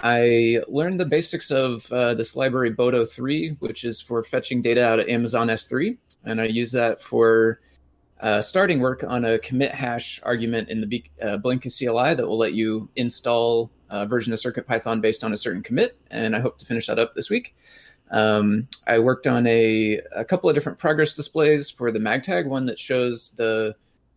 I 0.00 0.60
learned 0.66 0.98
the 0.98 1.06
basics 1.06 1.52
of 1.52 1.90
uh, 1.92 2.14
this 2.14 2.34
library 2.34 2.74
Boto3, 2.74 3.56
which 3.60 3.84
is 3.84 4.00
for 4.00 4.24
fetching 4.24 4.60
data 4.60 4.84
out 4.84 4.98
of 4.98 5.08
Amazon 5.08 5.48
S3. 5.48 5.96
And 6.24 6.40
I 6.40 6.46
use 6.46 6.72
that 6.72 7.00
for 7.00 7.60
uh, 8.20 8.42
starting 8.42 8.80
work 8.80 9.04
on 9.04 9.24
a 9.24 9.38
commit 9.38 9.72
hash 9.72 10.20
argument 10.24 10.68
in 10.68 10.80
the 10.80 10.86
B- 10.86 11.10
uh, 11.22 11.38
Blinka 11.38 11.70
CLI 11.76 12.14
that 12.14 12.26
will 12.26 12.38
let 12.38 12.54
you 12.54 12.88
install 12.96 13.70
a 13.90 14.06
version 14.06 14.32
of 14.32 14.40
CircuitPython 14.40 15.00
based 15.00 15.22
on 15.22 15.32
a 15.32 15.36
certain 15.36 15.62
commit. 15.62 15.96
And 16.10 16.34
I 16.34 16.40
hope 16.40 16.58
to 16.58 16.66
finish 16.66 16.88
that 16.88 16.98
up 16.98 17.14
this 17.14 17.30
week. 17.30 17.54
Um, 18.10 18.68
I 18.86 18.98
worked 18.98 19.26
on 19.26 19.46
a, 19.46 20.00
a 20.14 20.24
couple 20.24 20.48
of 20.48 20.54
different 20.54 20.78
progress 20.78 21.14
displays 21.14 21.70
for 21.70 21.90
the 21.90 21.98
MagTag, 21.98 22.46
one 22.46 22.66
that 22.66 22.78
shows 22.78 23.32
the 23.32 23.74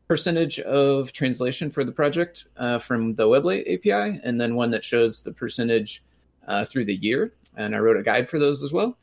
percentage 0.08 0.60
of 0.60 1.12
translation 1.12 1.70
for 1.70 1.84
the 1.84 1.92
project 1.92 2.46
uh, 2.58 2.80
from 2.80 3.16
the 3.16 3.28
Weblate 3.28 3.74
API, 3.74 4.20
and 4.24 4.40
then 4.40 4.56
one 4.56 4.72
that 4.72 4.84
shows 4.84 5.22
the 5.22 5.34
percentage 5.34 6.04
uh, 6.48 6.64
through 6.66 6.86
the 6.86 6.96
year. 6.96 7.34
And 7.58 7.76
I 7.76 7.80
wrote 7.80 7.98
a 7.98 8.04
guide 8.04 8.30
for 8.30 8.40
those 8.40 8.64
as 8.64 8.72
well. 8.72 8.98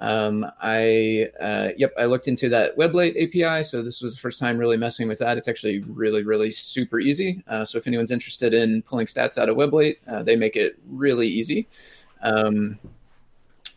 Um, 0.00 0.46
I 0.62 1.26
uh, 1.40 1.70
yep, 1.76 1.92
I 1.98 2.04
looked 2.04 2.28
into 2.28 2.48
that 2.50 2.76
Weblate 2.76 3.16
API, 3.16 3.64
so 3.64 3.82
this 3.82 4.00
was 4.00 4.14
the 4.14 4.20
first 4.20 4.38
time 4.38 4.56
really 4.56 4.76
messing 4.76 5.08
with 5.08 5.18
that. 5.18 5.36
It's 5.36 5.48
actually 5.48 5.80
really, 5.80 6.22
really 6.22 6.52
super 6.52 7.00
easy. 7.00 7.42
Uh, 7.48 7.64
so 7.64 7.78
if 7.78 7.86
anyone's 7.86 8.12
interested 8.12 8.54
in 8.54 8.82
pulling 8.82 9.06
stats 9.06 9.38
out 9.38 9.48
of 9.48 9.56
Weblate, 9.56 9.96
uh, 10.06 10.22
they 10.22 10.36
make 10.36 10.54
it 10.54 10.78
really 10.88 11.26
easy. 11.26 11.66
Um, 12.22 12.78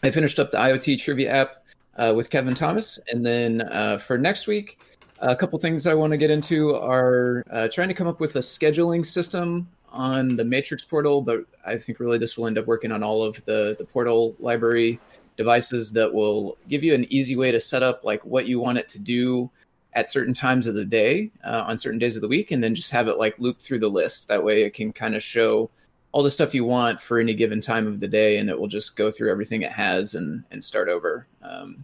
I 0.03 0.09
finished 0.09 0.39
up 0.39 0.49
the 0.49 0.57
IoT 0.57 0.99
trivia 0.99 1.31
app 1.31 1.63
uh, 1.97 2.13
with 2.15 2.31
Kevin 2.31 2.55
Thomas, 2.55 2.99
and 3.11 3.23
then 3.23 3.61
uh, 3.61 3.97
for 3.97 4.17
next 4.17 4.47
week, 4.47 4.79
a 5.19 5.35
couple 5.35 5.59
things 5.59 5.85
I 5.85 5.93
want 5.93 6.09
to 6.11 6.17
get 6.17 6.31
into 6.31 6.75
are 6.75 7.43
uh, 7.51 7.67
trying 7.71 7.89
to 7.89 7.93
come 7.93 8.07
up 8.07 8.19
with 8.19 8.35
a 8.35 8.39
scheduling 8.39 9.05
system 9.05 9.67
on 9.91 10.35
the 10.35 10.43
Matrix 10.43 10.83
portal, 10.83 11.21
but 11.21 11.45
I 11.65 11.77
think 11.77 11.99
really 11.99 12.17
this 12.17 12.35
will 12.35 12.47
end 12.47 12.57
up 12.57 12.65
working 12.65 12.91
on 12.91 13.03
all 13.03 13.21
of 13.21 13.43
the 13.45 13.75
the 13.77 13.85
portal 13.85 14.35
library 14.39 14.99
devices 15.37 15.91
that 15.91 16.11
will 16.11 16.57
give 16.67 16.83
you 16.83 16.95
an 16.95 17.05
easy 17.13 17.35
way 17.35 17.51
to 17.51 17.59
set 17.59 17.83
up 17.83 18.03
like 18.03 18.25
what 18.25 18.47
you 18.47 18.59
want 18.59 18.79
it 18.79 18.89
to 18.89 18.99
do 18.99 19.51
at 19.93 20.07
certain 20.07 20.33
times 20.33 20.65
of 20.65 20.73
the 20.73 20.85
day 20.85 21.29
uh, 21.43 21.63
on 21.67 21.77
certain 21.77 21.99
days 21.99 22.15
of 22.15 22.23
the 22.23 22.27
week, 22.27 22.49
and 22.49 22.63
then 22.63 22.73
just 22.73 22.89
have 22.89 23.07
it 23.07 23.17
like 23.19 23.37
loop 23.37 23.59
through 23.59 23.79
the 23.79 23.87
list. 23.87 24.27
That 24.29 24.43
way, 24.43 24.63
it 24.63 24.73
can 24.73 24.91
kind 24.91 25.15
of 25.15 25.21
show 25.21 25.69
all 26.11 26.23
the 26.23 26.31
stuff 26.31 26.53
you 26.53 26.65
want 26.65 27.01
for 27.01 27.19
any 27.19 27.33
given 27.33 27.61
time 27.61 27.87
of 27.87 27.99
the 27.99 28.07
day, 28.07 28.37
and 28.37 28.49
it 28.49 28.59
will 28.59 28.67
just 28.67 28.95
go 28.95 29.11
through 29.11 29.31
everything 29.31 29.61
it 29.61 29.71
has 29.71 30.15
and 30.15 30.43
and 30.51 30.63
start 30.63 30.89
over. 30.89 31.27
Um, 31.41 31.83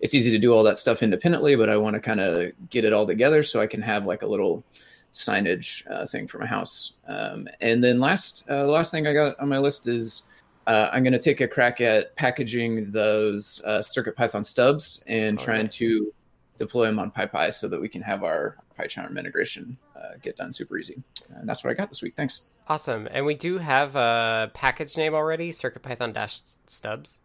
it's 0.00 0.14
easy 0.14 0.30
to 0.30 0.38
do 0.38 0.52
all 0.52 0.62
that 0.62 0.78
stuff 0.78 1.02
independently, 1.02 1.56
but 1.56 1.68
I 1.68 1.76
want 1.76 1.94
to 1.94 2.00
kind 2.00 2.20
of 2.20 2.52
get 2.70 2.84
it 2.84 2.92
all 2.92 3.06
together 3.06 3.42
so 3.42 3.60
I 3.60 3.66
can 3.66 3.82
have 3.82 4.06
like 4.06 4.22
a 4.22 4.26
little 4.26 4.64
signage 5.12 5.82
uh, 5.90 6.06
thing 6.06 6.26
for 6.26 6.38
my 6.38 6.46
house. 6.46 6.94
Um, 7.08 7.48
and 7.60 7.82
then 7.82 7.98
last, 7.98 8.44
uh, 8.48 8.64
the 8.64 8.70
last 8.70 8.92
thing 8.92 9.06
I 9.06 9.12
got 9.12 9.38
on 9.40 9.48
my 9.48 9.58
list 9.58 9.88
is 9.88 10.22
uh, 10.68 10.90
I'm 10.92 11.02
going 11.02 11.14
to 11.14 11.18
take 11.18 11.40
a 11.40 11.48
crack 11.48 11.80
at 11.80 12.14
packaging 12.14 12.92
those 12.92 13.60
uh, 13.64 13.78
CircuitPython 13.78 14.44
stubs 14.44 15.02
and 15.06 15.38
Oh, 15.38 15.42
trying 15.42 15.68
to 15.68 16.12
deploy 16.58 16.86
them 16.86 16.98
on 16.98 17.10
PyPI 17.10 17.52
so 17.52 17.68
that 17.68 17.80
we 17.80 17.88
can 17.88 18.02
have 18.02 18.22
our 18.22 18.58
PyCharm 18.78 19.18
integration 19.18 19.76
uh, 19.96 20.16
get 20.22 20.36
done 20.36 20.52
super 20.52 20.78
easy. 20.78 21.02
And 21.34 21.48
that's 21.48 21.64
what 21.64 21.70
I 21.70 21.74
got 21.74 21.88
this 21.88 22.02
week. 22.02 22.14
Thanks. 22.16 22.42
Awesome. 22.68 23.08
And 23.10 23.24
we 23.26 23.34
do 23.34 23.58
have 23.58 23.96
a 23.96 24.50
package 24.54 24.96
name 24.96 25.14
already, 25.14 25.50
CircuitPython 25.50 26.14
dash 26.14 26.42
stubs. 26.66 27.20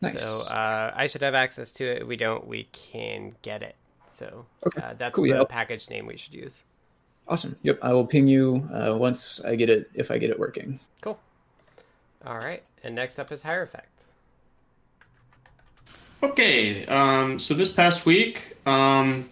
Nice. 0.00 0.22
So 0.22 0.42
uh, 0.42 0.92
I 0.94 1.06
should 1.06 1.22
have 1.22 1.34
access 1.34 1.72
to 1.72 1.84
it. 1.84 2.02
If 2.02 2.08
we 2.08 2.16
don't, 2.16 2.46
we 2.46 2.68
can 2.72 3.34
get 3.42 3.62
it. 3.62 3.76
So 4.08 4.46
Okay, 4.66 4.82
uh, 4.82 4.94
that's 4.98 5.16
cool, 5.16 5.24
the 5.24 5.30
yeah. 5.30 5.44
package 5.44 5.90
name 5.90 6.06
we 6.06 6.16
should 6.16 6.34
use. 6.34 6.62
Awesome. 7.28 7.56
Yep. 7.62 7.78
I 7.82 7.92
will 7.92 8.06
ping 8.06 8.26
you 8.26 8.68
uh, 8.72 8.96
once 8.96 9.44
I 9.44 9.56
get 9.56 9.68
it, 9.68 9.90
if 9.94 10.10
I 10.10 10.18
get 10.18 10.30
it 10.30 10.38
working. 10.38 10.78
Cool. 11.00 11.18
All 12.24 12.36
right. 12.38 12.62
And 12.84 12.94
next 12.94 13.18
up 13.18 13.32
is 13.32 13.42
Hierophect. 13.42 13.90
Okay, 16.22 16.86
um, 16.86 17.38
so 17.38 17.52
this 17.52 17.70
past 17.70 18.06
week, 18.06 18.56
um, 18.64 19.28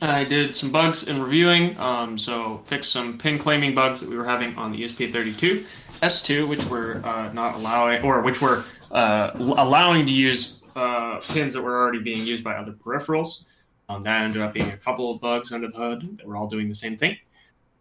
I 0.00 0.24
did 0.24 0.56
some 0.56 0.70
bugs 0.70 1.08
in 1.08 1.22
reviewing, 1.22 1.78
um, 1.78 2.18
so 2.18 2.62
fixed 2.66 2.92
some 2.92 3.18
pin 3.18 3.38
claiming 3.38 3.74
bugs 3.74 4.00
that 4.00 4.10
we 4.10 4.16
were 4.16 4.24
having 4.24 4.56
on 4.56 4.72
the 4.72 4.82
ESP32 4.82 5.64
S2, 6.02 6.48
which 6.48 6.64
were 6.66 7.00
uh, 7.04 7.32
not 7.32 7.54
allowing, 7.54 8.02
or 8.02 8.20
which 8.22 8.40
were 8.40 8.64
uh, 8.92 9.30
allowing 9.34 10.06
to 10.06 10.12
use 10.12 10.62
uh, 10.74 11.20
pins 11.20 11.54
that 11.54 11.62
were 11.62 11.80
already 11.80 12.00
being 12.00 12.26
used 12.26 12.44
by 12.44 12.54
other 12.54 12.72
peripherals. 12.72 13.44
Um, 13.88 14.02
that 14.02 14.22
ended 14.22 14.42
up 14.42 14.52
being 14.52 14.70
a 14.70 14.76
couple 14.76 15.12
of 15.12 15.20
bugs 15.20 15.52
under 15.52 15.68
the 15.68 15.76
hood 15.76 16.18
that 16.18 16.26
were 16.26 16.36
all 16.36 16.48
doing 16.48 16.68
the 16.68 16.74
same 16.74 16.96
thing. 16.96 17.16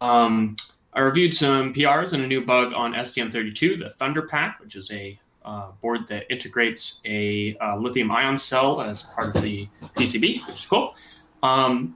Um, 0.02 0.56
I 0.94 1.02
reviewed 1.02 1.34
some 1.34 1.74
PRs 1.74 2.14
and 2.14 2.24
a 2.24 2.28
new 2.28 2.46
bug 2.46 2.72
on 2.74 2.94
STM32, 2.94 3.80
the 3.80 3.90
Thunder 3.90 4.22
Pack, 4.22 4.60
which 4.62 4.76
is 4.76 4.92
a 4.92 5.20
uh, 5.44 5.72
board 5.82 6.08
that 6.08 6.32
integrates 6.32 7.02
a 7.06 7.58
uh, 7.58 7.76
lithium 7.78 8.12
ion 8.12 8.38
cell 8.38 8.82
as 8.82 9.04
part 9.04 9.36
of 9.36 9.42
the 9.42 9.68
PCB, 9.96 10.48
which 10.48 10.60
is 10.62 10.66
cool. 10.66 10.96
Um, 11.44 11.96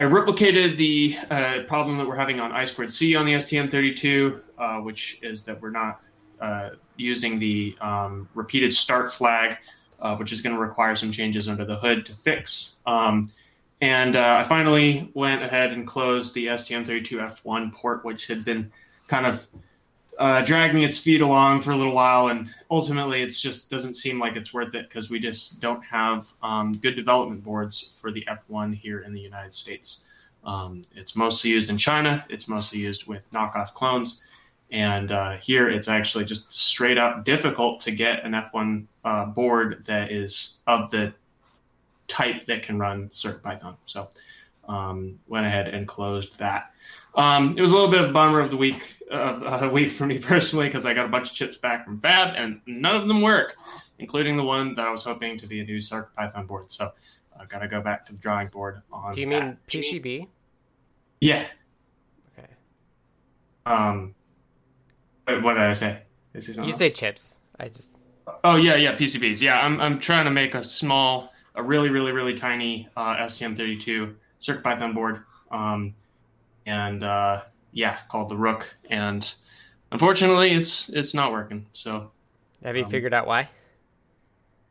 I 0.00 0.04
replicated 0.04 0.78
the 0.78 1.14
uh, 1.30 1.64
problem 1.68 1.98
that 1.98 2.08
we're 2.08 2.16
having 2.16 2.40
on 2.40 2.52
I 2.52 2.64
squared 2.64 2.90
C 2.90 3.14
on 3.16 3.26
the 3.26 3.34
STM32, 3.34 4.40
uh, 4.56 4.76
which 4.78 5.18
is 5.20 5.44
that 5.44 5.60
we're 5.60 5.70
not 5.70 6.00
uh, 6.40 6.70
using 6.96 7.38
the 7.38 7.76
um, 7.82 8.26
repeated 8.34 8.72
start 8.72 9.12
flag, 9.12 9.58
uh, 10.00 10.16
which 10.16 10.32
is 10.32 10.40
going 10.40 10.56
to 10.56 10.60
require 10.60 10.94
some 10.94 11.12
changes 11.12 11.48
under 11.48 11.66
the 11.66 11.76
hood 11.76 12.06
to 12.06 12.14
fix. 12.14 12.76
Um, 12.86 13.28
and 13.82 14.16
uh, 14.16 14.38
I 14.40 14.44
finally 14.44 15.10
went 15.12 15.42
ahead 15.42 15.70
and 15.74 15.86
closed 15.86 16.34
the 16.34 16.46
STM32F1 16.46 17.74
port, 17.74 18.02
which 18.02 18.26
had 18.26 18.42
been 18.42 18.72
kind 19.06 19.26
of 19.26 19.46
uh, 20.20 20.42
dragging 20.42 20.82
its 20.82 20.98
feet 20.98 21.22
along 21.22 21.62
for 21.62 21.70
a 21.70 21.76
little 21.76 21.94
while, 21.94 22.28
and 22.28 22.52
ultimately, 22.70 23.22
it 23.22 23.30
just 23.30 23.70
doesn't 23.70 23.94
seem 23.94 24.20
like 24.20 24.36
it's 24.36 24.52
worth 24.52 24.74
it 24.74 24.86
because 24.86 25.08
we 25.08 25.18
just 25.18 25.60
don't 25.60 25.82
have 25.82 26.30
um, 26.42 26.72
good 26.72 26.94
development 26.94 27.42
boards 27.42 27.96
for 27.98 28.12
the 28.12 28.22
F1 28.28 28.74
here 28.74 29.00
in 29.00 29.14
the 29.14 29.20
United 29.20 29.54
States. 29.54 30.04
Um, 30.44 30.82
it's 30.94 31.16
mostly 31.16 31.50
used 31.50 31.70
in 31.70 31.78
China. 31.78 32.22
It's 32.28 32.48
mostly 32.48 32.80
used 32.80 33.06
with 33.06 33.30
knockoff 33.32 33.72
clones, 33.72 34.22
and 34.70 35.10
uh, 35.10 35.38
here 35.38 35.70
it's 35.70 35.88
actually 35.88 36.26
just 36.26 36.52
straight 36.54 36.98
up 36.98 37.24
difficult 37.24 37.80
to 37.80 37.90
get 37.90 38.22
an 38.22 38.32
F1 38.32 38.84
uh, 39.06 39.24
board 39.24 39.84
that 39.86 40.12
is 40.12 40.58
of 40.66 40.90
the 40.90 41.14
type 42.08 42.44
that 42.44 42.62
can 42.62 42.78
run 42.78 43.08
CircuitPython. 43.08 43.76
So 43.86 44.10
um, 44.68 45.18
went 45.28 45.46
ahead 45.46 45.68
and 45.68 45.88
closed 45.88 46.38
that. 46.38 46.74
Um, 47.14 47.56
it 47.56 47.60
was 47.60 47.72
a 47.72 47.74
little 47.74 47.90
bit 47.90 48.02
of 48.02 48.10
a 48.10 48.12
bummer 48.12 48.40
of 48.40 48.50
the 48.50 48.56
week, 48.56 48.96
uh, 49.10 49.68
week 49.72 49.90
for 49.92 50.06
me 50.06 50.18
personally, 50.18 50.66
because 50.66 50.86
I 50.86 50.94
got 50.94 51.06
a 51.06 51.08
bunch 51.08 51.30
of 51.30 51.36
chips 51.36 51.56
back 51.56 51.84
from 51.84 52.00
Fab, 52.00 52.34
and 52.36 52.60
none 52.66 52.96
of 52.96 53.08
them 53.08 53.20
work, 53.20 53.56
including 53.98 54.36
the 54.36 54.44
one 54.44 54.74
that 54.76 54.86
I 54.86 54.90
was 54.90 55.02
hoping 55.02 55.36
to 55.38 55.46
be 55.46 55.60
a 55.60 55.64
new 55.64 55.78
CircuitPython 55.78 56.46
board. 56.46 56.70
So 56.70 56.92
I 57.38 57.44
got 57.46 57.60
to 57.60 57.68
go 57.68 57.80
back 57.80 58.06
to 58.06 58.12
the 58.12 58.18
drawing 58.18 58.48
board 58.48 58.82
on. 58.92 59.12
Do 59.12 59.20
you 59.20 59.28
that. 59.30 59.44
mean 59.44 59.58
PCB? 59.68 60.28
Yeah. 61.20 61.46
Okay. 62.38 62.48
Um. 63.66 64.14
What 65.24 65.42
what 65.42 65.54
did 65.54 65.64
I 65.64 65.72
say? 65.72 66.02
Did 66.32 66.48
I 66.48 66.52
say 66.52 66.64
You 66.64 66.72
say 66.72 66.90
chips. 66.90 67.38
I 67.58 67.68
just 67.68 67.94
Oh 68.44 68.56
yeah, 68.56 68.76
yeah, 68.76 68.96
PCBs. 68.96 69.40
Yeah, 69.40 69.60
I'm 69.60 69.80
I'm 69.80 69.98
trying 69.98 70.24
to 70.24 70.30
make 70.30 70.54
a 70.54 70.62
small, 70.62 71.32
a 71.54 71.62
really 71.62 71.90
really 71.90 72.12
really 72.12 72.34
tiny 72.34 72.88
uh, 72.96 73.16
STM32 73.16 74.14
CircuitPython 74.40 74.94
board, 74.94 75.24
um, 75.50 75.94
and 76.66 77.02
uh, 77.02 77.42
yeah, 77.72 77.98
called 78.08 78.28
the 78.28 78.36
Rook, 78.36 78.76
and 78.88 79.32
unfortunately, 79.92 80.50
it's 80.52 80.88
it's 80.90 81.14
not 81.14 81.32
working. 81.32 81.66
So 81.72 82.10
have 82.62 82.76
you 82.76 82.84
Um, 82.84 82.90
figured 82.90 83.14
out 83.14 83.26
why? 83.26 83.48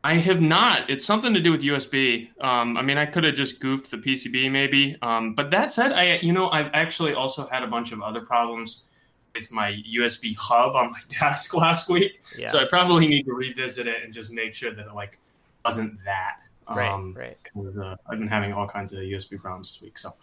I 0.02 0.14
have 0.14 0.40
not. 0.40 0.88
It's 0.88 1.04
something 1.04 1.34
to 1.34 1.40
do 1.40 1.50
with 1.52 1.62
USB. 1.62 2.30
Um, 2.42 2.76
I 2.78 2.82
mean, 2.82 2.96
I 2.96 3.04
could 3.04 3.24
have 3.24 3.34
just 3.34 3.60
goofed 3.60 3.90
the 3.90 3.98
PCB 3.98 4.50
maybe. 4.50 4.96
Um, 5.02 5.34
but 5.34 5.50
that 5.50 5.72
said, 5.72 5.92
I 5.92 6.18
you 6.22 6.32
know 6.32 6.48
I've 6.50 6.70
actually 6.72 7.12
also 7.14 7.46
had 7.48 7.62
a 7.62 7.66
bunch 7.66 7.92
of 7.92 8.00
other 8.00 8.22
problems 8.22 8.86
with 9.34 9.52
my 9.52 9.72
USB 9.72 10.34
hub 10.36 10.74
on 10.74 10.92
my 10.92 11.00
desk 11.20 11.54
last 11.54 11.88
week. 11.88 12.22
Yeah. 12.36 12.48
So 12.48 12.58
I 12.60 12.64
probably 12.66 13.06
need 13.06 13.24
to 13.24 13.32
revisit 13.34 13.86
it 13.86 14.02
and 14.02 14.12
just 14.12 14.32
make 14.32 14.54
sure 14.54 14.72
that 14.72 14.86
it 14.86 14.94
like 14.94 15.18
wasn't 15.64 16.02
that. 16.04 16.36
right. 16.68 16.90
Um, 16.90 17.14
right. 17.14 17.36
uh, 17.56 17.96
I've 18.08 18.18
been 18.18 18.28
having 18.28 18.52
all 18.54 18.66
kinds 18.66 18.92
of 18.92 19.00
USB 19.00 19.38
problems 19.38 19.72
this 19.74 19.82
week, 19.82 19.98
so 19.98 20.14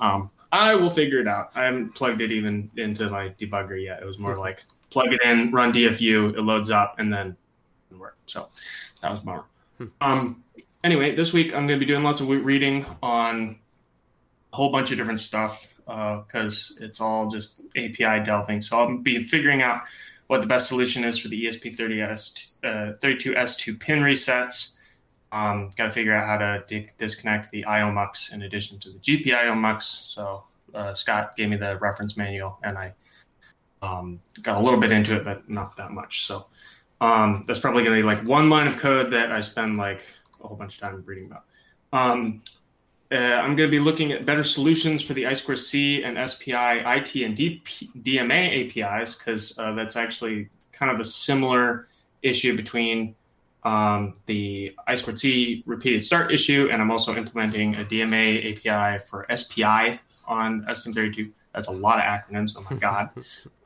um, 0.00 0.30
I 0.54 0.76
will 0.76 0.88
figure 0.88 1.18
it 1.18 1.26
out. 1.26 1.50
I 1.56 1.64
haven't 1.64 1.96
plugged 1.96 2.20
it 2.20 2.30
even 2.30 2.70
into 2.76 3.08
my 3.08 3.30
debugger 3.30 3.82
yet. 3.82 4.00
It 4.00 4.04
was 4.04 4.20
more 4.20 4.36
like 4.36 4.62
plug 4.88 5.12
it 5.12 5.20
in, 5.24 5.50
run 5.50 5.72
DFU, 5.72 6.36
it 6.36 6.42
loads 6.42 6.70
up, 6.70 7.00
and 7.00 7.12
then 7.12 7.36
it 7.90 7.98
work. 7.98 8.16
So 8.26 8.48
that 9.02 9.10
was 9.10 9.18
bummer. 9.18 9.42
Hmm. 9.78 9.86
Um, 10.00 10.44
anyway, 10.84 11.16
this 11.16 11.32
week 11.32 11.48
I'm 11.48 11.66
going 11.66 11.80
to 11.80 11.84
be 11.84 11.92
doing 11.92 12.04
lots 12.04 12.20
of 12.20 12.28
reading 12.28 12.86
on 13.02 13.58
a 14.52 14.56
whole 14.56 14.70
bunch 14.70 14.92
of 14.92 14.96
different 14.96 15.18
stuff 15.18 15.66
because 15.86 16.78
it's 16.80 17.00
all 17.00 17.28
just 17.28 17.60
API 17.76 18.24
delving. 18.24 18.62
So 18.62 18.78
I'll 18.78 18.96
be 18.96 19.24
figuring 19.24 19.60
out 19.60 19.82
what 20.28 20.40
the 20.40 20.46
best 20.46 20.68
solution 20.68 21.02
is 21.02 21.18
for 21.18 21.26
the 21.26 21.46
E 21.46 21.48
ESP30S, 21.48 22.52
uh, 22.62 22.92
32S2 23.02 23.80
pin 23.80 23.98
resets. 23.98 24.73
Um, 25.34 25.70
Got 25.76 25.86
to 25.86 25.90
figure 25.90 26.14
out 26.14 26.26
how 26.26 26.38
to 26.38 26.64
di- 26.68 26.88
disconnect 26.96 27.50
the 27.50 27.64
IO 27.64 27.90
mux 27.90 28.32
in 28.32 28.42
addition 28.42 28.78
to 28.78 28.90
the 28.90 28.98
GPIO 28.98 29.56
mux. 29.56 29.84
So 29.84 30.44
uh, 30.72 30.94
Scott 30.94 31.36
gave 31.36 31.48
me 31.48 31.56
the 31.56 31.76
reference 31.78 32.16
manual, 32.16 32.56
and 32.62 32.78
I 32.78 32.92
um, 33.82 34.20
got 34.42 34.58
a 34.58 34.60
little 34.60 34.78
bit 34.78 34.92
into 34.92 35.16
it, 35.16 35.24
but 35.24 35.50
not 35.50 35.76
that 35.76 35.90
much. 35.90 36.24
So 36.24 36.46
um, 37.00 37.42
that's 37.48 37.58
probably 37.58 37.82
going 37.82 37.96
to 37.96 38.02
be 38.02 38.06
like 38.06 38.24
one 38.28 38.48
line 38.48 38.68
of 38.68 38.76
code 38.76 39.12
that 39.12 39.32
I 39.32 39.40
spend 39.40 39.76
like 39.76 40.04
a 40.40 40.46
whole 40.46 40.56
bunch 40.56 40.76
of 40.76 40.80
time 40.82 41.02
reading 41.04 41.26
about. 41.26 41.44
Um, 41.92 42.42
uh, 43.10 43.16
I'm 43.16 43.56
going 43.56 43.68
to 43.68 43.76
be 43.76 43.80
looking 43.80 44.12
at 44.12 44.24
better 44.24 44.44
solutions 44.44 45.02
for 45.02 45.14
the 45.14 45.24
I2C 45.24 46.06
and 46.06 46.30
SPI 46.30 46.52
IT 46.52 47.16
and 47.16 47.36
DP, 47.36 47.90
DMA 48.02 48.78
APIs 48.78 49.16
because 49.16 49.58
uh, 49.58 49.72
that's 49.72 49.96
actually 49.96 50.48
kind 50.70 50.92
of 50.92 51.00
a 51.00 51.04
similar 51.04 51.88
issue 52.22 52.56
between 52.56 53.16
um, 53.64 54.14
the 54.26 54.74
I2C 54.88 55.62
repeated 55.66 56.04
start 56.04 56.32
issue, 56.32 56.68
and 56.70 56.82
I'm 56.82 56.90
also 56.90 57.16
implementing 57.16 57.76
a 57.76 57.84
DMA 57.84 58.66
API 58.66 59.04
for 59.04 59.26
SPI 59.34 60.00
on 60.26 60.64
STM32. 60.64 61.30
That's 61.54 61.68
a 61.68 61.72
lot 61.72 61.98
of 61.98 62.04
acronyms. 62.04 62.56
Oh 62.56 62.66
my 62.68 62.76
god. 62.80 63.10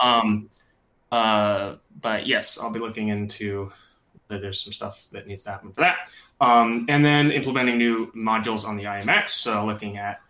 um, 0.01 0.51
uh, 1.11 1.77
but 2.01 2.27
yes, 2.27 2.59
I'll 2.61 2.71
be 2.71 2.81
looking 2.81 3.09
into 3.09 3.73
that 4.29 4.43
there's 4.43 4.61
some 4.61 4.73
stuff 4.73 5.07
that 5.11 5.27
needs 5.27 5.43
to 5.45 5.51
happen 5.51 5.73
for 5.73 5.81
that. 5.81 6.11
Um, 6.41 6.87
and 6.89 7.05
then 7.05 7.31
implementing 7.31 7.79
new 7.79 8.13
modules 8.13 8.67
on 8.67 8.77
the 8.77 8.85
IMX. 8.85 9.31
So 9.31 9.65
looking 9.65 9.97
at, 9.97 10.21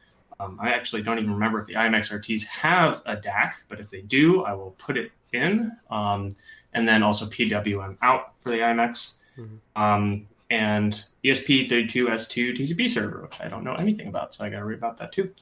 um, 0.41 0.59
I 0.63 0.71
actually 0.71 1.03
don't 1.03 1.19
even 1.19 1.33
remember 1.33 1.59
if 1.59 1.67
the 1.67 1.75
IMX 1.75 2.13
RTs 2.13 2.47
have 2.47 3.03
a 3.07 3.17
DAC, 3.17 3.55
but 3.69 3.81
if 3.81 3.91
they 3.91 4.03
do, 4.03 4.45
I 4.45 4.55
will 4.55 4.71
put 4.79 4.97
it 4.97 5.11
in. 5.33 5.73
Um, 5.91 6.35
and 6.73 6.87
then 6.87 7.03
also 7.03 7.27
PWM 7.27 7.99
out 8.03 8.35
for 8.41 8.51
the 8.51 8.59
IMX. 8.59 9.15
Mhm. 9.39 9.59
Um, 9.77 10.29
and 10.51 11.05
E 11.23 11.31
ESP32S2 11.31 12.57
TCP 12.57 12.89
server, 12.89 13.23
which 13.23 13.41
I 13.41 13.49
don't 13.49 13.65
know 13.65 13.75
anything 13.75 14.09
about. 14.09 14.35
So 14.35 14.45
I 14.45 14.49
got 14.49 14.59
to 14.59 14.65
read 14.65 14.79
about 14.79 14.97
that 14.99 15.13
too. 15.13 15.33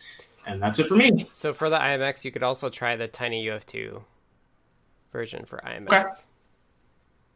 And 0.46 0.60
that's 0.60 0.78
it 0.78 0.86
for 0.88 0.96
me. 0.96 1.26
So 1.30 1.52
for 1.52 1.70
the 1.70 1.78
IMX, 1.78 2.24
you 2.24 2.30
could 2.30 2.42
also 2.42 2.68
try 2.68 2.96
the 2.96 3.08
Tiny 3.08 3.44
UF2 3.46 4.02
version 5.12 5.44
for 5.44 5.58
IMX. 5.64 5.86
Okay. 5.88 6.04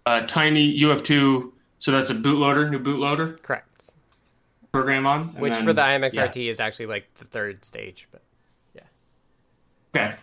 Uh, 0.07 0.27
tiny 0.27 0.79
UF2. 0.81 1.53
So 1.79 1.93
that's 1.93 2.11
a 2.11 2.15
bootloader, 2.15 2.69
new 2.71 2.79
bootloader 2.79 3.41
Correct. 3.43 3.93
program 4.73 5.07
on. 5.07 5.35
Which 5.35 5.53
then- 5.55 5.65
for 5.65 5.73
the 5.73 5.83
IMX 5.83 6.15
yeah. 6.15 6.25
RT 6.25 6.49
is 6.49 6.61
actually 6.61 6.87
like 6.87 7.13
the 7.15 7.25
third 7.25 7.65
stage, 7.65 8.07
but 8.13 8.23
yeah. 8.75 8.83
Okay. 9.95 10.15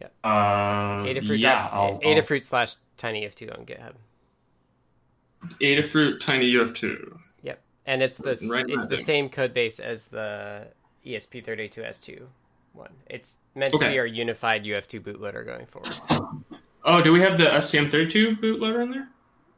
Yeah. 0.00 0.08
Uh, 0.24 1.04
Adafruit. 1.04 1.38
yeah, 1.38 1.68
I'll, 1.70 1.94
I'll, 1.94 2.00
Adafruit 2.00 2.44
slash 2.44 2.76
Tiny 2.96 3.26
UF2 3.26 3.58
on 3.58 3.66
GitHub. 3.66 3.94
Adafruit 5.60 6.24
Tiny 6.24 6.52
UF2. 6.52 7.18
Yep, 7.42 7.60
and 7.86 8.02
it's 8.02 8.18
the 8.18 8.38
right 8.50 8.64
it's 8.68 8.86
the 8.86 8.96
thing. 8.96 9.04
same 9.04 9.28
code 9.28 9.54
base 9.54 9.78
as 9.80 10.06
the 10.08 10.66
E 11.04 11.14
ESP32S2 11.14 12.22
one. 12.74 12.90
It's 13.10 13.38
meant 13.54 13.72
to 13.74 13.78
be 13.90 13.98
our 13.98 14.06
unified 14.06 14.64
UF2 14.64 15.00
bootloader 15.02 15.44
going 15.44 15.66
forward. 15.66 15.94
Oh, 16.84 17.02
do 17.02 17.12
we 17.12 17.20
have 17.20 17.36
the 17.38 17.44
STM32 17.44 18.40
bootloader 18.40 18.82
in 18.82 18.90
there 18.90 19.08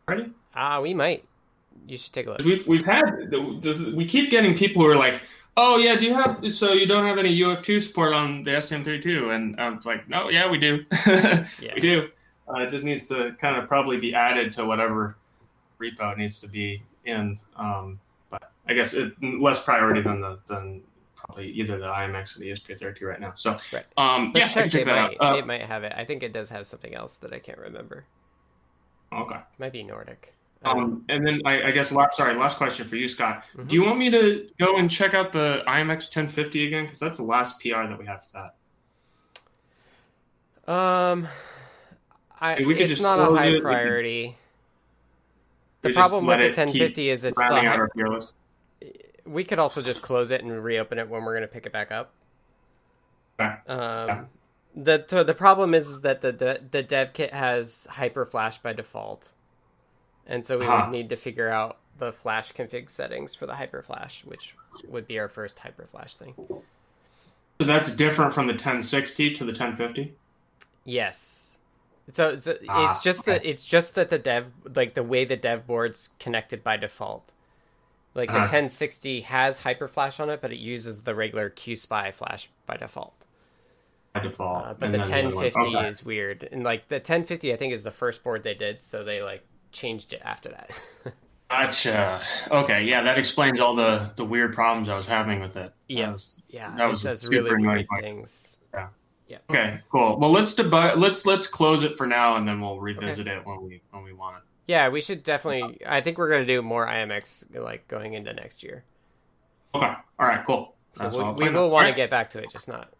already? 0.09 0.30
Ah, 0.55 0.80
we 0.80 0.95
might. 0.95 1.24
You 1.87 1.97
should 1.99 2.12
take 2.12 2.26
a 2.26 2.30
look. 2.30 2.41
We've 2.41 2.66
we've 2.66 2.85
had 2.85 3.30
the, 3.30 3.59
the, 3.61 3.93
we 3.95 4.05
keep 4.07 4.30
getting 4.30 4.57
people 4.57 4.82
who 4.82 4.89
are 4.89 4.97
like, 4.97 5.20
oh 5.57 5.76
yeah, 5.78 5.97
do 5.97 6.07
you 6.07 6.14
have 6.14 6.53
so 6.53 6.72
you 6.72 6.87
don't 6.87 7.07
have 7.07 7.18
any 7.18 7.39
UF2 7.39 7.82
support 7.82 8.12
on 8.14 8.43
the 8.43 8.53
STM32? 8.53 9.35
And 9.35 9.61
I 9.61 9.68
was 9.70 9.85
like, 9.87 10.09
no, 10.09 10.28
yeah, 10.28 10.51
we 10.51 10.59
do, 10.59 10.85
Yeah. 11.07 11.45
we 11.74 11.80
do. 11.80 12.09
Uh, 12.49 12.61
it 12.62 12.70
just 12.70 12.85
needs 12.85 13.07
to 13.09 13.32
kind 13.41 13.57
of 13.57 13.66
probably 13.68 13.97
be 13.97 14.14
added 14.14 14.53
to 14.55 14.64
whatever 14.66 15.16
repo 15.81 16.16
needs 16.16 16.41
to 16.41 16.49
be 16.49 16.83
in. 17.05 17.39
Um, 17.57 17.99
but 18.31 18.51
I 18.68 18.75
guess 18.75 18.95
it, 18.95 19.12
less 19.22 19.64
priority 19.64 20.01
than 20.03 20.20
the 20.20 20.39
than 20.47 20.83
probably 21.14 21.49
either 21.49 21.79
the 21.79 21.87
IMX 21.87 22.37
or 22.37 22.41
the 22.41 22.51
ESP32 22.51 23.03
right 23.03 23.20
now. 23.20 23.33
So 23.35 23.57
Right. 23.72 23.85
um, 23.97 24.33
yeah, 24.35 24.47
check, 24.47 24.70
check 24.70 24.83
it 24.83 24.85
that 24.85 24.95
might, 24.95 25.16
out. 25.20 25.35
Uh, 25.35 25.39
it 25.39 25.47
might 25.47 25.62
have 25.62 25.83
it. 25.85 25.93
I 25.97 26.05
think 26.05 26.22
it 26.22 26.33
does 26.33 26.51
have 26.51 26.66
something 26.66 26.95
else 26.95 27.16
that 27.16 27.33
I 27.33 27.39
can't 27.39 27.59
remember. 27.59 28.05
okay. 29.12 29.39
Might 29.59 29.72
be 29.72 29.83
Nordic. 29.83 30.35
Um, 30.66 31.05
and 31.11 31.27
then 31.27 31.41
I, 31.45 31.64
I 31.64 31.70
guess 31.72 31.93
last 31.93 32.16
sorry, 32.16 32.35
last 32.37 32.57
question 32.57 32.89
for 32.89 32.97
you, 32.97 33.07
Scott. 33.07 33.45
Mhm. 33.55 33.68
Do 33.68 33.75
you 33.77 33.85
want 33.85 33.99
me 33.99 34.11
to 34.11 34.49
go 34.59 34.77
and 34.79 34.91
check 34.91 35.12
out 35.12 35.31
the 35.33 35.62
IMX 35.66 36.09
1050 36.09 36.66
again? 36.66 36.85
Because 36.85 36.99
that's 36.99 37.18
the 37.18 37.25
last 37.25 37.61
PR 37.61 37.87
that 37.87 37.99
we 37.99 38.07
have 38.07 38.25
for 38.25 38.51
that. 40.66 40.72
Um, 40.72 41.29
I, 42.41 42.62
we 42.64 42.75
could 42.75 42.83
it's 42.83 42.93
just 42.93 43.03
not 43.03 43.18
a 43.18 43.27
high 43.35 43.49
it, 43.49 43.62
priority. 43.62 44.39
The 45.85 45.93
problem 45.93 46.26
with 46.26 46.39
the 46.41 46.47
1050 46.47 47.11
is 47.11 47.24
it's 47.24 47.39
the 47.39 47.45
out 47.45 47.64
hy- 47.64 47.76
our 47.76 48.20
we 49.26 49.43
could 49.45 49.59
also 49.59 49.80
just 49.80 50.03
close 50.03 50.30
it 50.30 50.43
and 50.43 50.62
reopen 50.62 50.99
it 50.99 51.09
when 51.09 51.24
we're 51.24 51.32
going 51.32 51.49
to 51.49 51.53
pick 51.53 51.64
it 51.66 51.72
back 51.72 51.91
up. 51.91 52.12
Okay. 53.41 53.55
Um, 53.66 54.28
the 54.76 55.05
so 55.09 55.22
the 55.24 55.35
problem 55.35 55.72
is 55.74 56.01
that 56.03 56.20
the, 56.20 56.32
the 56.32 56.61
the 56.70 56.82
dev 56.82 57.12
kit 57.12 57.32
has 57.32 57.87
hyper 57.93 58.26
flash 58.26 58.59
by 58.59 58.72
default, 58.72 59.32
and 60.26 60.45
so 60.45 60.59
we 60.59 60.66
Huh. 60.66 60.82
would 60.87 60.93
need 60.93 61.09
to 61.09 61.16
figure 61.16 61.49
out 61.49 61.78
the 61.97 62.12
flash 62.12 62.53
config 62.53 62.91
settings 62.91 63.35
for 63.35 63.47
the 63.47 63.55
hyper 63.55 63.82
flash, 63.82 64.24
which 64.24 64.55
would 64.89 65.07
be 65.07 65.18
our 65.18 65.28
first 65.28 65.61
hyper 65.61 65.87
flash 65.87 66.16
thing. 66.16 66.35
So 67.61 67.66
that's 67.66 67.95
different 67.95 68.35
from 68.35 68.47
the 68.47 68.53
1060 68.53 69.32
to 69.35 69.45
the 69.45 69.53
1050. 69.53 70.12
Yes. 70.85 71.54
So, 72.11 72.39
so 72.39 72.57
Ah, 72.69 72.91
it's 72.91 73.03
just 73.03 73.25
that 73.27 73.45
it's 73.45 73.65
just 73.65 73.95
that 73.95 74.11
the 74.11 74.19
dev 74.19 74.47
like 74.75 74.95
the 74.95 75.03
way 75.03 75.25
the 75.25 75.37
dev 75.37 75.67
board's 75.67 76.11
connected 76.19 76.63
by 76.63 76.77
default. 76.77 77.33
Like 78.15 78.29
the 78.29 78.35
Uh-huh. 78.37 78.43
1060 78.45 79.23
has 79.23 79.61
hyper 79.61 79.89
flash 79.89 80.21
on 80.21 80.31
it, 80.31 80.41
but 80.41 80.53
it 80.53 80.59
uses 80.59 81.03
the 81.03 81.15
regular 81.15 81.51
QSPI 81.51 82.13
flash 82.13 82.49
by 82.67 82.77
default. 82.77 83.15
By 84.13 84.21
default. 84.21 84.65
Uh, 84.67 84.75
but 84.75 84.91
the 84.93 84.99
then 84.99 85.01
other 85.01 85.11
1050 85.11 85.77
okay. 85.77 85.89
is 85.89 86.05
weird, 86.05 86.49
and 86.53 86.63
like 86.63 86.87
the 86.89 86.97
1050, 86.97 87.53
I 87.53 87.57
think 87.57 87.73
is 87.73 87.83
the 87.83 87.91
first 87.91 88.23
board 88.23 88.45
they 88.45 88.55
did, 88.55 88.83
so 88.85 89.03
they 89.03 89.21
like 89.23 89.45
changed 89.73 90.13
it 90.13 90.23
after 90.25 90.51
that. 90.51 90.71
Gotcha. 91.51 92.21
Okay, 92.51 92.85
yeah, 92.85 93.03
that 93.03 93.19
explains 93.19 93.59
all 93.61 93.75
the 93.75 94.11
the 94.17 94.25
weird 94.25 94.55
problems 94.55 94.89
I 94.89 94.95
was 94.97 95.07
having 95.07 95.41
with 95.41 95.57
it. 95.57 95.73
Yeah. 95.89 96.07
That 96.07 96.13
was- 96.13 96.37
yeah, 96.49 96.77
That 96.77 96.89
was 96.89 97.05
it 97.05 97.09
does 97.11 97.29
really 97.29 97.51
weird 97.57 97.87
things. 98.01 98.59
Okay, 99.51 99.80
cool. 99.91 100.18
Well, 100.18 100.30
let's 100.30 100.55
debu- 100.55 100.97
let's 100.97 101.26
let's 101.26 101.47
close 101.47 101.82
it 101.82 101.97
for 101.97 102.07
now, 102.07 102.37
and 102.37 102.47
then 102.47 102.61
we'll 102.61 102.80
revisit 102.80 103.26
it 103.26 103.45
when 103.47 103.62
we 103.62 103.82
when 103.91 104.03
we 104.05 104.12
want 104.12 104.39
it. 104.39 104.43
Yeah, 104.66 104.89
we 104.89 105.01
should 105.01 105.22
definitely. 105.22 105.80
I 105.87 106.01
think 106.01 106.18
we're 106.18 106.30
gonna 106.30 106.45
do 106.47 106.62
more 106.62 106.87
IMX 106.87 107.55
like 107.55 107.87
going 107.89 108.14
into 108.14 108.32
next 108.32 108.62
year. 108.62 108.85
Okay. 109.74 109.87
All 109.87 110.26
right. 110.26 110.45
Cool. 110.47 110.74
So 110.95 111.05
That's 111.05 111.16
we, 111.16 111.49
we 111.49 111.51
will 111.51 111.70
want 111.70 111.89
to 111.89 111.95
get 111.95 112.09
back 112.09 112.30
to 112.30 112.39
it, 112.39 112.51
just 112.51 112.68
not 112.68 112.93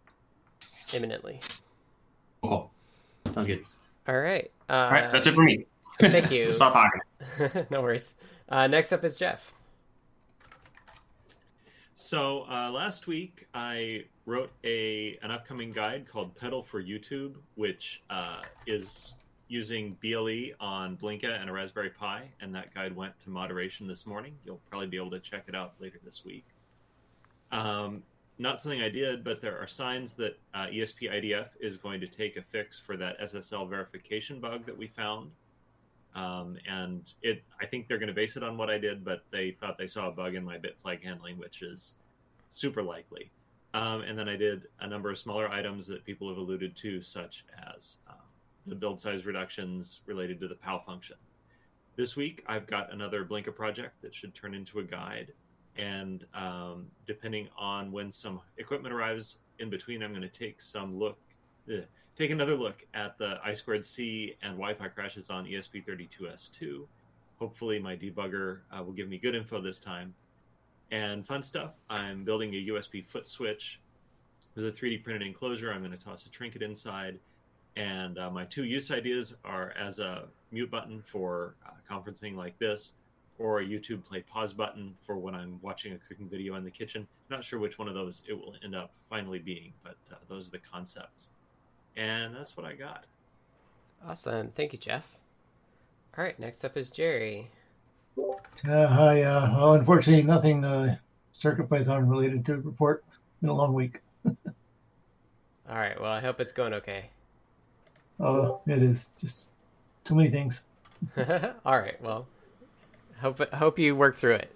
imminently. 0.93 1.39
Cool. 2.43 2.69
Sounds 3.33 3.47
good. 3.47 3.65
All 4.07 4.19
right. 4.19 4.51
Uh, 4.69 4.73
All 4.73 4.91
right. 4.91 5.11
That's 5.11 5.27
it 5.27 5.33
for 5.33 5.43
me. 5.43 5.65
Thank 5.99 6.31
you. 6.31 6.51
Stop 6.51 6.73
talking. 6.73 7.65
no 7.69 7.81
worries. 7.81 8.13
Uh, 8.49 8.67
next 8.67 8.91
up 8.91 9.03
is 9.03 9.17
Jeff. 9.17 9.53
So 11.95 12.45
uh, 12.49 12.69
last 12.71 13.07
week 13.07 13.47
I 13.53 14.03
wrote 14.25 14.51
a 14.65 15.17
an 15.21 15.31
upcoming 15.31 15.71
guide 15.71 16.05
called 16.05 16.35
Pedal 16.35 16.61
for 16.61 16.83
YouTube, 16.83 17.35
which 17.55 18.03
uh, 18.09 18.41
is 18.67 19.13
using 19.47 19.95
BLE 20.01 20.55
on 20.59 20.97
Blinka 20.97 21.39
and 21.39 21.49
a 21.49 21.53
Raspberry 21.53 21.91
Pi, 21.91 22.23
and 22.41 22.53
that 22.53 22.73
guide 22.73 22.93
went 22.93 23.17
to 23.21 23.29
moderation 23.29 23.87
this 23.87 24.05
morning. 24.05 24.35
You'll 24.43 24.59
probably 24.69 24.87
be 24.87 24.97
able 24.97 25.11
to 25.11 25.21
check 25.21 25.45
it 25.47 25.55
out 25.55 25.75
later 25.79 25.99
this 26.03 26.25
week. 26.25 26.45
Um, 27.53 28.03
not 28.39 28.59
something 28.59 28.81
I 28.81 28.89
did, 28.89 29.23
but 29.23 29.39
there 29.39 29.57
are 29.57 29.67
signs 29.67 30.15
that 30.15 30.37
uh, 30.53 30.65
ESP 30.65 31.09
IDF 31.09 31.47
is 31.61 31.77
going 31.77 32.01
to 32.01 32.07
take 32.07 32.35
a 32.35 32.41
fix 32.41 32.77
for 32.77 32.97
that 32.97 33.17
SSL 33.21 33.69
verification 33.69 34.41
bug 34.41 34.65
that 34.65 34.77
we 34.77 34.87
found. 34.87 35.31
Um, 36.15 36.57
and 36.69 37.11
it, 37.21 37.43
I 37.61 37.65
think 37.65 37.87
they're 37.87 37.97
going 37.97 38.07
to 38.07 38.13
base 38.13 38.37
it 38.37 38.43
on 38.43 38.57
what 38.57 38.69
I 38.69 38.77
did, 38.77 39.03
but 39.03 39.23
they 39.31 39.51
thought 39.51 39.77
they 39.77 39.87
saw 39.87 40.07
a 40.07 40.11
bug 40.11 40.35
in 40.35 40.43
my 40.43 40.57
bit 40.57 40.79
flag 40.79 41.03
handling, 41.03 41.37
which 41.37 41.61
is 41.61 41.95
super 42.51 42.81
likely. 42.81 43.29
Um, 43.73 44.01
and 44.01 44.17
then 44.17 44.29
I 44.29 44.37
did 44.37 44.67
a 44.79 44.87
number 44.87 45.11
of 45.11 45.17
smaller 45.17 45.49
items 45.49 45.85
that 45.87 46.05
people 46.05 46.29
have 46.29 46.37
alluded 46.37 46.77
to, 46.77 47.01
such 47.01 47.43
as 47.75 47.97
um, 48.07 48.15
the 48.65 48.75
build 48.75 49.01
size 49.01 49.25
reductions 49.25 49.99
related 50.05 50.39
to 50.39 50.47
the 50.47 50.55
POW 50.55 50.81
function. 50.85 51.17
This 51.97 52.15
week, 52.15 52.43
I've 52.47 52.67
got 52.67 52.93
another 52.93 53.25
Blinka 53.25 53.53
project 53.53 54.01
that 54.01 54.15
should 54.15 54.33
turn 54.33 54.53
into 54.53 54.79
a 54.79 54.83
guide. 54.83 55.33
And 55.77 56.25
um, 56.33 56.87
depending 57.05 57.49
on 57.57 57.91
when 57.91 58.09
some 58.09 58.39
equipment 58.57 58.93
arrives 58.93 59.39
in 59.59 59.69
between, 59.69 60.01
I'm 60.01 60.11
going 60.11 60.21
to 60.21 60.29
take 60.29 60.61
some 60.61 60.97
look, 60.97 61.17
eh, 61.69 61.81
take 62.17 62.31
another 62.31 62.55
look 62.55 62.85
at 62.93 63.17
the 63.17 63.37
I 63.43 63.53
squared 63.53 63.83
C 63.83 64.35
and 64.41 64.53
Wi-Fi 64.53 64.87
crashes 64.89 65.29
on 65.29 65.47
E 65.47 65.53
ESP32S2. 65.53 66.85
Hopefully, 67.39 67.79
my 67.79 67.95
debugger 67.95 68.59
uh, 68.71 68.81
will 68.81 68.93
give 68.93 69.09
me 69.09 69.17
good 69.17 69.35
info 69.35 69.61
this 69.61 69.79
time. 69.79 70.13
And 70.91 71.25
fun 71.25 71.43
stuff. 71.43 71.71
I'm 71.89 72.23
building 72.23 72.53
a 72.53 72.67
USB 72.67 73.05
foot 73.05 73.27
switch 73.27 73.81
with 74.55 74.65
a 74.65 74.71
3D 74.71 75.03
printed 75.03 75.23
enclosure. 75.23 75.73
I'm 75.73 75.79
going 75.79 75.91
to 75.91 75.97
toss 75.97 76.25
a 76.25 76.29
trinket 76.29 76.61
inside. 76.61 77.19
And 77.75 78.17
uh, 78.17 78.29
my 78.29 78.45
two 78.45 78.63
use 78.63 78.89
ideas 78.91 79.35
are 79.43 79.71
as 79.71 79.99
a 79.99 80.27
mute 80.51 80.71
button 80.71 81.01
for 81.01 81.55
uh, 81.65 81.71
conferencing 81.89 82.35
like 82.35 82.57
this, 82.57 82.91
or 83.37 83.59
a 83.59 83.65
YouTube 83.65 84.05
play 84.05 84.21
pause 84.21 84.53
button 84.53 84.95
for 85.01 85.17
when 85.17 85.35
I'm 85.35 85.59
watching 85.61 85.91
a 85.91 85.97
cooking 86.07 86.29
video 86.29 86.55
in 86.55 86.63
the 86.63 86.71
kitchen. 86.71 87.05
Not 87.29 87.43
sure 87.43 87.59
which 87.59 87.77
one 87.77 87.89
of 87.89 87.93
those 87.93 88.23
it 88.29 88.33
will 88.33 88.53
end 88.63 88.75
up 88.75 88.91
finally 89.09 89.39
being, 89.39 89.73
but 89.83 89.97
uh, 90.09 90.15
those 90.29 90.47
are 90.47 90.51
the 90.51 90.59
concepts. 90.59 91.29
And 91.97 92.35
that's 92.35 92.57
what 92.57 92.65
I 92.65 92.73
got. 92.73 93.05
Awesome. 94.07 94.51
Thank 94.55 94.73
you, 94.73 94.79
Jeff. 94.79 95.15
All 96.17 96.23
right. 96.23 96.37
Next 96.39 96.63
up 96.63 96.77
is 96.77 96.89
Jerry. 96.89 97.49
Uh, 98.17 98.87
hi. 98.87 99.21
Uh, 99.21 99.51
well, 99.55 99.73
unfortunately, 99.73 100.23
nothing 100.23 100.63
uh, 100.63 100.97
CircuitPython 101.41 102.09
related 102.09 102.45
to 102.45 102.57
report. 102.57 103.03
Been 103.41 103.49
a 103.49 103.53
long 103.53 103.73
week. 103.73 104.01
All 104.25 104.35
right. 105.69 105.99
Well, 105.99 106.11
I 106.11 106.19
hope 106.19 106.39
it's 106.39 106.51
going 106.51 106.73
okay. 106.73 107.09
Uh, 108.19 108.53
it 108.67 108.81
is 108.81 109.09
just 109.19 109.41
too 110.05 110.15
many 110.15 110.29
things. 110.29 110.61
All 111.65 111.77
right. 111.77 112.01
Well, 112.01 112.27
hope 113.19 113.53
hope 113.53 113.79
you 113.79 113.95
work 113.95 114.15
through 114.15 114.35
it. 114.35 114.55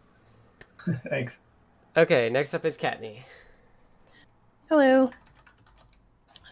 Thanks. 1.09 1.37
Okay. 1.97 2.29
Next 2.29 2.53
up 2.53 2.65
is 2.65 2.77
Kattni. 2.77 3.19
Hello. 4.69 5.11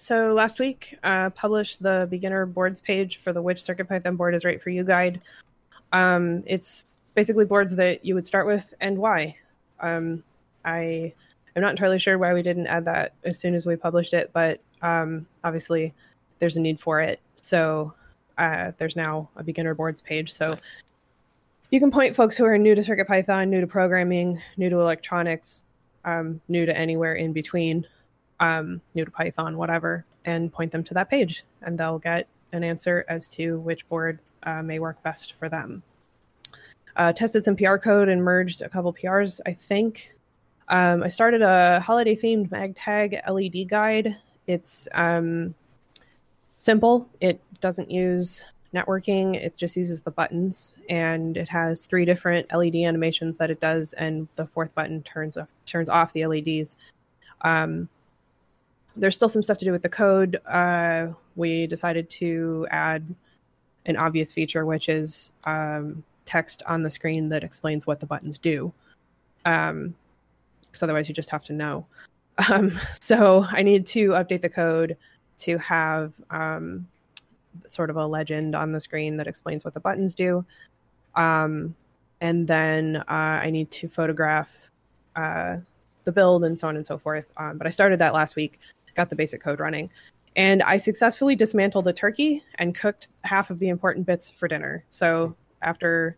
So 0.07 0.33
last 0.33 0.57
week, 0.57 0.97
uh, 1.03 1.31
published 1.31 1.83
the 1.83 2.07
beginner 2.09 2.45
boards 2.45 2.79
page 2.79 3.17
for 3.17 3.33
the 3.33 3.41
which 3.41 3.57
CircuitPython 3.57 4.15
board 4.15 4.35
is 4.35 4.45
right 4.45 4.61
for 4.61 4.69
you 4.69 4.85
guide. 4.85 5.19
Um, 5.91 6.43
it's 6.47 6.85
basically 7.13 7.43
boards 7.43 7.75
that 7.75 8.05
you 8.05 8.15
would 8.15 8.25
start 8.25 8.47
with 8.47 8.73
and 8.79 8.97
why. 8.97 9.35
Um, 9.81 10.23
I 10.63 11.13
am 11.57 11.61
not 11.61 11.71
entirely 11.71 11.99
sure 11.99 12.17
why 12.17 12.33
we 12.33 12.41
didn't 12.41 12.67
add 12.67 12.85
that 12.85 13.15
as 13.25 13.37
soon 13.37 13.53
as 13.53 13.65
we 13.65 13.75
published 13.75 14.13
it, 14.13 14.29
but 14.31 14.61
um, 14.81 15.27
obviously 15.43 15.93
there's 16.39 16.55
a 16.55 16.61
need 16.61 16.79
for 16.79 17.01
it. 17.01 17.19
So 17.41 17.93
uh, 18.37 18.71
there's 18.77 18.95
now 18.95 19.27
a 19.35 19.43
beginner 19.43 19.73
boards 19.73 19.99
page. 19.99 20.31
So 20.31 20.55
you 21.69 21.81
can 21.81 21.91
point 21.91 22.15
folks 22.15 22.37
who 22.37 22.45
are 22.45 22.57
new 22.57 22.75
to 22.75 22.81
CircuitPython, 22.81 23.49
new 23.49 23.59
to 23.59 23.67
programming, 23.67 24.41
new 24.55 24.69
to 24.69 24.79
electronics, 24.79 25.65
um, 26.05 26.39
new 26.47 26.65
to 26.65 26.77
anywhere 26.77 27.15
in 27.15 27.33
between 27.33 27.85
um, 28.39 28.81
new 28.93 29.05
to 29.05 29.11
Python, 29.11 29.57
whatever, 29.57 30.05
and 30.25 30.51
point 30.51 30.71
them 30.71 30.83
to 30.85 30.93
that 30.93 31.09
page, 31.09 31.43
and 31.61 31.77
they'll 31.77 31.99
get 31.99 32.27
an 32.51 32.63
answer 32.63 33.05
as 33.07 33.29
to 33.29 33.59
which 33.59 33.87
board 33.89 34.19
uh, 34.43 34.61
may 34.61 34.79
work 34.79 35.01
best 35.03 35.33
for 35.33 35.49
them. 35.49 35.83
Uh, 36.95 37.13
tested 37.13 37.43
some 37.43 37.55
PR 37.55 37.77
code 37.77 38.09
and 38.09 38.23
merged 38.23 38.61
a 38.61 38.69
couple 38.69 38.91
PRs, 38.93 39.39
I 39.45 39.53
think. 39.53 40.15
Um, 40.69 41.03
I 41.03 41.07
started 41.07 41.41
a 41.41 41.79
holiday 41.79 42.15
themed 42.15 42.49
MagTag 42.49 43.21
LED 43.29 43.69
guide. 43.69 44.17
It's 44.47 44.87
um, 44.93 45.53
simple, 46.57 47.07
it 47.21 47.39
doesn't 47.61 47.91
use 47.91 48.45
networking, 48.73 49.35
it 49.35 49.57
just 49.57 49.77
uses 49.77 50.01
the 50.01 50.11
buttons, 50.11 50.75
and 50.89 51.37
it 51.37 51.47
has 51.49 51.85
three 51.85 52.05
different 52.05 52.51
LED 52.53 52.75
animations 52.75 53.37
that 53.37 53.49
it 53.49 53.59
does, 53.59 53.93
and 53.93 54.27
the 54.35 54.45
fourth 54.45 54.73
button 54.75 55.03
turns 55.03 55.37
off, 55.37 55.53
turns 55.65 55.89
off 55.89 56.13
the 56.13 56.25
LEDs. 56.25 56.77
Um, 57.41 57.87
there's 58.97 59.15
still 59.15 59.29
some 59.29 59.43
stuff 59.43 59.57
to 59.59 59.65
do 59.65 59.71
with 59.71 59.83
the 59.83 59.89
code. 59.89 60.39
Uh, 60.45 61.07
we 61.35 61.67
decided 61.67 62.09
to 62.09 62.67
add 62.71 63.15
an 63.85 63.95
obvious 63.95 64.31
feature, 64.31 64.65
which 64.65 64.89
is 64.89 65.31
um, 65.45 66.03
text 66.25 66.63
on 66.67 66.83
the 66.83 66.89
screen 66.89 67.29
that 67.29 67.43
explains 67.43 67.87
what 67.87 67.99
the 67.99 68.05
buttons 68.05 68.37
do. 68.37 68.73
Um, 69.45 69.95
because 70.63 70.83
otherwise, 70.83 71.07
you 71.07 71.15
just 71.15 71.29
have 71.29 71.45
to 71.45 71.53
know. 71.53 71.85
Um, 72.51 72.77
so 72.99 73.45
I 73.49 73.63
need 73.63 73.85
to 73.87 74.09
update 74.09 74.41
the 74.41 74.49
code 74.49 74.97
to 75.39 75.57
have 75.59 76.13
um, 76.29 76.87
sort 77.67 77.89
of 77.89 77.95
a 77.95 78.05
legend 78.05 78.55
on 78.55 78.71
the 78.71 78.81
screen 78.81 79.17
that 79.17 79.27
explains 79.27 79.63
what 79.63 79.73
the 79.73 79.79
buttons 79.79 80.13
do. 80.13 80.45
Um, 81.15 81.75
and 82.19 82.47
then 82.47 82.97
uh, 82.97 83.03
I 83.07 83.49
need 83.51 83.71
to 83.71 83.87
photograph 83.87 84.71
uh, 85.15 85.57
the 86.03 86.11
build 86.11 86.43
and 86.43 86.57
so 86.57 86.67
on 86.67 86.75
and 86.75 86.85
so 86.85 86.97
forth. 86.97 87.25
Um, 87.37 87.57
but 87.57 87.67
I 87.67 87.69
started 87.69 87.99
that 87.99 88.13
last 88.13 88.35
week 88.35 88.59
got 88.97 89.09
the 89.09 89.15
basic 89.15 89.41
code 89.41 89.61
running. 89.61 89.89
And 90.35 90.61
I 90.63 90.77
successfully 90.77 91.35
dismantled 91.35 91.87
a 91.87 91.93
turkey 91.93 92.43
and 92.55 92.75
cooked 92.75 93.07
half 93.23 93.49
of 93.49 93.59
the 93.59 93.69
important 93.69 94.05
bits 94.05 94.29
for 94.29 94.47
dinner. 94.49 94.83
So 94.89 95.35
after 95.61 96.17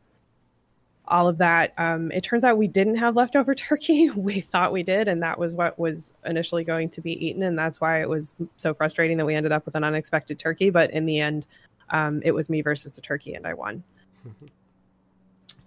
all 1.09 1.27
of 1.27 1.37
that. 1.37 1.73
Um, 1.77 2.11
it 2.11 2.23
turns 2.23 2.43
out 2.43 2.57
we 2.57 2.67
didn't 2.67 2.95
have 2.95 3.15
leftover 3.15 3.55
turkey. 3.55 4.09
We 4.11 4.41
thought 4.41 4.71
we 4.71 4.83
did, 4.83 5.07
and 5.07 5.21
that 5.23 5.37
was 5.39 5.55
what 5.55 5.77
was 5.79 6.13
initially 6.25 6.63
going 6.63 6.89
to 6.89 7.01
be 7.01 7.25
eaten, 7.25 7.43
and 7.43 7.57
that's 7.57 7.81
why 7.81 8.01
it 8.01 8.09
was 8.09 8.35
so 8.57 8.73
frustrating 8.73 9.17
that 9.17 9.25
we 9.25 9.35
ended 9.35 9.51
up 9.51 9.65
with 9.65 9.75
an 9.75 9.83
unexpected 9.83 10.39
turkey. 10.39 10.69
But 10.69 10.91
in 10.91 11.05
the 11.05 11.19
end, 11.19 11.45
um, 11.89 12.21
it 12.23 12.31
was 12.31 12.49
me 12.49 12.61
versus 12.61 12.93
the 12.93 13.01
turkey, 13.01 13.33
and 13.33 13.45
I 13.47 13.53
won. 13.53 13.83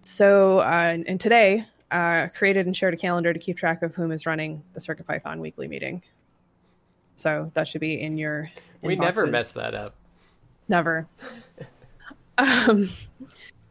so, 0.03 0.61
uh, 0.61 0.99
and 1.07 1.21
today, 1.21 1.65
uh, 1.91 2.29
created 2.35 2.67
and 2.67 2.77
shared 2.77 2.95
a 2.95 2.97
calendar 2.97 3.33
to 3.33 3.39
keep 3.39 3.57
track 3.57 3.83
of 3.83 3.95
whom 3.95 4.13
is 4.13 4.25
running 4.27 4.63
the 4.75 4.81
Circuit 4.81 5.07
Python 5.07 5.41
weekly 5.41 5.69
meeting. 5.69 6.03
So 7.15 7.51
that 7.55 7.69
should 7.69 7.81
be 7.81 8.01
in 8.01 8.19
your. 8.19 8.51
We 8.81 8.97
never 8.97 9.27
mess 9.27 9.53
that 9.53 9.75
up. 9.75 9.95
Never. 10.69 11.07
um, 12.39 12.89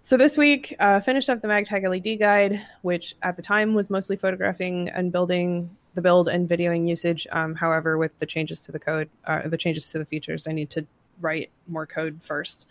so 0.01 0.17
this 0.17 0.37
week, 0.37 0.75
uh, 0.79 0.99
finished 0.99 1.29
up 1.29 1.41
the 1.41 1.47
MagTag 1.47 1.87
LED 1.87 2.19
guide, 2.19 2.61
which 2.81 3.15
at 3.21 3.35
the 3.35 3.41
time 3.41 3.73
was 3.73 3.89
mostly 3.89 4.15
photographing 4.15 4.89
and 4.89 5.11
building 5.11 5.69
the 5.93 6.01
build 6.01 6.29
and 6.29 6.49
videoing 6.49 6.87
usage. 6.87 7.27
Um, 7.31 7.55
however, 7.55 7.97
with 7.97 8.17
the 8.19 8.25
changes 8.25 8.61
to 8.61 8.71
the 8.71 8.79
code, 8.79 9.09
uh, 9.25 9.47
the 9.47 9.57
changes 9.57 9.91
to 9.91 9.99
the 9.99 10.05
features, 10.05 10.47
I 10.47 10.53
need 10.53 10.69
to 10.71 10.85
write 11.19 11.51
more 11.67 11.85
code 11.85 12.21
first. 12.21 12.67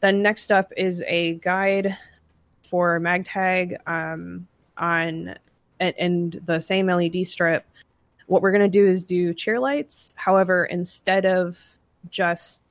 Then 0.00 0.22
next 0.22 0.50
up 0.50 0.72
is 0.76 1.02
a 1.06 1.34
guide 1.34 1.96
for 2.62 2.98
MagTag 3.00 3.76
um, 3.86 4.46
on 4.76 5.34
and, 5.80 5.94
and 5.98 6.32
the 6.44 6.60
same 6.60 6.86
LED 6.86 7.26
strip. 7.26 7.66
What 8.30 8.42
we're 8.42 8.52
going 8.52 8.62
to 8.62 8.68
do 8.68 8.86
is 8.86 9.02
do 9.02 9.34
cheer 9.34 9.58
lights. 9.58 10.12
However, 10.14 10.64
instead 10.66 11.26
of 11.26 11.58
just 12.10 12.62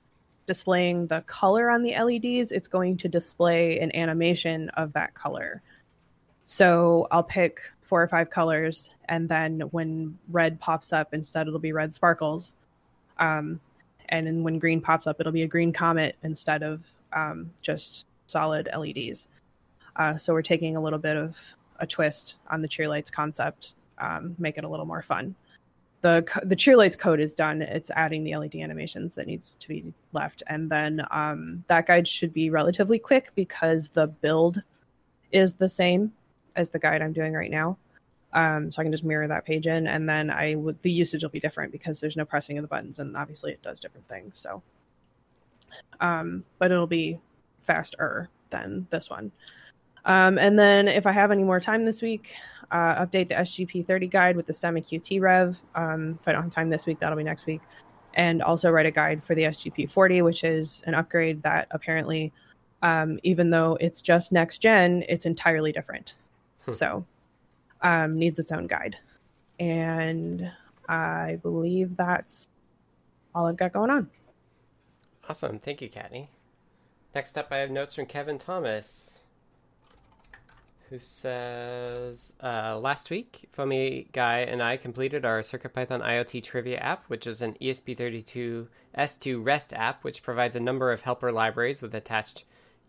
displaying 0.47 1.07
the 1.07 1.20
color 1.24 1.70
on 1.70 1.84
the 1.84 1.91
LEDs, 2.01 2.53
it's 2.53 2.70
going 2.70 2.95
to 2.95 3.10
display 3.10 3.78
an 3.80 3.93
animation 3.93 4.70
of 4.78 4.93
that 4.93 5.16
color. 5.16 5.62
So 6.45 7.10
I'll 7.12 7.26
pick 7.26 7.60
four 7.82 8.01
or 8.01 8.07
five 8.07 8.30
colors, 8.30 8.95
and 9.10 9.28
then 9.28 9.60
when 9.72 10.18
red 10.30 10.62
pops 10.62 10.93
up, 10.93 11.14
instead 11.14 11.45
it'll 11.45 11.60
be 11.60 11.74
red 11.74 11.93
sparkles. 11.93 12.55
Um, 13.18 13.60
and 14.07 14.28
then 14.28 14.43
when 14.43 14.60
green 14.60 14.80
pops 14.80 15.07
up, 15.07 15.20
it'll 15.20 15.34
be 15.34 15.43
a 15.43 15.47
green 15.47 15.74
comet 15.74 16.16
instead 16.24 16.64
of 16.64 16.89
um, 17.12 17.51
just 17.62 18.05
solid 18.28 18.70
LEDs. 18.74 19.28
Uh, 19.97 20.16
so 20.16 20.32
we're 20.32 20.41
taking 20.41 20.78
a 20.78 20.82
little 20.82 20.99
bit 20.99 21.18
of 21.18 21.38
a 21.82 21.86
twist 21.86 22.36
on 22.49 22.62
the 22.62 22.68
cheer 22.70 22.88
lights 22.88 23.12
concept, 23.12 23.74
um, 23.97 24.38
make 24.39 24.57
it 24.57 24.64
a 24.64 24.70
little 24.70 24.86
more 24.86 25.01
fun 25.01 25.36
the 26.02 26.26
the 26.43 26.56
cheer 26.56 26.78
lights 26.78 26.95
code 26.95 27.20
is 27.20 27.36
done. 27.36 27.62
It's 27.62 27.91
adding 27.91 28.24
the 28.24 28.36
led 28.38 28.56
animations 28.56 29.16
that 29.16 29.28
needs 29.28 29.56
to 29.56 29.68
be 29.68 29.93
left. 30.14 30.43
And 30.47 30.70
then 30.70 31.06
um, 31.12 31.64
that 31.68 31.88
guide 31.88 32.08
should 32.08 32.34
be 32.34 32.50
relatively 32.50 33.00
quick 33.00 33.32
because 33.36 33.89
the 33.89 34.08
build 34.08 34.62
is 35.32 35.56
the 35.56 35.70
same 35.70 36.12
as 36.56 36.70
the 36.70 36.80
guide 36.80 37.02
i'm 37.02 37.14
doing 37.14 37.34
right 37.34 37.52
now. 37.52 37.78
Um, 38.34 38.72
so 38.72 38.82
i 38.82 38.84
can 38.84 38.91
just 38.91 39.04
mirror 39.04 39.28
that 39.28 39.45
page 39.45 39.68
in. 39.68 39.88
And 39.88 40.10
then 40.10 40.30
i 40.32 40.56
would 40.56 40.82
the 40.82 40.91
usage 40.91 41.24
will 41.24 41.30
be 41.30 41.39
different 41.39 41.72
because 41.72 42.00
there's 42.00 42.18
no 42.18 42.26
pressing 42.26 42.58
of 42.58 42.64
the 42.64 42.68
buttons 42.68 43.00
and 43.00 43.16
obviously 43.18 43.52
it 43.52 43.62
does 43.62 43.80
different 43.80 44.08
things. 44.08 44.38
So 44.38 44.62
um, 46.00 46.43
but 46.58 46.72
it'll 46.72 46.88
be 46.88 47.20
faster 47.64 48.30
than 48.50 48.88
this 48.89 49.10
one. 49.10 49.32
Um, 50.06 50.38
and 50.38 50.58
then 50.58 50.88
if 50.88 51.06
I 51.06 51.12
have 51.12 51.30
any 51.30 51.43
more 51.43 51.60
time 51.60 51.86
this 51.86 52.02
week, 52.02 52.36
uh, 52.72 53.06
update 53.06 53.30
the 53.30 53.36
SGP 53.36 53.86
30 53.86 54.08
guide 54.08 54.36
with 54.36 54.46
the 54.46 54.54
STEMMA 54.54 54.82
QT 54.82 55.22
rev. 55.22 55.62
Um, 55.76 56.18
if 56.22 56.28
I 56.28 56.32
don't 56.32 56.44
have 56.44 56.52
time 56.52 56.70
this 56.70 56.86
week, 56.86 57.00
that'll 57.00 57.18
be 57.18 57.24
next 57.24 57.46
week. 57.46 57.62
And 58.14 58.42
also 58.42 58.72
write 58.72 58.86
a 58.86 58.92
guide 58.92 59.24
for 59.24 59.36
the 59.36 59.44
SGP 59.44 59.90
40, 59.90 60.22
which 60.24 60.44
is 60.44 60.84
an 60.88 60.94
upgrade 60.94 61.44
that 61.44 61.68
apparently, 61.72 62.34
um, 62.82 63.20
even 63.24 63.50
though 63.50 63.78
it's 63.80 64.02
just 64.02 64.32
next 64.32 64.60
gen, 64.60 65.04
it's 65.08 65.26
entirely 65.26 65.72
different. 65.72 66.16
Hmm. 66.66 66.72
So 66.72 67.06
um, 67.82 68.18
needs 68.18 68.40
its 68.40 68.52
own 68.52 68.68
guide. 68.68 68.96
And 69.60 70.52
I 70.88 71.40
believe 71.42 71.98
that's 71.98 72.48
all 73.36 73.48
I've 73.48 73.58
got 73.58 73.74
going 73.74 73.90
on. 73.90 74.10
Awesome. 75.28 75.60
Thank 75.60 75.82
you, 75.82 75.90
Kattni. 75.90 76.28
Next 77.14 77.38
up, 77.38 77.48
I 77.52 77.58
have 77.58 77.72
notes 77.72 77.96
from 77.96 78.06
Kevin 78.06 78.38
Thomas, 78.38 79.19
who 80.90 81.00
says 81.00 82.34
uh, 82.42 82.78
Last 82.80 83.10
week, 83.10 83.48
Foamy 83.52 84.08
Guy 84.12 84.40
and 84.40 84.62
I 84.62 84.78
completed 84.78 85.24
our 85.24 85.42
CircuitPython 85.42 86.04
IoT 86.04 86.44
Trivia 86.44 86.78
app, 86.78 87.06
which 87.08 87.28
is 87.28 87.42
an 87.42 87.56
E 87.60 87.70
ESP32S2 87.70 89.46
REST 89.46 89.74
app, 89.74 90.04
which 90.04 90.24
provides 90.24 90.56
a 90.56 90.60
number 90.60 90.92
of 90.92 91.02
helper 91.02 91.32
libraries 91.32 91.82
with 91.82 91.94
attached 91.94 92.44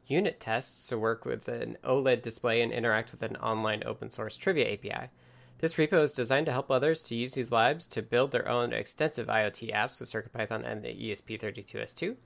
unit 0.07 0.40
tests 0.40 0.88
to 0.88 0.98
work 0.98 1.24
with 1.24 1.46
an 1.48 1.76
OLED 1.84 2.22
display 2.22 2.62
and 2.62 2.72
interact 2.72 3.12
with 3.12 3.22
an 3.22 3.36
online 3.36 3.82
open 3.86 4.11
source 4.11 4.36
trivia 4.36 4.72
API. 4.72 5.11
This 5.59 5.74
repo 5.74 6.03
is 6.03 6.12
designed 6.12 6.46
to 6.46 6.53
help 6.53 6.70
others 6.70 7.03
to 7.05 7.14
use 7.14 7.34
these 7.34 7.53
labs 7.53 7.86
to 7.88 8.01
build 8.01 8.32
their 8.32 8.48
own 8.48 8.72
extensive 8.72 9.28
IoT 9.28 9.74
apps 9.74 10.01
with 10.01 10.11
CircuitPython 10.11 10.66
and 10.66 10.82
the 10.82 10.90
E 10.90 11.12
ESP32S2. 11.12 12.16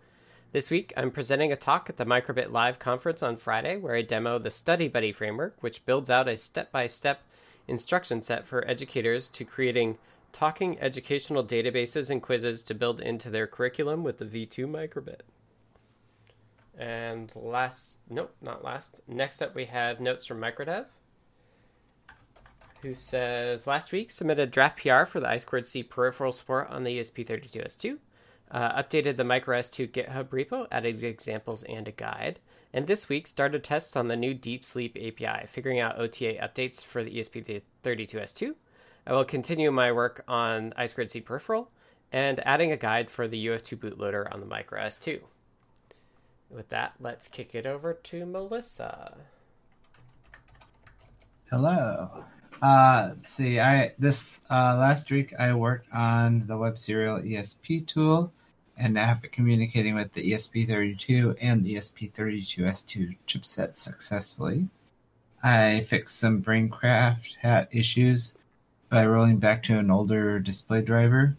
This 0.53 0.70
week, 0.70 0.92
I'm 0.97 1.11
presenting 1.11 1.51
a 1.51 1.57
talk 1.57 1.90
at 1.90 1.97
the 1.97 2.05
Microbit 2.05 2.53
Live 2.53 2.78
conference 2.78 3.22
on 3.22 3.36
Friday 3.36 3.76
where 3.76 3.97
I 3.97 4.03
demo 4.03 4.38
the 4.38 4.51
Study 4.51 4.88
Buddy 4.88 5.12
framework, 5.12 5.57
which 5.61 5.84
builds 5.84 6.11
out 6.11 6.28
a 6.28 6.36
step 6.36 6.70
by 6.70 6.86
step 6.86 7.22
instruction 7.66 8.22
set 8.22 8.47
for 8.47 8.66
educators 8.68 9.28
to 9.28 9.45
creating 9.45 9.99
talking 10.32 10.78
educational 10.80 11.45
databases 11.45 12.11
and 12.11 12.22
quizzes 12.22 12.62
to 12.64 12.74
build 12.74 13.01
into 13.01 13.30
their 13.30 13.47
curriculum 13.47 14.03
with 14.05 14.18
the 14.18 14.24
V2 14.24 14.66
Microbit. 14.66 15.20
And 16.76 17.30
last, 17.34 18.01
nope, 18.11 18.34
not 18.42 18.64
last. 18.64 19.01
Next 19.07 19.40
up, 19.40 19.55
we 19.55 19.66
have 19.66 20.01
notes 20.01 20.26
from 20.26 20.40
Microdev, 20.40 20.86
who 22.82 22.95
says 22.95 23.66
last 23.66 23.92
week 23.92 24.11
submitted 24.11 24.51
draft 24.51 24.82
PR 24.82 25.05
for 25.05 25.20
the 25.20 25.28
I2C 25.28 25.88
peripheral 25.88 26.32
support 26.32 26.68
on 26.68 26.82
the 26.82 26.90
E 26.90 27.01
ESP32S2 27.01 27.99
uh, 28.51 28.82
updated 28.82 29.16
the 29.16 29.24
MicroS2 29.24 29.90
GitHub 29.90 30.28
repo, 30.28 30.66
added 30.70 31.03
examples 31.03 31.62
and 31.64 31.88
a 31.88 31.92
guide, 31.92 32.38
and 32.72 32.86
this 32.86 33.09
week 33.09 33.26
started 33.26 33.62
tests 33.62 33.97
on 33.97 34.09
the 34.09 34.16
new 34.16 34.34
Deep 34.34 34.64
Sleep 34.64 34.97
API, 34.97 35.47
figuring 35.47 35.80
out 35.80 35.99
OTA 35.99 36.38
updates 36.42 36.84
for 36.84 37.05
the 37.05 37.16
E 37.16 37.20
ESP32S2. 37.20 38.55
I 39.07 39.12
will 39.12 39.24
continue 39.24 39.70
my 39.70 39.92
work 39.92 40.24
on 40.26 40.72
I2C 40.78 41.24
peripheral 41.24 41.70
and 42.11 42.40
adding 42.47 42.72
a 42.72 42.76
guide 42.76 43.11
for 43.11 43.28
the 43.28 43.47
UF2 43.47 43.76
bootloader 43.76 44.32
on 44.32 44.40
the 44.40 44.47
MicroS2. 44.47 45.20
With 46.51 46.68
that, 46.68 46.95
let's 47.01 47.28
kick 47.28 47.55
it 47.55 47.66
over 47.66 47.95
to 47.95 48.26
Melissa. 48.26 49.16
Hello. 51.51 52.24
Uh, 52.63 53.11
see, 53.17 53.61
I 53.61 53.93
this 53.99 54.41
uh, 54.51 54.77
last 54.77 55.11
week 55.11 55.35
I 55.39 55.53
worked 55.55 55.93
on 55.93 56.47
the 56.47 56.57
Web 56.57 56.79
Serial 56.79 57.21
ESP 57.21 57.87
tool, 57.87 58.33
and 58.77 58.95
now 58.95 59.07
have 59.07 59.25
it 59.25 59.33
communicating 59.33 59.95
with 59.95 60.13
the 60.13 60.29
E 60.29 60.33
ESP32 60.33 61.37
and 61.41 61.65
the 61.65 61.75
E 61.75 61.77
ESP32S2 61.77 63.17
chipset 63.27 63.77
successfully. 63.77 64.69
I 65.43 65.87
fixed 65.89 66.19
some 66.19 66.43
Braincraft 66.43 67.37
hat 67.41 67.69
issues 67.71 68.35
by 68.89 69.07
rolling 69.07 69.39
back 69.39 69.63
to 69.65 69.79
an 69.79 69.91
older 69.91 70.39
display 70.39 70.81
driver. 70.81 71.37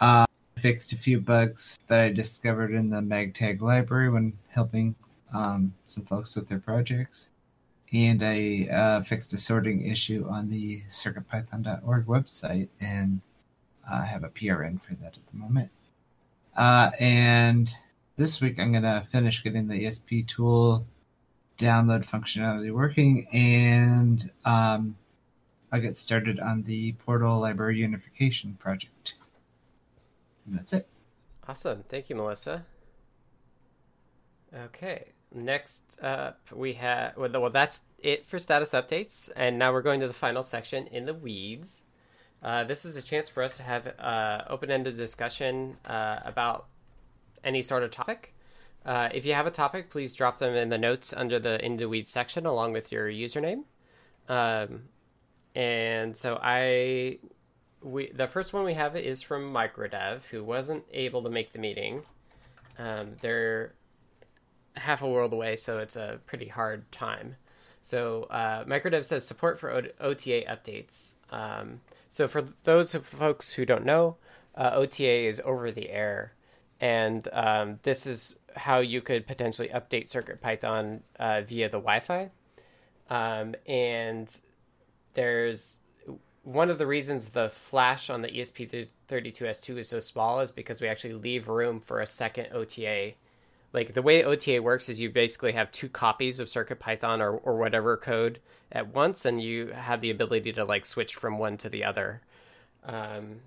Uh, 0.00 0.24
I 0.56 0.60
fixed 0.60 0.92
a 0.92 0.96
few 0.96 1.20
bugs 1.20 1.78
that 1.88 2.00
I 2.00 2.08
discovered 2.10 2.72
in 2.72 2.88
the 2.90 3.00
MagTag 3.00 3.60
library 3.60 4.08
when 4.08 4.38
helping 4.48 4.94
um, 5.34 5.74
some 5.84 6.04
folks 6.04 6.34
with 6.34 6.48
their 6.48 6.60
projects 6.60 7.30
and 7.92 8.22
I 8.22 8.68
uh, 8.72 9.02
fixed 9.02 9.32
a 9.32 9.38
sorting 9.38 9.86
issue 9.86 10.26
on 10.28 10.50
the 10.50 10.82
CircuitPython.org 10.88 12.06
website 12.06 12.68
and 12.80 13.20
uh, 13.90 14.02
have 14.02 14.24
a 14.24 14.28
PRN 14.28 14.80
for 14.80 14.94
that 14.94 15.14
at 15.16 15.26
the 15.26 15.36
moment. 15.36 15.70
Uh, 16.56 16.90
and 16.98 17.70
this 18.16 18.40
week 18.40 18.58
I'm 18.58 18.72
going 18.72 18.82
to 18.82 19.06
finish 19.10 19.44
getting 19.44 19.68
the 19.68 19.84
ESP 19.84 20.26
tool 20.26 20.86
download 21.58 22.04
functionality 22.04 22.72
working, 22.72 23.26
and 23.32 24.30
um, 24.44 24.96
I'll 25.72 25.80
get 25.80 25.96
started 25.96 26.40
on 26.40 26.62
the 26.62 26.92
Portal 26.92 27.40
Library 27.40 27.78
Unification 27.78 28.54
project. 28.58 29.14
And 30.46 30.54
that's 30.54 30.72
it. 30.72 30.86
Awesome. 31.48 31.84
Thank 31.88 32.10
you, 32.10 32.16
Melissa. 32.16 32.64
Okay. 34.54 35.12
Next 35.36 35.98
up, 36.02 36.40
we 36.50 36.72
have 36.74 37.14
well, 37.18 37.30
well, 37.30 37.50
that's 37.50 37.82
it 37.98 38.26
for 38.26 38.38
status 38.38 38.72
updates, 38.72 39.30
and 39.36 39.58
now 39.58 39.70
we're 39.70 39.82
going 39.82 40.00
to 40.00 40.06
the 40.06 40.14
final 40.14 40.42
section 40.42 40.86
in 40.86 41.04
the 41.04 41.12
weeds. 41.12 41.82
Uh, 42.42 42.64
this 42.64 42.86
is 42.86 42.96
a 42.96 43.02
chance 43.02 43.28
for 43.28 43.42
us 43.42 43.58
to 43.58 43.62
have 43.62 43.86
uh, 43.98 44.44
open-ended 44.48 44.96
discussion 44.96 45.76
uh, 45.84 46.20
about 46.24 46.68
any 47.44 47.60
sort 47.60 47.82
of 47.82 47.90
topic. 47.90 48.34
Uh, 48.86 49.10
if 49.12 49.26
you 49.26 49.34
have 49.34 49.46
a 49.46 49.50
topic, 49.50 49.90
please 49.90 50.14
drop 50.14 50.38
them 50.38 50.54
in 50.54 50.70
the 50.70 50.78
notes 50.78 51.12
under 51.12 51.38
the 51.38 51.62
in 51.62 51.76
the 51.76 51.86
weeds 51.86 52.10
section 52.10 52.46
along 52.46 52.72
with 52.72 52.90
your 52.90 53.06
username. 53.06 53.64
Um, 54.30 54.84
and 55.54 56.16
so 56.16 56.38
I, 56.42 57.18
we 57.82 58.10
the 58.10 58.26
first 58.26 58.54
one 58.54 58.64
we 58.64 58.72
have 58.72 58.96
is 58.96 59.20
from 59.20 59.52
Microdev, 59.52 60.22
who 60.30 60.42
wasn't 60.42 60.84
able 60.92 61.22
to 61.24 61.28
make 61.28 61.52
the 61.52 61.58
meeting. 61.58 62.04
Um, 62.78 63.16
they're 63.20 63.74
half 64.76 65.02
a 65.02 65.08
world 65.08 65.32
away, 65.32 65.56
so 65.56 65.78
it's 65.78 65.96
a 65.96 66.20
pretty 66.26 66.48
hard 66.48 66.90
time. 66.92 67.36
So 67.82 68.24
uh, 68.24 68.64
Microdev 68.64 69.04
says 69.04 69.26
support 69.26 69.58
for 69.60 69.70
o- 69.70 69.82
OTA 70.00 70.44
updates. 70.48 71.12
Um, 71.30 71.80
so 72.10 72.28
for 72.28 72.44
those 72.64 72.94
folks 72.94 73.52
who 73.52 73.64
don't 73.64 73.84
know, 73.84 74.16
uh, 74.56 74.70
OTA 74.74 75.26
is 75.26 75.40
over 75.44 75.70
the 75.70 75.90
air, 75.90 76.32
and 76.80 77.28
um, 77.32 77.78
this 77.82 78.06
is 78.06 78.38
how 78.56 78.78
you 78.78 79.00
could 79.00 79.26
potentially 79.26 79.68
update 79.68 80.10
CircuitPython 80.10 81.00
uh, 81.18 81.42
via 81.42 81.68
the 81.68 81.78
Wi-Fi. 81.78 82.30
Um, 83.08 83.54
and 83.66 84.36
there's 85.14 85.78
one 86.42 86.70
of 86.70 86.78
the 86.78 86.86
reasons 86.86 87.30
the 87.30 87.48
flash 87.48 88.08
on 88.08 88.22
the 88.22 88.28
ESP32S2 88.28 89.78
is 89.78 89.88
so 89.88 89.98
small 89.98 90.40
is 90.40 90.52
because 90.52 90.80
we 90.80 90.88
actually 90.88 91.14
leave 91.14 91.48
room 91.48 91.80
for 91.80 92.00
a 92.00 92.06
second 92.06 92.46
OTA. 92.52 93.14
Like 93.76 93.92
the 93.92 94.00
way 94.00 94.24
OTA 94.24 94.62
works 94.62 94.88
is 94.88 95.02
you 95.02 95.10
basically 95.10 95.52
have 95.52 95.70
two 95.70 95.90
copies 95.90 96.40
of 96.40 96.48
CircuitPython 96.48 97.20
or, 97.20 97.36
or 97.36 97.58
whatever 97.58 97.98
code 97.98 98.40
at 98.72 98.94
once, 98.94 99.26
and 99.26 99.38
you 99.38 99.66
have 99.66 100.00
the 100.00 100.10
ability 100.10 100.54
to 100.54 100.64
like 100.64 100.86
switch 100.86 101.14
from 101.14 101.36
one 101.36 101.58
to 101.58 101.68
the 101.68 101.84
other. 101.84 102.22
Um, 102.86 103.40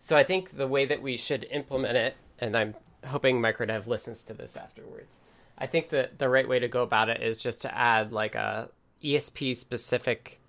so 0.00 0.18
I 0.18 0.22
think 0.22 0.58
the 0.58 0.68
way 0.68 0.84
that 0.84 1.00
we 1.00 1.16
should 1.16 1.46
implement 1.50 1.96
it, 1.96 2.14
and 2.38 2.54
I'm 2.54 2.74
hoping 3.06 3.40
Microdev 3.40 3.86
listens 3.86 4.22
to 4.24 4.34
this 4.34 4.54
afterwards. 4.54 5.18
I 5.56 5.64
think 5.64 5.88
that 5.88 6.18
the 6.18 6.28
right 6.28 6.46
way 6.46 6.58
to 6.58 6.68
go 6.68 6.82
about 6.82 7.08
it 7.08 7.22
is 7.22 7.38
just 7.38 7.62
to 7.62 7.74
add 7.74 8.12
like 8.12 8.34
a 8.34 8.68
ESP 9.02 9.56
specific 9.56 10.40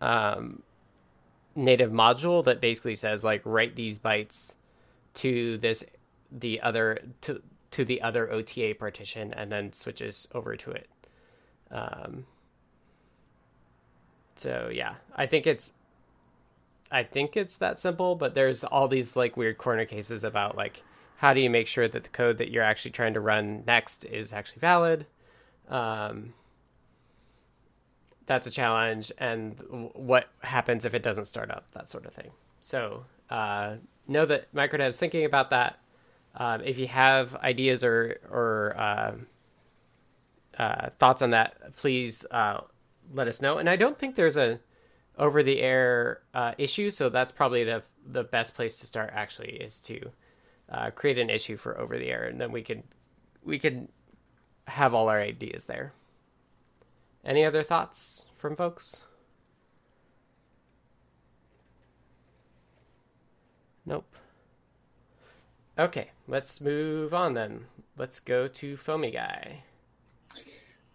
um, 0.00 0.62
native 1.56 1.90
module 1.90 2.44
that 2.44 2.60
basically 2.60 2.94
says 2.94 3.24
like 3.24 3.42
write 3.44 3.74
these 3.74 3.98
bytes 3.98 4.54
to 5.14 5.58
this 5.58 5.84
the 6.30 6.60
other 6.60 6.98
to 7.22 7.42
to 7.72 7.84
the 7.84 8.00
other 8.02 8.30
OTA 8.30 8.74
partition 8.78 9.32
and 9.32 9.50
then 9.50 9.72
switches 9.72 10.28
over 10.34 10.56
to 10.56 10.70
it. 10.70 10.88
Um, 11.70 12.26
so 14.36 14.70
yeah, 14.72 14.94
I 15.14 15.26
think 15.26 15.46
it's 15.46 15.72
I 16.90 17.02
think 17.02 17.36
it's 17.36 17.56
that 17.56 17.78
simple, 17.78 18.14
but 18.14 18.34
there's 18.34 18.64
all 18.64 18.86
these 18.86 19.16
like 19.16 19.36
weird 19.36 19.58
corner 19.58 19.86
cases 19.86 20.24
about 20.24 20.56
like 20.56 20.82
how 21.16 21.32
do 21.32 21.40
you 21.40 21.48
make 21.48 21.66
sure 21.66 21.88
that 21.88 22.02
the 22.02 22.08
code 22.10 22.38
that 22.38 22.50
you're 22.50 22.62
actually 22.62 22.90
trying 22.90 23.14
to 23.14 23.20
run 23.20 23.62
next 23.66 24.04
is 24.04 24.32
actually 24.32 24.60
valid. 24.60 25.06
Um, 25.68 26.34
that's 28.26 28.46
a 28.46 28.50
challenge, 28.50 29.10
and 29.18 29.56
what 29.94 30.28
happens 30.42 30.84
if 30.84 30.94
it 30.94 31.02
doesn't 31.02 31.24
start 31.24 31.50
up, 31.50 31.66
that 31.72 31.88
sort 31.88 32.06
of 32.06 32.12
thing. 32.12 32.30
So 32.60 33.04
uh, 33.30 33.76
know 34.06 34.26
that 34.26 34.52
Microdev 34.54 34.88
is 34.88 34.98
thinking 34.98 35.24
about 35.24 35.50
that. 35.50 35.78
Um, 36.34 36.62
if 36.62 36.78
you 36.78 36.88
have 36.88 37.34
ideas 37.36 37.84
or 37.84 38.18
or 38.30 38.74
uh, 38.78 39.12
uh, 40.58 40.90
thoughts 40.98 41.22
on 41.22 41.30
that, 41.30 41.76
please 41.76 42.24
uh, 42.30 42.60
let 43.12 43.28
us 43.28 43.42
know. 43.42 43.58
And 43.58 43.68
I 43.68 43.76
don't 43.76 43.98
think 43.98 44.16
there's 44.16 44.36
a 44.36 44.60
over 45.18 45.42
the 45.42 45.60
air 45.60 46.22
uh, 46.34 46.52
issue, 46.58 46.90
so 46.90 47.08
that's 47.08 47.32
probably 47.32 47.64
the 47.64 47.82
the 48.06 48.24
best 48.24 48.54
place 48.54 48.78
to 48.80 48.86
start. 48.86 49.10
Actually, 49.12 49.52
is 49.52 49.80
to 49.80 50.10
uh, 50.70 50.90
create 50.90 51.18
an 51.18 51.30
issue 51.30 51.56
for 51.56 51.78
over 51.78 51.98
the 51.98 52.10
air, 52.10 52.24
and 52.24 52.40
then 52.40 52.50
we 52.50 52.62
can 52.62 52.82
we 53.44 53.58
could 53.58 53.88
have 54.68 54.94
all 54.94 55.08
our 55.08 55.20
ideas 55.20 55.66
there. 55.66 55.92
Any 57.24 57.44
other 57.44 57.62
thoughts 57.62 58.30
from 58.36 58.56
folks? 58.56 59.02
Nope. 63.84 64.16
Okay, 65.82 66.12
let's 66.28 66.60
move 66.60 67.12
on 67.12 67.34
then. 67.34 67.64
Let's 67.98 68.20
go 68.20 68.46
to 68.46 68.76
Foamy 68.76 69.10
Guy. 69.10 69.64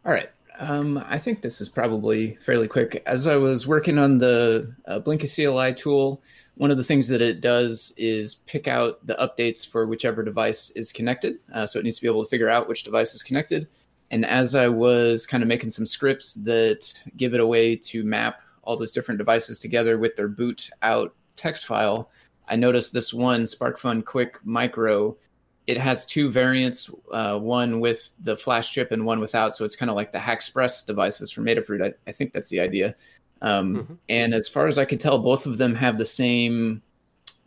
All 0.06 0.14
right. 0.14 0.30
Um, 0.60 1.04
I 1.10 1.18
think 1.18 1.42
this 1.42 1.60
is 1.60 1.68
probably 1.68 2.36
fairly 2.36 2.70
quick. 2.70 3.04
As 3.06 3.28
I 3.28 3.36
was 3.36 3.68
working 3.68 3.98
on 3.98 4.18
the 4.18 4.74
uh, 4.88 5.02
Blinka 5.02 5.28
CLI 5.28 5.74
tool, 5.74 6.24
one 6.56 6.72
of 6.72 6.78
the 6.78 6.86
things 6.86 7.10
that 7.10 7.20
it 7.20 7.42
does 7.42 7.94
is 7.98 8.36
pick 8.46 8.70
out 8.70 9.06
the 9.06 9.16
updates 9.16 9.68
for 9.68 9.88
whichever 9.88 10.24
device 10.24 10.70
is 10.70 10.94
connected. 10.94 11.40
Uh, 11.54 11.68
so 11.68 11.80
it 11.80 11.84
needs 11.84 11.98
to 11.98 12.04
be 12.04 12.08
able 12.08 12.24
to 12.24 12.30
figure 12.30 12.50
out 12.50 12.70
which 12.70 12.86
device 12.86 13.14
is 13.14 13.22
connected. 13.22 13.68
And 14.10 14.26
as 14.26 14.56
I 14.56 14.70
was 14.70 15.26
kind 15.26 15.44
of 15.44 15.50
making 15.50 15.72
some 15.72 15.86
scripts 15.86 16.36
that 16.36 16.94
give 17.18 17.34
it 17.34 17.42
a 17.42 17.46
way 17.46 17.76
to 17.76 18.06
map 18.06 18.40
all 18.64 18.78
those 18.78 18.94
different 18.94 19.18
devices 19.18 19.60
together 19.60 19.98
with 19.98 20.16
their 20.16 20.30
boot 20.30 20.70
out 20.82 21.14
text 21.36 21.66
file, 21.66 22.10
I 22.48 22.56
noticed 22.56 22.94
this 22.94 23.14
one 23.14 23.44
SparkFun 23.44 24.04
Qwiic 24.04 24.36
Micro. 24.44 25.16
It 25.66 25.78
has 25.78 26.06
two 26.06 26.32
variants, 26.32 26.90
uh, 27.12 27.38
one 27.40 27.80
with 27.80 28.12
the 28.24 28.38
flash 28.38 28.72
chip 28.72 28.92
and 28.92 29.06
one 29.06 29.20
without. 29.20 29.56
So 29.56 29.66
it's 29.66 29.76
kind 29.76 29.90
of 29.90 29.96
like 29.96 30.14
the 30.14 30.20
Haxpress 30.20 30.86
devices 30.86 31.30
from 31.30 31.46
Adafruit. 31.46 31.84
I, 31.84 31.94
I 32.08 32.12
think 32.14 32.32
that's 32.32 32.50
the 32.50 32.62
idea. 32.62 32.96
Um, 33.42 33.76
mm-hmm. 33.76 33.94
And 34.10 34.34
as 34.34 34.48
far 34.48 34.68
as 34.68 34.78
I 34.78 34.86
can 34.86 34.98
tell, 34.98 35.20
both 35.20 35.46
of 35.46 35.58
them 35.58 35.76
have 35.76 35.98
the 35.98 36.06
same. 36.06 36.82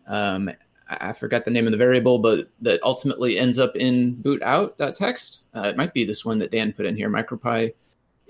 Um, 0.06 0.50
I 0.88 1.12
forgot 1.12 1.44
the 1.44 1.50
name 1.50 1.66
of 1.66 1.70
the 1.70 1.78
variable, 1.78 2.18
but 2.18 2.50
that 2.60 2.82
ultimately 2.82 3.38
ends 3.38 3.58
up 3.58 3.76
in 3.76 4.14
boot 4.14 4.42
out 4.42 4.76
that 4.78 4.94
text. 4.94 5.44
Uh, 5.54 5.68
it 5.68 5.76
might 5.76 5.94
be 5.94 6.04
this 6.04 6.24
one 6.24 6.38
that 6.40 6.50
Dan 6.50 6.72
put 6.72 6.84
in 6.84 6.96
here, 6.96 7.08
MicroPy 7.08 7.72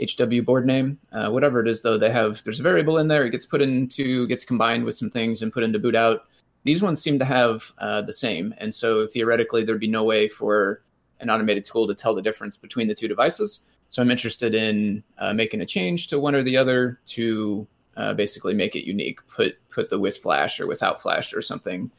HW 0.00 0.42
board 0.42 0.66
name, 0.66 0.98
uh, 1.12 1.30
whatever 1.30 1.60
it 1.60 1.68
is. 1.68 1.82
Though 1.82 1.98
they 1.98 2.10
have 2.10 2.42
there's 2.44 2.60
a 2.60 2.62
variable 2.62 2.98
in 2.98 3.08
there. 3.08 3.24
It 3.24 3.30
gets 3.30 3.46
put 3.46 3.62
into 3.62 4.26
gets 4.26 4.44
combined 4.44 4.84
with 4.84 4.94
some 4.94 5.10
things 5.10 5.42
and 5.42 5.52
put 5.52 5.62
into 5.62 5.78
boot 5.78 5.94
out. 5.94 6.26
These 6.64 6.82
ones 6.82 7.00
seem 7.00 7.18
to 7.18 7.24
have 7.24 7.72
uh, 7.78 8.02
the 8.02 8.12
same, 8.12 8.54
and 8.58 8.72
so 8.72 9.06
theoretically 9.06 9.64
there'd 9.64 9.80
be 9.80 9.88
no 9.88 10.04
way 10.04 10.28
for 10.28 10.82
an 11.20 11.30
automated 11.30 11.64
tool 11.64 11.86
to 11.86 11.94
tell 11.94 12.14
the 12.14 12.22
difference 12.22 12.56
between 12.56 12.88
the 12.88 12.94
two 12.94 13.08
devices. 13.08 13.61
So 13.88 14.02
I'm 14.02 14.11
interested 14.11 14.54
in 14.54 15.02
uh, 15.18 15.32
making 15.32 15.61
a 15.61 15.66
change 15.66 16.08
to 16.08 16.20
one 16.20 16.34
or 16.34 16.42
the 16.42 16.56
other 16.56 17.00
to 17.06 17.66
uh, 17.96 18.14
basically 18.14 18.54
make 18.54 18.76
it 18.76 18.86
unique. 18.86 19.20
Put 19.28 19.56
put 19.70 19.90
the 19.90 19.98
with 19.98 20.18
flash 20.18 20.61
or 20.61 20.66
without 20.66 21.02
flash 21.02 21.34
or 21.34 21.42
something. 21.42 21.90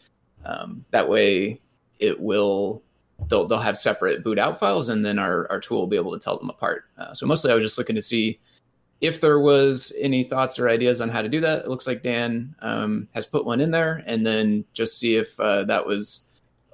Um, 0.46 0.86
that 0.92 1.10
way, 1.10 1.60
it 2.00 2.20
will 2.20 2.82
they'll 3.30 3.48
they'll 3.48 3.60
have 3.60 3.78
separate 3.78 4.24
boot 4.24 4.40
out 4.40 4.60
files, 4.60 4.90
and 4.90 5.04
then 5.04 5.20
our 5.20 5.48
our 5.52 5.60
tool 5.60 5.80
will 5.80 5.88
be 5.88 5.98
able 5.98 6.14
to 6.14 6.20
tell 6.20 6.38
them 6.38 6.50
apart. 6.50 6.86
Uh, 6.98 7.14
so 7.14 7.26
mostly, 7.26 7.52
I 7.52 7.56
was 7.56 7.64
just 7.64 7.78
looking 7.78 7.96
to 7.96 8.02
see 8.02 8.40
if 9.02 9.20
there 9.20 9.40
was 9.40 9.92
any 10.00 10.24
thoughts 10.24 10.60
or 10.60 10.70
ideas 10.70 11.02
on 11.02 11.10
how 11.10 11.24
to 11.24 11.30
do 11.30 11.42
that. 11.42 11.66
It 11.66 11.68
looks 11.68 11.88
like 11.88 12.04
Dan 12.04 12.56
um, 12.62 13.08
has 13.14 13.26
put 13.26 13.46
one 13.46 13.60
in 13.60 13.72
there, 13.72 14.04
and 14.06 14.26
then 14.26 14.64
just 14.74 15.00
see 15.00 15.16
if 15.16 15.38
uh, 15.40 15.64
that 15.66 15.86
was 15.86 16.22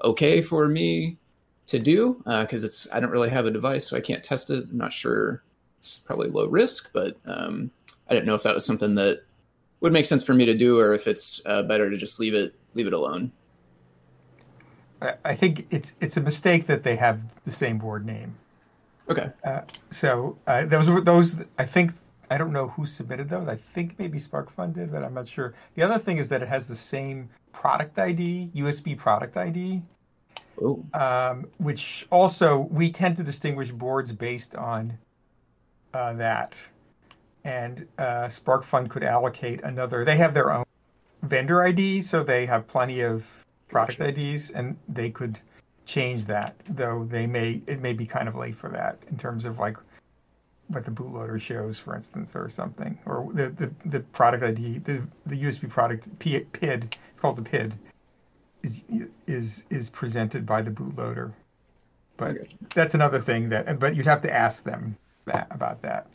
okay 0.03 0.41
for 0.41 0.67
me 0.67 1.17
to 1.65 1.79
do 1.79 2.21
because 2.25 2.63
uh, 2.63 2.67
it's 2.67 2.87
I 2.91 2.99
don't 2.99 3.11
really 3.11 3.29
have 3.29 3.45
a 3.45 3.51
device, 3.51 3.87
so 3.87 3.97
I 3.97 4.01
can't 4.01 4.23
test 4.23 4.49
it. 4.49 4.65
I'm 4.69 4.77
not 4.77 4.93
sure. 4.93 5.41
It's 5.77 5.99
probably 5.99 6.29
low 6.29 6.47
risk, 6.47 6.89
but 6.91 7.17
um, 7.25 7.71
I 8.09 8.13
didn't 8.13 8.25
know 8.25 8.35
if 8.35 8.43
that 8.43 8.55
was 8.55 8.65
something 8.65 8.95
that 8.95 9.23
would 9.79 9.93
make 9.93 10.05
sense 10.05 10.23
for 10.23 10.33
me 10.33 10.45
to 10.45 10.53
do, 10.53 10.79
or 10.79 10.93
if 10.93 11.07
it's 11.07 11.41
uh, 11.45 11.63
better 11.63 11.89
to 11.89 11.97
just 11.97 12.19
leave 12.19 12.33
it 12.33 12.53
leave 12.73 12.87
it 12.87 12.93
alone. 12.93 13.31
I 15.23 15.35
think 15.35 15.67
it's 15.69 15.93
it's 16.01 16.17
a 16.17 16.21
mistake 16.21 16.65
that 16.67 16.83
they 16.83 16.95
have 16.95 17.21
the 17.45 17.51
same 17.51 17.77
board 17.77 18.05
name. 18.05 18.35
Okay. 19.09 19.29
Uh, 19.43 19.61
so 19.91 20.37
uh, 20.47 20.65
those 20.65 21.03
those 21.03 21.37
I 21.59 21.65
think 21.65 21.91
I 22.29 22.37
don't 22.37 22.51
know 22.51 22.67
who 22.69 22.85
submitted 22.85 23.29
those. 23.29 23.47
I 23.47 23.57
think 23.73 23.97
maybe 23.97 24.19
SparkFun 24.19 24.73
did, 24.73 24.91
but 24.91 25.03
I'm 25.03 25.13
not 25.13 25.27
sure. 25.27 25.53
The 25.75 25.83
other 25.83 25.99
thing 25.99 26.17
is 26.17 26.27
that 26.29 26.41
it 26.41 26.47
has 26.47 26.67
the 26.67 26.75
same 26.75 27.29
product 27.53 27.97
ID, 27.97 28.51
USB 28.55 28.97
product 28.97 29.37
ID, 29.37 29.81
um, 30.93 31.47
which 31.57 32.05
also 32.11 32.67
we 32.71 32.91
tend 32.91 33.17
to 33.17 33.23
distinguish 33.23 33.71
boards 33.71 34.11
based 34.11 34.55
on 34.55 34.97
uh, 35.93 36.13
that. 36.13 36.53
And 37.43 37.87
uh, 37.97 38.25
SparkFun 38.27 38.89
could 38.89 39.03
allocate 39.03 39.61
another. 39.63 40.03
They 40.03 40.17
have 40.17 40.33
their 40.33 40.51
own 40.51 40.65
vendor 41.23 41.63
ID, 41.63 42.01
so 42.01 42.23
they 42.23 42.45
have 42.45 42.67
plenty 42.67 43.01
of 43.01 43.25
product 43.69 43.99
gotcha. 43.99 44.19
IDs, 44.19 44.51
and 44.51 44.77
they 44.89 45.09
could 45.09 45.39
change 45.85 46.25
that. 46.25 46.55
Though 46.69 47.07
they 47.09 47.25
may, 47.25 47.61
it 47.67 47.81
may 47.81 47.93
be 47.93 48.05
kind 48.05 48.27
of 48.27 48.35
late 48.35 48.57
for 48.57 48.69
that 48.69 48.99
in 49.09 49.17
terms 49.17 49.45
of 49.45 49.59
like 49.59 49.77
what 50.69 50.85
the 50.85 50.91
bootloader 50.91 51.39
shows, 51.39 51.79
for 51.79 51.95
instance, 51.95 52.31
or 52.35 52.49
something, 52.49 52.97
or 53.05 53.29
the 53.33 53.49
the, 53.49 53.71
the 53.85 53.99
product 53.99 54.43
ID, 54.43 54.79
the 54.79 55.01
the 55.25 55.35
USB 55.35 55.69
product 55.69 56.07
PID. 56.19 56.47
It's 56.61 57.21
called 57.21 57.37
the 57.37 57.41
PID 57.41 57.73
is 58.63 58.85
is 59.27 59.65
is 59.69 59.89
presented 59.89 60.45
by 60.45 60.61
the 60.61 60.71
bootloader. 60.71 61.31
But 62.17 62.37
that's 62.73 62.95
another 62.95 63.19
thing 63.19 63.49
that. 63.49 63.79
But 63.79 63.95
you'd 63.95 64.05
have 64.07 64.21
to 64.23 64.33
ask 64.33 64.63
them 64.63 64.97
that 65.25 65.47
about 65.51 65.81
that. 65.83 66.07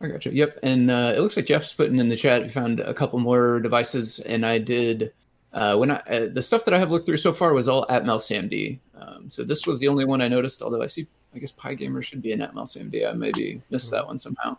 I 0.00 0.08
got 0.08 0.24
you. 0.26 0.32
Yep, 0.32 0.58
and 0.62 0.90
uh, 0.90 1.12
it 1.16 1.20
looks 1.20 1.36
like 1.36 1.46
Jeff's 1.46 1.72
putting 1.72 1.98
in 1.98 2.08
the 2.08 2.16
chat. 2.16 2.42
We 2.42 2.48
found 2.50 2.80
a 2.80 2.94
couple 2.94 3.18
more 3.18 3.60
devices, 3.60 4.20
and 4.20 4.44
I 4.44 4.58
did. 4.58 5.12
Uh, 5.52 5.76
when 5.76 5.90
I 5.90 5.96
uh, 5.96 6.28
the 6.32 6.42
stuff 6.42 6.64
that 6.66 6.74
I 6.74 6.78
have 6.78 6.90
looked 6.90 7.06
through 7.06 7.16
so 7.16 7.32
far 7.32 7.54
was 7.54 7.68
all 7.68 7.86
Atmel 7.86 8.18
SAMD. 8.18 8.78
Um, 8.94 9.30
so 9.30 9.42
this 9.42 9.66
was 9.66 9.80
the 9.80 9.88
only 9.88 10.04
one 10.04 10.20
I 10.20 10.28
noticed. 10.28 10.62
Although 10.62 10.82
I 10.82 10.86
see, 10.86 11.06
I 11.34 11.38
guess 11.38 11.52
PyGamer 11.52 12.02
should 12.02 12.22
be 12.22 12.32
an 12.32 12.40
Atmel 12.40 12.64
SAMD. 12.64 13.08
I 13.08 13.12
maybe 13.12 13.60
missed 13.70 13.90
that 13.90 14.06
one 14.06 14.18
somehow. 14.18 14.56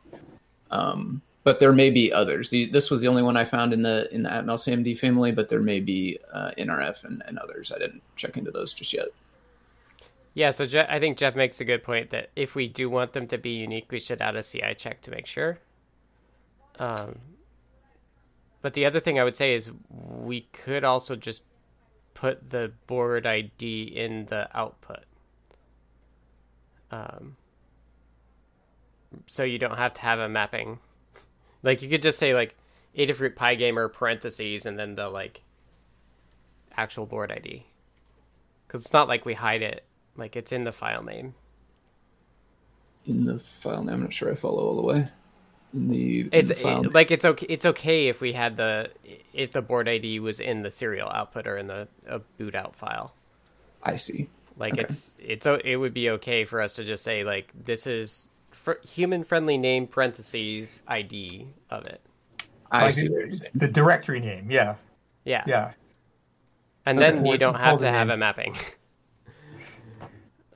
Um, 0.69 1.21
but 1.43 1.59
there 1.59 1.71
may 1.71 1.89
be 1.89 2.11
others. 2.11 2.49
The, 2.49 2.65
this 2.65 2.91
was 2.91 3.01
the 3.01 3.07
only 3.07 3.23
one 3.23 3.37
I 3.37 3.45
found 3.45 3.73
in 3.73 3.81
the 3.81 4.13
in 4.13 4.23
the 4.23 4.29
Atmel 4.29 4.57
SAMD 4.57 4.97
family, 4.99 5.31
but 5.31 5.49
there 5.49 5.61
may 5.61 5.79
be 5.79 6.19
uh, 6.33 6.51
NRF 6.57 7.05
and, 7.05 7.23
and 7.25 7.39
others. 7.39 7.71
I 7.71 7.79
didn't 7.79 8.01
check 8.15 8.37
into 8.37 8.51
those 8.51 8.73
just 8.73 8.93
yet. 8.93 9.07
Yeah, 10.33 10.51
so 10.51 10.67
Je- 10.67 10.85
I 10.87 10.99
think 10.99 11.17
Jeff 11.17 11.35
makes 11.35 11.59
a 11.61 11.65
good 11.65 11.83
point 11.83 12.11
that 12.11 12.29
if 12.35 12.53
we 12.53 12.67
do 12.67 12.89
want 12.89 13.13
them 13.13 13.27
to 13.27 13.37
be 13.37 13.51
unique, 13.51 13.91
we 13.91 13.99
should 13.99 14.21
add 14.21 14.35
a 14.35 14.43
CI 14.43 14.75
check 14.75 15.01
to 15.01 15.09
make 15.09 15.25
sure. 15.25 15.57
Um, 16.77 17.19
but 18.61 18.73
the 18.73 18.85
other 18.85 18.99
thing 18.99 19.17
I 19.17 19.23
would 19.23 19.35
say 19.35 19.55
is 19.55 19.71
we 19.89 20.41
could 20.51 20.83
also 20.83 21.15
just 21.15 21.41
put 22.13 22.49
the 22.49 22.71
board 22.87 23.25
ID 23.25 23.83
in 23.83 24.25
the 24.25 24.49
output. 24.55 25.05
Um, 26.91 27.35
so 29.25 29.43
you 29.43 29.57
don't 29.57 29.77
have 29.77 29.93
to 29.95 30.01
have 30.01 30.19
a 30.19 30.29
mapping. 30.29 30.79
Like 31.63 31.81
you 31.81 31.89
could 31.89 32.01
just 32.01 32.19
say 32.19 32.33
like 32.33 32.55
Adafruit 32.97 33.35
PyGamer 33.35 33.91
parentheses 33.91 34.65
and 34.65 34.77
then 34.77 34.95
the 34.95 35.09
like 35.09 35.43
actual 36.75 37.05
board 37.05 37.31
ID. 37.31 37.65
Because 38.67 38.83
it's 38.85 38.93
not 38.93 39.07
like 39.07 39.25
we 39.25 39.33
hide 39.33 39.61
it. 39.61 39.83
Like 40.15 40.35
it's 40.35 40.51
in 40.51 40.63
the 40.63 40.71
file 40.71 41.03
name. 41.03 41.35
In 43.05 43.25
the 43.25 43.39
file 43.39 43.83
name, 43.83 43.95
I'm 43.95 44.01
not 44.01 44.13
sure 44.13 44.31
I 44.31 44.35
follow 44.35 44.65
all 44.67 44.75
the 44.75 44.81
way. 44.81 45.05
In 45.73 45.87
the 45.89 46.21
in 46.21 46.29
It's 46.31 46.49
the 46.49 46.55
file 46.55 46.85
it- 46.85 46.93
like 46.93 47.11
it's 47.11 47.25
okay. 47.25 47.45
It's 47.49 47.65
okay 47.65 48.07
if 48.07 48.21
we 48.21 48.33
had 48.33 48.57
the 48.57 48.91
if 49.33 49.51
the 49.51 49.61
board 49.61 49.87
ID 49.87 50.19
was 50.19 50.39
in 50.39 50.61
the 50.63 50.71
serial 50.71 51.09
output 51.09 51.47
or 51.47 51.57
in 51.57 51.67
the 51.67 51.87
a 52.07 52.19
boot 52.19 52.55
out 52.55 52.75
file. 52.75 53.13
I 53.83 53.95
see. 53.95 54.29
Like 54.57 54.73
Okay. 54.73 54.83
it's 54.83 55.13
it's 55.19 55.45
o- 55.45 55.61
it 55.63 55.75
would 55.75 55.93
be 55.93 56.09
okay 56.11 56.45
for 56.45 56.61
us 56.61 56.73
to 56.73 56.83
just 56.83 57.03
say 57.03 57.23
like 57.23 57.51
this 57.65 57.85
is 57.87 58.29
fr- 58.51 58.81
human 58.87 59.23
friendly 59.23 59.57
name 59.57 59.87
parentheses 59.87 60.81
ID 60.87 61.47
of 61.69 61.85
it. 61.87 62.01
I 62.71 62.83
Like 62.85 62.93
see 62.93 63.07
the- 63.07 63.13
what 63.13 63.19
you're 63.21 63.31
saying. 63.31 63.51
The 63.55 63.67
directory 63.67 64.19
name, 64.19 64.49
yeah, 64.51 64.75
Yeah. 65.25 65.43
yeah. 65.47 65.71
And 66.85 66.97
Okay. 66.99 67.11
then 67.11 67.25
you 67.25 67.37
don't 67.37 67.55
have 67.55 67.77
to 67.79 67.89
have 67.91 68.07
name. 68.07 68.15
a 68.15 68.17
mapping. 68.17 68.55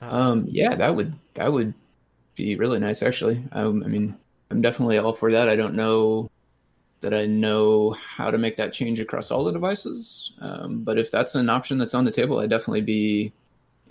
Um, 0.02 0.46
yeah, 0.50 0.76
that 0.76 0.96
would 0.96 1.14
that 1.36 1.52
would 1.54 1.74
be 2.36 2.56
really 2.56 2.80
nice, 2.80 3.04
actually. 3.04 3.44
Um, 3.52 3.84
I 3.84 3.88
mean, 3.88 4.18
I'm 4.50 4.62
definitely 4.62 4.98
all 4.98 5.14
for 5.14 5.32
that. 5.32 5.48
I 5.48 5.56
don't 5.56 5.76
know 5.76 6.30
that 7.02 7.14
I 7.14 7.26
know 7.28 7.92
how 7.92 8.32
to 8.32 8.38
make 8.38 8.58
that 8.58 8.74
change 8.74 9.00
across 9.00 9.32
all 9.32 9.44
the 9.44 9.52
devices, 9.52 10.34
um, 10.40 10.84
but 10.84 10.98
if 10.98 11.12
that's 11.12 11.36
an 11.36 11.50
option 11.50 11.78
that's 11.78 11.94
on 11.94 12.06
the 12.06 12.12
table, 12.12 12.40
I'd 12.40 12.50
definitely 12.50 12.82
be 12.82 13.32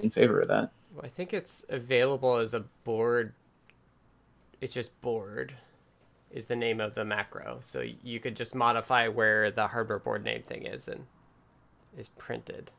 in 0.02 0.10
favor 0.10 0.40
of 0.40 0.48
that. 0.48 0.72
Well, 0.94 1.04
I 1.04 1.08
think 1.08 1.32
it's 1.32 1.64
available 1.68 2.36
as 2.36 2.54
a 2.54 2.60
board. 2.84 3.34
It's 4.60 4.74
just 4.74 5.00
board 5.00 5.54
is 6.30 6.46
the 6.46 6.56
name 6.56 6.80
of 6.80 6.94
the 6.94 7.04
macro. 7.04 7.58
So 7.60 7.84
you 8.02 8.20
could 8.20 8.36
just 8.36 8.54
modify 8.54 9.08
where 9.08 9.50
the 9.50 9.68
hardware 9.68 9.98
board 9.98 10.24
name 10.24 10.42
thing 10.42 10.64
is 10.64 10.88
and 10.88 11.06
is 11.96 12.08
printed 12.08 12.70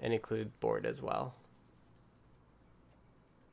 and 0.00 0.12
include 0.12 0.58
board 0.60 0.84
as 0.84 1.00
well. 1.02 1.34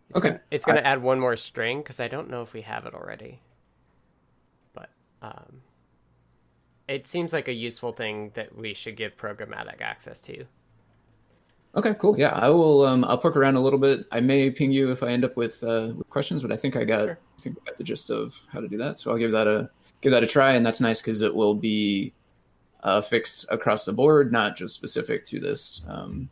It's 0.09 0.19
Okay. 0.19 0.29
Gonna, 0.29 0.41
it's 0.51 0.65
going 0.65 0.77
to 0.77 0.85
add 0.85 1.01
one 1.01 1.19
more 1.19 1.35
string 1.35 1.79
because 1.79 1.99
I 1.99 2.07
don't 2.07 2.29
know 2.29 2.41
if 2.41 2.53
we 2.53 2.61
have 2.61 2.85
it 2.85 2.93
already. 2.93 3.39
But 4.73 4.89
um, 5.21 5.61
it 6.87 7.07
seems 7.07 7.31
like 7.31 7.47
a 7.47 7.53
useful 7.53 7.93
thing 7.93 8.31
that 8.33 8.55
we 8.57 8.73
should 8.73 8.97
give 8.97 9.15
programmatic 9.15 9.81
access 9.81 10.19
to. 10.21 10.45
Okay, 11.75 11.93
cool. 11.99 12.17
Yeah, 12.17 12.29
I 12.29 12.49
will. 12.49 12.85
Um, 12.85 13.05
I'll 13.05 13.17
poke 13.17 13.35
around 13.35 13.55
a 13.55 13.61
little 13.61 13.77
bit. 13.77 14.05
I 14.11 14.19
may 14.19 14.49
ping 14.49 14.71
you 14.71 14.91
if 14.91 15.03
I 15.03 15.09
end 15.09 15.23
up 15.23 15.37
with 15.37 15.63
uh, 15.63 15.91
with 15.95 16.09
questions, 16.09 16.41
but 16.41 16.51
I 16.51 16.55
think 16.55 16.75
I 16.75 16.83
got. 16.83 17.03
Sure. 17.03 17.19
I 17.37 17.41
think 17.41 17.57
I 17.61 17.69
got 17.69 17.77
the 17.77 17.83
gist 17.83 18.09
of 18.09 18.35
how 18.51 18.59
to 18.59 18.67
do 18.67 18.77
that. 18.77 18.97
So 18.97 19.11
I'll 19.11 19.17
give 19.17 19.31
that 19.31 19.47
a 19.47 19.69
give 20.01 20.11
that 20.11 20.23
a 20.23 20.27
try, 20.27 20.53
and 20.53 20.65
that's 20.65 20.81
nice 20.81 21.01
because 21.01 21.21
it 21.21 21.33
will 21.33 21.53
be 21.53 22.13
a 22.81 23.01
fix 23.01 23.45
across 23.51 23.85
the 23.85 23.93
board, 23.93 24.31
not 24.31 24.55
just 24.55 24.73
specific 24.73 25.25
to 25.25 25.39
this 25.39 25.81
um, 25.87 26.29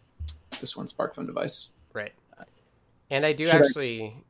this 0.59 0.75
one 0.75 0.87
SparkFun 0.87 1.27
device. 1.27 1.69
Right. 1.93 2.13
And 3.09 3.25
I 3.25 3.33
do 3.33 3.45
Should 3.45 3.61
actually 3.61 4.23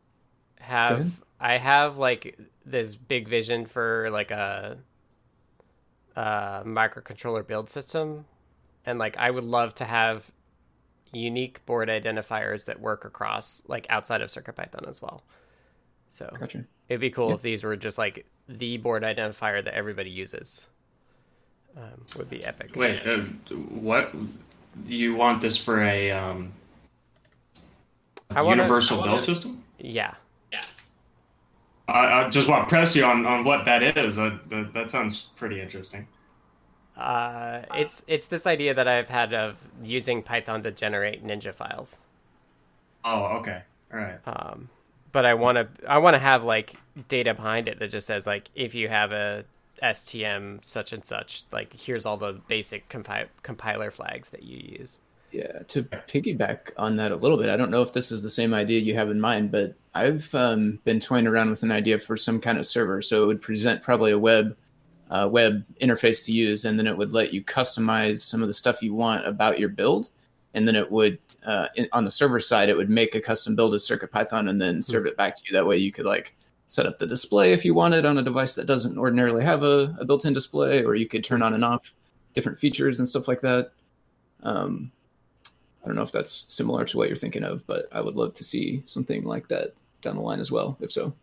ahead. 0.60 0.90
have 0.90 1.24
I 1.40 1.58
have 1.58 1.98
like 1.98 2.38
this 2.66 2.96
big 2.96 3.28
vision 3.28 3.66
for 3.66 4.10
like 4.12 4.32
a, 4.32 4.78
a 6.16 6.64
microcontroller 6.66 7.46
build 7.48 7.70
system 7.70 8.26
and 8.86 9.00
like 9.00 9.18
I 9.18 9.32
would 9.32 9.44
love 9.44 9.76
to 9.76 9.86
have 9.86 10.32
unique 11.12 11.66
board 11.66 11.90
identifiers 11.90 12.66
that 12.66 12.80
work 12.80 13.06
across 13.06 13.64
like 13.68 13.86
outside 13.90 14.22
of 14.22 14.30
CircuitPython 14.30 14.88
as 14.88 15.02
well. 15.02 15.24
So 16.10 16.34
Gotcha. 16.40 16.64
it'd 16.90 17.02
be 17.02 17.10
cool 17.10 17.30
Yeah. 17.30 17.36
if 17.36 17.42
these 17.42 17.64
were 17.64 17.76
just 17.76 17.98
like 17.98 18.26
the 18.48 18.78
board 18.78 19.04
identifier 19.04 19.64
that 19.64 19.74
everybody 19.74 20.10
uses. 20.10 20.68
Um, 21.76 22.06
would 22.18 22.30
be 22.30 22.44
epic. 22.44 22.76
Wait, 22.76 23.06
uh, 23.06 23.20
what? 23.56 24.14
You 24.86 25.16
want 25.16 25.42
this 25.42 25.58
for 25.58 25.82
a 25.84 26.12
um, 26.12 26.54
I 28.32 28.42
wanna- 28.42 28.64
universal 28.64 28.98
I 28.98 29.00
wanna- 29.02 29.12
build 29.14 29.24
system? 29.24 29.64
Yeah. 29.80 30.14
I, 31.90 32.26
I 32.26 32.30
just 32.30 32.50
want 32.50 32.68
to 32.68 32.70
press 32.70 32.98
you 32.98 33.06
on, 33.06 33.26
on 33.26 33.46
what 33.46 33.64
that 33.64 33.82
is. 33.82 34.20
Uh, 34.20 34.38
that, 34.50 34.74
that 34.74 34.92
sounds 34.92 35.30
pretty 35.38 35.62
interesting. 35.62 36.06
Uh, 36.98 37.62
it's 37.76 38.04
it's 38.08 38.28
this 38.28 38.48
idea 38.48 38.74
that 38.74 38.88
I've 38.88 39.10
had 39.10 39.34
of 39.34 39.70
using 39.84 40.24
Python 40.24 40.64
to 40.64 40.72
generate 40.72 41.26
Ninja 41.26 41.54
files. 41.54 42.00
Oh, 43.06 43.38
okay. 43.38 43.62
All 43.94 44.00
right. 44.00 44.20
Um, 44.26 44.70
but 45.12 45.26
I 45.26 45.36
want 45.36 45.58
to 45.58 45.90
I 45.90 46.00
want 46.00 46.16
to 46.16 46.20
have 46.20 46.44
like 46.44 46.74
data 47.08 47.34
behind 47.34 47.68
it 47.68 47.80
that 47.80 47.92
just 47.92 48.08
says 48.08 48.26
like 48.26 48.50
if 48.56 48.74
you 48.74 48.90
have 48.90 49.12
a 49.12 49.46
STM 49.84 50.66
such 50.66 50.92
and 50.92 51.06
such, 51.06 51.44
like 51.52 51.74
here's 51.74 52.06
all 52.06 52.18
the 52.18 52.34
basic 52.48 52.90
compi- 52.90 53.28
compiler 53.44 53.92
flags 53.92 54.30
that 54.32 54.44
you 54.44 54.78
use. 54.80 55.00
Yeah, 55.32 55.60
to 55.68 55.84
piggyback 55.84 56.72
on 56.78 56.96
that 56.96 57.12
a 57.12 57.16
little 57.16 57.38
bit, 57.38 57.50
I 57.50 57.58
don't 57.58 57.70
know 57.70 57.82
if 57.82 57.94
this 57.94 58.12
is 58.12 58.24
the 58.24 58.30
same 58.30 58.54
idea 58.54 58.80
you 58.80 58.96
have 58.96 59.12
in 59.12 59.20
mind, 59.20 59.52
but 59.52 59.76
I've 59.94 60.34
um, 60.34 60.80
been 60.86 61.00
toying 61.00 61.28
around 61.28 61.50
with 61.50 61.64
an 61.64 61.72
idea 61.72 62.00
for 62.00 62.16
some 62.16 62.40
kind 62.40 62.58
of 62.58 62.66
server. 62.66 63.02
So 63.02 63.24
it 63.24 63.28
would 63.28 63.42
present 63.42 63.84
probably 63.84 64.12
a 64.12 64.18
web 64.18 64.56
uh, 65.10 65.28
web 65.32 65.64
interface 65.82 66.26
to 66.26 66.32
use, 66.32 66.66
and 66.66 66.78
then 66.78 66.88
it 66.88 66.98
would 66.98 67.14
let 67.14 67.34
you 67.34 67.44
customize 67.44 68.20
some 68.20 68.42
of 68.42 68.48
the 68.48 68.54
stuff 68.54 68.82
you 68.82 68.94
want 68.94 69.26
about 69.26 69.60
your 69.60 69.70
build. 69.70 70.10
And 70.54 70.68
then 70.68 70.76
it 70.76 70.92
would, 70.92 71.20
uh, 71.46 71.68
in, 71.76 71.88
on 71.92 72.04
the 72.04 72.12
server 72.12 72.40
side, 72.40 72.70
it 72.70 72.78
would 72.78 72.90
make 72.90 73.14
a 73.14 73.22
custom 73.22 73.56
build 73.56 73.74
of 73.74 73.80
CircuitPython 73.80 74.50
and 74.50 74.60
then 74.60 74.82
serve 74.82 75.06
it 75.06 75.16
back 75.16 75.36
to 75.36 75.44
you. 75.46 75.54
That 75.54 75.68
way, 75.68 75.78
you 75.78 75.92
could 75.92 76.06
like 76.06 76.36
set 76.68 76.86
up 76.86 77.00
the 77.00 77.06
display 77.06 77.54
if 77.54 77.64
you 77.64 77.74
wanted 77.74 78.06
on 78.06 78.18
a 78.18 78.24
device 78.24 78.56
that 78.56 78.66
doesn't 78.66 78.98
ordinarily 78.98 79.44
have 79.44 79.64
a, 79.64 79.96
a 80.00 80.06
built-in 80.06 80.34
display, 80.34 80.84
or 80.84 80.96
you 80.96 81.08
could 81.08 81.24
turn 81.24 81.42
on 81.44 81.54
and 81.54 81.64
off 81.64 81.94
different 82.34 82.60
features 82.60 83.00
and 83.00 83.08
stuff 83.08 83.28
like 83.28 83.42
that. 83.42 83.72
Um, 84.44 84.92
I 85.84 85.88
don't 85.88 85.96
know 85.96 86.02
if 86.02 86.12
that's 86.12 86.52
similar 86.52 86.84
to 86.86 86.98
what 86.98 87.08
you're 87.08 87.18
thinking 87.18 87.44
of, 87.44 87.66
but 87.68 87.88
I 87.92 88.02
would 88.02 88.16
love 88.16 88.34
to 88.36 88.44
see 88.44 88.84
something 88.86 89.24
like 89.24 89.48
that 89.50 89.74
down 90.02 90.16
the 90.16 90.22
line 90.22 90.40
as 90.40 90.52
well. 90.52 90.78
If 90.82 90.92
so, 90.92 91.14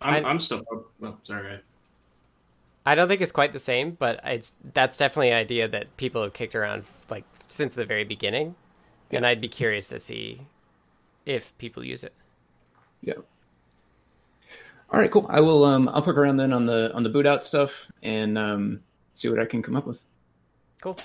I'm, 0.00 0.24
I- 0.24 0.28
I'm 0.28 0.38
still. 0.38 0.62
Oh, 1.02 1.16
sorry. 1.24 1.60
I 2.86 2.94
don't 2.94 3.08
think 3.08 3.20
it's 3.20 3.32
quite 3.32 3.52
the 3.52 3.58
same, 3.58 3.92
but 3.92 4.20
it's 4.24 4.54
that's 4.74 4.96
definitely 4.98 5.30
an 5.30 5.36
idea 5.36 5.68
that 5.68 5.96
people 5.96 6.22
have 6.22 6.32
kicked 6.32 6.54
around 6.54 6.84
like 7.10 7.24
since 7.48 7.74
the 7.74 7.84
very 7.84 8.04
beginning, 8.04 8.56
and 9.12 9.26
I'd 9.26 9.40
be 9.40 9.48
curious 9.48 9.88
to 9.88 9.98
see 9.98 10.48
if 11.26 11.56
people 11.58 11.84
use 11.84 12.04
it. 12.04 12.14
yeah. 13.02 13.14
All 14.90 15.00
right, 15.00 15.10
cool. 15.10 15.26
I 15.28 15.40
will. 15.40 15.64
Um, 15.64 15.88
I'll 15.88 16.02
poke 16.02 16.16
around 16.16 16.36
then 16.38 16.52
on 16.52 16.66
the 16.66 16.92
on 16.94 17.02
the 17.04 17.10
boot 17.10 17.26
out 17.26 17.44
stuff 17.44 17.90
and 18.02 18.36
um, 18.38 18.80
see 19.14 19.28
what 19.28 19.38
I 19.40 19.44
can 19.44 19.62
come 19.62 19.76
up 19.76 19.86
with. 19.86 20.04
Cool. 20.82 20.98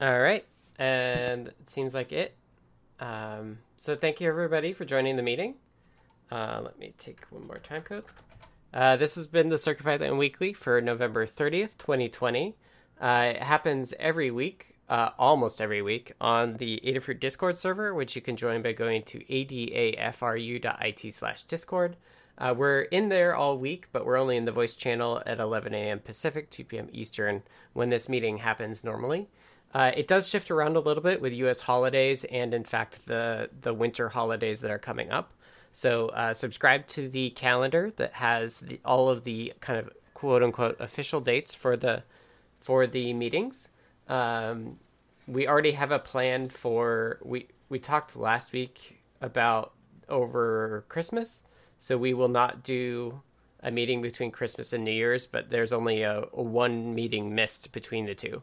All 0.00 0.20
right, 0.20 0.44
and 0.78 1.48
it 1.48 1.70
seems 1.70 1.94
like 1.94 2.12
it. 2.12 2.34
Um, 3.00 3.58
so 3.76 3.96
thank 3.96 4.20
you 4.20 4.28
everybody 4.28 4.72
for 4.72 4.84
joining 4.84 5.16
the 5.16 5.22
meeting. 5.22 5.54
Uh, 6.30 6.60
let 6.62 6.78
me 6.78 6.94
take 6.98 7.24
one 7.30 7.46
more 7.46 7.58
time 7.58 7.82
code. 7.82 8.04
Uh, 8.72 8.96
this 8.96 9.14
has 9.14 9.26
been 9.26 9.48
the 9.48 9.56
CircuitPython 9.56 10.18
Weekly 10.18 10.52
for 10.52 10.80
November 10.80 11.26
30th, 11.26 11.78
2020. 11.78 12.54
Uh, 13.00 13.32
it 13.34 13.42
happens 13.42 13.94
every 13.98 14.30
week, 14.30 14.76
uh, 14.88 15.10
almost 15.18 15.60
every 15.60 15.80
week, 15.80 16.12
on 16.20 16.58
the 16.58 16.80
Adafruit 16.84 17.20
Discord 17.20 17.56
server, 17.56 17.94
which 17.94 18.14
you 18.14 18.20
can 18.20 18.36
join 18.36 18.60
by 18.60 18.72
going 18.72 19.02
to 19.04 19.20
adafru.it 19.20 21.14
slash 21.14 21.42
discord. 21.44 21.96
Uh, 22.36 22.54
we're 22.56 22.82
in 22.82 23.08
there 23.08 23.34
all 23.34 23.58
week, 23.58 23.86
but 23.92 24.04
we're 24.04 24.16
only 24.16 24.36
in 24.36 24.44
the 24.44 24.52
voice 24.52 24.76
channel 24.76 25.22
at 25.26 25.40
11 25.40 25.74
a.m. 25.74 25.98
Pacific, 25.98 26.50
2 26.50 26.64
p.m. 26.64 26.88
Eastern, 26.92 27.42
when 27.72 27.90
this 27.90 28.08
meeting 28.08 28.38
happens 28.38 28.84
normally. 28.84 29.28
Uh, 29.74 29.90
it 29.96 30.06
does 30.06 30.28
shift 30.28 30.50
around 30.50 30.76
a 30.76 30.80
little 30.80 31.02
bit 31.02 31.20
with 31.20 31.32
U.S. 31.32 31.62
holidays 31.62 32.24
and, 32.24 32.54
in 32.54 32.64
fact, 32.64 33.06
the 33.06 33.50
the 33.60 33.74
winter 33.74 34.10
holidays 34.10 34.60
that 34.60 34.70
are 34.70 34.78
coming 34.78 35.10
up. 35.10 35.32
So 35.72 36.08
uh, 36.08 36.34
subscribe 36.34 36.86
to 36.88 37.08
the 37.08 37.30
calendar 37.30 37.92
that 37.96 38.14
has 38.14 38.60
the, 38.60 38.80
all 38.84 39.08
of 39.10 39.24
the 39.24 39.52
kind 39.60 39.78
of 39.78 39.90
quote 40.14 40.42
unquote 40.42 40.76
official 40.80 41.20
dates 41.20 41.54
for 41.54 41.76
the 41.76 42.02
for 42.60 42.86
the 42.86 43.14
meetings. 43.14 43.68
Um, 44.08 44.78
we 45.26 45.46
already 45.46 45.72
have 45.72 45.90
a 45.92 45.98
plan 45.98 46.48
for 46.48 47.18
we 47.24 47.46
we 47.68 47.78
talked 47.78 48.16
last 48.16 48.52
week 48.52 49.00
about 49.20 49.72
over 50.08 50.84
Christmas, 50.88 51.42
so 51.78 51.96
we 51.98 52.14
will 52.14 52.28
not 52.28 52.64
do 52.64 53.22
a 53.62 53.70
meeting 53.70 54.02
between 54.02 54.30
Christmas 54.30 54.72
and 54.72 54.84
New 54.84 54.92
Year's, 54.92 55.26
but 55.26 55.50
there's 55.50 55.72
only 55.72 56.02
a, 56.02 56.24
a 56.32 56.42
one 56.42 56.94
meeting 56.94 57.34
missed 57.34 57.72
between 57.72 58.06
the 58.06 58.14
two. 58.14 58.42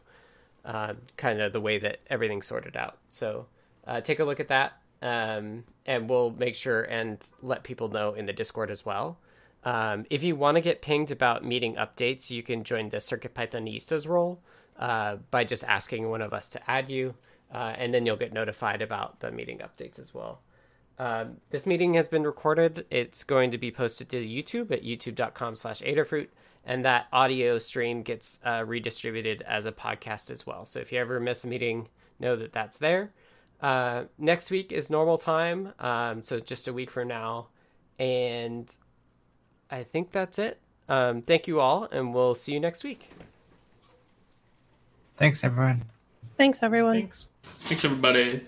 uh, 0.66 0.94
kind 1.16 1.40
of 1.40 1.52
the 1.52 1.60
way 1.60 1.78
that 1.78 2.00
everything's 2.10 2.46
sorted 2.46 2.76
out. 2.76 2.98
So 3.10 3.46
uh, 3.86 4.00
take 4.00 4.18
a 4.18 4.24
look 4.24 4.40
at 4.40 4.48
that, 4.48 4.80
um, 5.06 5.62
and 5.86 6.10
we'll 6.10 6.32
make 6.32 6.56
sure 6.56 6.82
and 6.82 7.24
let 7.40 7.62
people 7.62 7.88
know 7.88 8.14
in 8.14 8.26
the 8.26 8.32
Discord 8.32 8.72
as 8.72 8.84
well. 8.84 9.18
Um, 9.62 10.04
if 10.10 10.24
you 10.24 10.34
want 10.34 10.56
to 10.56 10.60
get 10.60 10.82
pinged 10.82 11.12
about 11.12 11.44
meeting 11.44 11.76
updates, 11.76 12.28
you 12.28 12.42
can 12.42 12.64
join 12.64 12.88
the 12.88 12.96
CircuitPythonistas 12.96 14.08
role 14.08 14.42
uh, 14.78 15.16
by 15.30 15.44
just 15.44 15.62
asking 15.64 16.10
one 16.10 16.22
of 16.22 16.32
us 16.32 16.48
to 16.50 16.70
add 16.70 16.90
you, 16.90 17.14
uh, 17.54 17.74
and 17.78 17.94
then 17.94 18.04
you'll 18.04 18.16
get 18.16 18.32
notified 18.32 18.82
about 18.82 19.20
the 19.20 19.30
meeting 19.30 19.58
updates 19.58 20.00
as 20.00 20.12
well. 20.12 20.40
Um, 20.98 21.36
this 21.50 21.66
meeting 21.66 21.94
has 21.94 22.08
been 22.08 22.24
recorded. 22.24 22.84
It's 22.90 23.22
going 23.22 23.52
to 23.52 23.58
be 23.58 23.70
posted 23.70 24.08
to 24.10 24.16
YouTube 24.16 24.72
at 24.72 24.82
youtube.com 24.82 25.54
slash 25.54 25.82
Adafruit, 25.82 26.28
and 26.64 26.84
that 26.84 27.06
audio 27.12 27.60
stream 27.60 28.02
gets 28.02 28.40
uh, 28.44 28.64
redistributed 28.66 29.42
as 29.42 29.66
a 29.66 29.72
podcast 29.72 30.30
as 30.30 30.44
well. 30.44 30.66
So 30.66 30.80
if 30.80 30.90
you 30.90 30.98
ever 30.98 31.20
miss 31.20 31.44
a 31.44 31.46
meeting, 31.46 31.90
know 32.18 32.34
that 32.34 32.52
that's 32.52 32.78
there. 32.78 33.12
Uh, 33.60 34.04
next 34.18 34.50
week 34.50 34.72
is 34.72 34.90
normal 34.90 35.18
time, 35.18 35.72
um, 35.78 36.22
so 36.22 36.40
just 36.40 36.68
a 36.68 36.72
week 36.72 36.90
from 36.90 37.08
now. 37.08 37.48
And 37.98 38.74
I 39.70 39.82
think 39.82 40.12
that's 40.12 40.38
it. 40.38 40.60
Um, 40.88 41.22
thank 41.22 41.48
you 41.48 41.60
all, 41.60 41.88
and 41.90 42.14
we'll 42.14 42.34
see 42.34 42.52
you 42.52 42.60
next 42.60 42.84
week. 42.84 43.10
Thanks, 45.16 45.42
everyone. 45.42 45.84
Thanks, 46.36 46.62
everyone. 46.62 46.94
Thanks. 46.94 47.26
Thanks, 47.42 47.84
everybody. 47.84 48.42